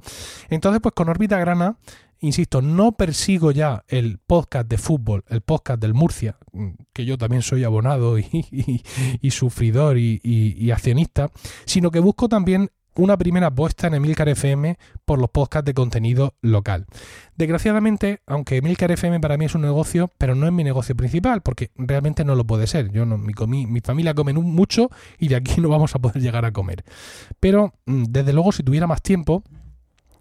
Entonces, 0.49 0.81
pues 0.81 0.95
con 0.95 1.11
Órbita 1.11 1.39
Grana, 1.39 1.77
insisto, 2.21 2.63
no 2.63 2.93
persigo 2.93 3.51
ya 3.51 3.85
el 3.89 4.17
podcast 4.17 4.67
de 4.67 4.79
fútbol, 4.79 5.25
el 5.29 5.43
podcast 5.43 5.79
del 5.79 5.93
Murcia, 5.93 6.39
que 6.95 7.05
yo 7.05 7.19
también 7.19 7.43
soy 7.43 7.65
abonado 7.65 8.19
y, 8.19 8.83
sufridor 9.29 9.99
y 9.99 10.71
accionista, 10.71 11.29
sino 11.67 11.91
que 11.91 12.01
busco 12.01 12.31
también 12.31 12.71
una 12.97 13.17
primera 13.17 13.49
apuesta 13.49 13.87
en 13.87 13.95
Emilcar 13.95 14.29
FM 14.29 14.79
por 15.05 15.19
los 15.19 15.31
podcasts 15.31 15.67
de 15.67 15.75
contenido 15.75 16.35
local. 16.41 16.87
Desgraciadamente, 17.37 18.21
aunque 18.27 18.57
Emilcar 18.57 18.91
FM 18.91 19.21
para 19.21 19.37
mí 19.37 19.45
es 19.45 19.55
un 19.55 19.63
negocio, 19.63 20.11
pero 20.19 20.35
no 20.35 20.47
es 20.47 20.53
mi 20.53 20.65
negocio 20.65 20.97
principal, 20.97 21.43
porque 21.43 21.71
realmente 21.77 22.25
no 22.25 22.35
lo 22.35 22.45
puede 22.45 22.67
ser. 22.67 22.91
Yo 22.91 23.07
no, 23.07 23.19
mi, 23.19 23.67
mi 23.67 23.81
familia 23.81 24.15
come 24.15 24.33
mucho 24.33 24.91
y 25.19 25.29
de 25.29 25.37
aquí 25.37 25.61
no 25.61 25.69
vamos 25.69 25.95
a 25.95 25.99
poder 25.99 26.23
llegar 26.23 26.45
a 26.45 26.53
comer. 26.53 26.85
Pero, 27.41 27.75
mm, 27.87 28.05
desde 28.09 28.33
luego, 28.33 28.53
si 28.53 28.63
tuviera 28.63 28.87
más 28.87 29.03
tiempo, 29.03 29.43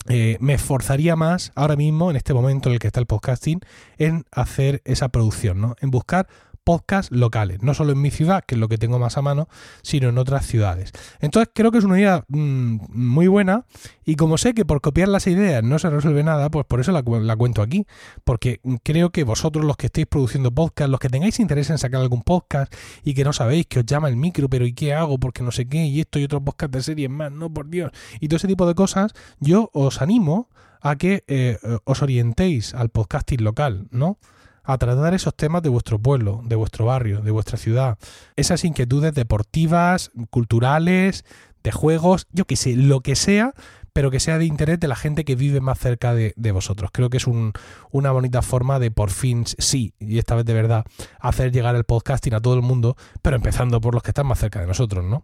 eh, 0.07 0.37
me 0.39 0.53
esforzaría 0.53 1.15
más 1.15 1.51
ahora 1.55 1.75
mismo, 1.75 2.11
en 2.11 2.17
este 2.17 2.33
momento 2.33 2.69
en 2.69 2.73
el 2.73 2.79
que 2.79 2.87
está 2.87 2.99
el 2.99 3.07
podcasting, 3.07 3.61
en 3.97 4.25
hacer 4.31 4.81
esa 4.85 5.09
producción, 5.09 5.59
¿no? 5.59 5.75
En 5.81 5.89
buscar 5.89 6.27
podcasts 6.65 7.15
locales, 7.15 7.61
no 7.61 7.73
solo 7.73 7.93
en 7.93 8.01
mi 8.01 8.11
ciudad, 8.11 8.43
que 8.45 8.55
es 8.55 8.59
lo 8.59 8.67
que 8.67 8.77
tengo 8.77 8.99
más 8.99 9.17
a 9.17 9.21
mano, 9.21 9.47
sino 9.83 10.09
en 10.09 10.17
otras 10.17 10.45
ciudades. 10.45 10.91
Entonces 11.21 11.49
creo 11.53 11.71
que 11.71 11.77
es 11.77 11.83
una 11.83 11.99
idea 11.99 12.25
mm, 12.27 12.77
muy 12.89 13.27
buena 13.27 13.65
y 14.03 14.15
como 14.15 14.37
sé 14.37 14.53
que 14.53 14.65
por 14.65 14.81
copiar 14.81 15.07
las 15.07 15.27
ideas 15.27 15.63
no 15.63 15.79
se 15.79 15.89
resuelve 15.89 16.23
nada, 16.23 16.49
pues 16.49 16.65
por 16.65 16.79
eso 16.79 16.91
la, 16.91 17.03
cuento 17.03 17.61
aquí, 17.61 17.85
porque 18.23 18.59
creo 18.83 19.11
que 19.11 19.23
vosotros 19.23 19.63
los 19.63 19.77
que 19.77 19.85
estéis 19.85 20.07
produciendo 20.07 20.51
podcast, 20.51 20.89
los 20.89 20.99
que 20.99 21.09
tengáis 21.09 21.39
interés 21.39 21.69
en 21.69 21.77
sacar 21.77 22.01
algún 22.01 22.23
podcast 22.23 22.73
y 23.03 23.13
que 23.13 23.23
no 23.23 23.31
sabéis 23.31 23.67
que 23.67 23.79
os 23.79 23.85
llama 23.85 24.09
el 24.09 24.15
micro, 24.15 24.49
pero 24.49 24.65
¿y 24.65 24.73
qué 24.73 24.93
hago? 24.93 25.19
Porque 25.19 25.43
no 25.43 25.51
sé 25.51 25.69
qué, 25.69 25.85
y 25.85 26.01
esto 26.01 26.19
y 26.19 26.23
otros 26.23 26.41
podcast 26.43 26.73
de 26.73 26.81
series 26.81 27.09
más, 27.09 27.31
no 27.31 27.53
por 27.53 27.69
Dios, 27.69 27.91
y 28.19 28.27
todo 28.27 28.37
ese 28.37 28.47
tipo 28.47 28.65
de 28.65 28.73
cosas, 28.73 29.13
yo 29.39 29.69
os 29.73 30.01
animo 30.01 30.49
a 30.81 30.95
que 30.95 31.23
eh, 31.27 31.57
os 31.83 32.01
orientéis 32.01 32.73
al 32.73 32.89
podcasting 32.89 33.43
local, 33.43 33.87
¿no? 33.91 34.17
A 34.65 34.77
tratar 34.77 35.13
esos 35.13 35.35
temas 35.35 35.61
de 35.61 35.69
vuestro 35.69 35.99
pueblo, 35.99 36.41
de 36.43 36.55
vuestro 36.55 36.85
barrio, 36.85 37.21
de 37.21 37.31
vuestra 37.31 37.57
ciudad. 37.57 37.97
Esas 38.35 38.63
inquietudes 38.65 39.13
deportivas, 39.13 40.11
culturales, 40.29 41.25
de 41.63 41.71
juegos, 41.71 42.27
yo 42.31 42.45
que 42.45 42.55
sé, 42.55 42.75
lo 42.75 43.01
que 43.01 43.15
sea, 43.15 43.53
pero 43.91 44.11
que 44.11 44.19
sea 44.19 44.37
de 44.37 44.45
interés 44.45 44.79
de 44.79 44.87
la 44.87 44.95
gente 44.95 45.23
que 45.23 45.35
vive 45.35 45.61
más 45.61 45.79
cerca 45.79 46.13
de, 46.13 46.33
vosotros. 46.51 46.89
Creo 46.91 47.09
que 47.09 47.17
es 47.17 47.27
una 47.27 48.11
bonita 48.11 48.41
forma 48.41 48.77
de 48.77 48.91
por 48.91 49.09
fin, 49.09 49.45
sí, 49.45 49.93
y 49.99 50.19
esta 50.19 50.35
vez 50.35 50.45
de 50.45 50.53
verdad, 50.53 50.85
hacer 51.19 51.51
llegar 51.51 51.75
el 51.75 51.85
podcasting 51.85 52.33
a 52.33 52.41
todo 52.41 52.55
el 52.55 52.61
mundo, 52.61 52.97
pero 53.21 53.35
empezando 53.37 53.79
por 53.79 53.93
los 53.93 54.03
que 54.03 54.11
están 54.11 54.27
más 54.27 54.39
cerca 54.39 54.59
de 54.59 54.67
nosotros, 54.67 55.05
¿no? 55.05 55.23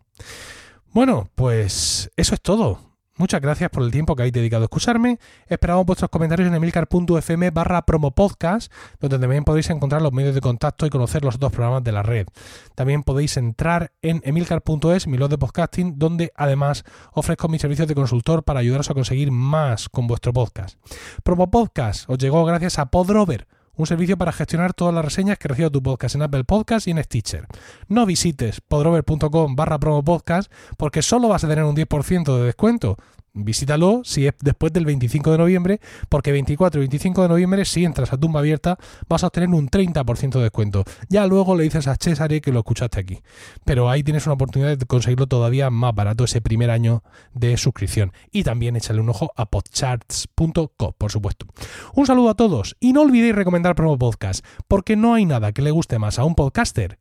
Bueno, 0.93 1.29
pues 1.35 2.11
eso 2.15 2.33
es 2.33 2.41
todo. 2.41 2.90
Muchas 3.21 3.39
gracias 3.39 3.69
por 3.69 3.83
el 3.83 3.91
tiempo 3.91 4.15
que 4.15 4.23
habéis 4.23 4.33
dedicado 4.33 4.63
a 4.63 4.65
escucharme. 4.65 5.19
Esperamos 5.45 5.85
vuestros 5.85 6.09
comentarios 6.09 6.47
en 6.47 6.55
emilcar.fm 6.55 7.51
barra 7.51 7.83
promopodcast, 7.83 8.73
donde 8.99 9.19
también 9.19 9.43
podéis 9.43 9.69
encontrar 9.69 10.01
los 10.01 10.11
medios 10.11 10.33
de 10.33 10.41
contacto 10.41 10.87
y 10.87 10.89
conocer 10.89 11.23
los 11.23 11.35
otros 11.35 11.51
programas 11.51 11.83
de 11.83 11.91
la 11.91 12.01
red. 12.01 12.25
También 12.73 13.03
podéis 13.03 13.37
entrar 13.37 13.91
en 14.01 14.23
emilcar.es, 14.25 15.05
mi 15.05 15.17
blog 15.17 15.29
de 15.29 15.37
podcasting, 15.37 15.99
donde 15.99 16.31
además 16.35 16.83
ofrezco 17.13 17.47
mis 17.47 17.61
servicios 17.61 17.87
de 17.87 17.93
consultor 17.93 18.43
para 18.43 18.59
ayudaros 18.59 18.89
a 18.89 18.95
conseguir 18.95 19.29
más 19.29 19.87
con 19.87 20.07
vuestro 20.07 20.33
podcast. 20.33 20.79
Promopodcast 21.21 22.09
os 22.09 22.17
llegó 22.17 22.43
gracias 22.43 22.79
a 22.79 22.87
Podrover 22.87 23.45
un 23.75 23.87
servicio 23.87 24.17
para 24.17 24.31
gestionar 24.31 24.73
todas 24.73 24.93
las 24.93 25.05
reseñas 25.05 25.37
que 25.37 25.47
reciba 25.47 25.69
tu 25.69 25.81
podcast 25.81 26.15
en 26.15 26.23
Apple 26.23 26.43
Podcast 26.43 26.87
y 26.87 26.91
en 26.91 27.03
Stitcher. 27.03 27.47
No 27.87 28.05
visites 28.05 28.61
podrover.com 28.61 29.55
barra 29.55 29.79
promo 29.79 30.03
podcast 30.03 30.51
porque 30.77 31.01
solo 31.01 31.27
vas 31.27 31.43
a 31.43 31.47
tener 31.47 31.63
un 31.63 31.75
10% 31.75 32.37
de 32.37 32.43
descuento 32.45 32.97
visítalo 33.33 34.01
si 34.03 34.27
es 34.27 34.33
después 34.41 34.73
del 34.73 34.85
25 34.85 35.31
de 35.31 35.37
noviembre, 35.37 35.79
porque 36.09 36.31
24 36.31 36.79
y 36.79 36.83
25 36.83 37.21
de 37.23 37.29
noviembre, 37.29 37.65
si 37.65 37.85
entras 37.85 38.13
a 38.13 38.17
tumba 38.17 38.39
abierta, 38.39 38.77
vas 39.07 39.23
a 39.23 39.27
obtener 39.27 39.49
un 39.49 39.69
30% 39.69 40.31
de 40.31 40.41
descuento. 40.41 40.83
Ya 41.09 41.25
luego 41.27 41.55
le 41.55 41.63
dices 41.63 41.87
a 41.87 41.95
Cesare 41.95 42.41
que 42.41 42.51
lo 42.51 42.59
escuchaste 42.59 42.99
aquí. 42.99 43.19
Pero 43.65 43.89
ahí 43.89 44.03
tienes 44.03 44.25
una 44.25 44.33
oportunidad 44.33 44.77
de 44.77 44.85
conseguirlo 44.85 45.27
todavía 45.27 45.69
más 45.69 45.93
barato 45.95 46.23
ese 46.23 46.41
primer 46.41 46.69
año 46.69 47.03
de 47.33 47.57
suscripción. 47.57 48.11
Y 48.31 48.43
también 48.43 48.75
échale 48.75 49.01
un 49.01 49.09
ojo 49.09 49.31
a 49.35 49.45
podcharts.com, 49.45 50.93
por 50.97 51.11
supuesto. 51.11 51.45
Un 51.93 52.05
saludo 52.05 52.29
a 52.29 52.35
todos 52.35 52.75
y 52.79 52.93
no 52.93 53.01
olvidéis 53.01 53.35
recomendar 53.35 53.75
Promo 53.75 53.97
Podcast, 53.97 54.45
porque 54.67 54.95
no 54.95 55.13
hay 55.13 55.25
nada 55.25 55.51
que 55.51 55.61
le 55.61 55.71
guste 55.71 55.99
más 55.99 56.19
a 56.19 56.23
un 56.23 56.35
podcaster 56.35 56.99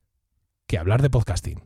que 0.66 0.78
hablar 0.78 1.02
de 1.02 1.10
podcasting. 1.10 1.60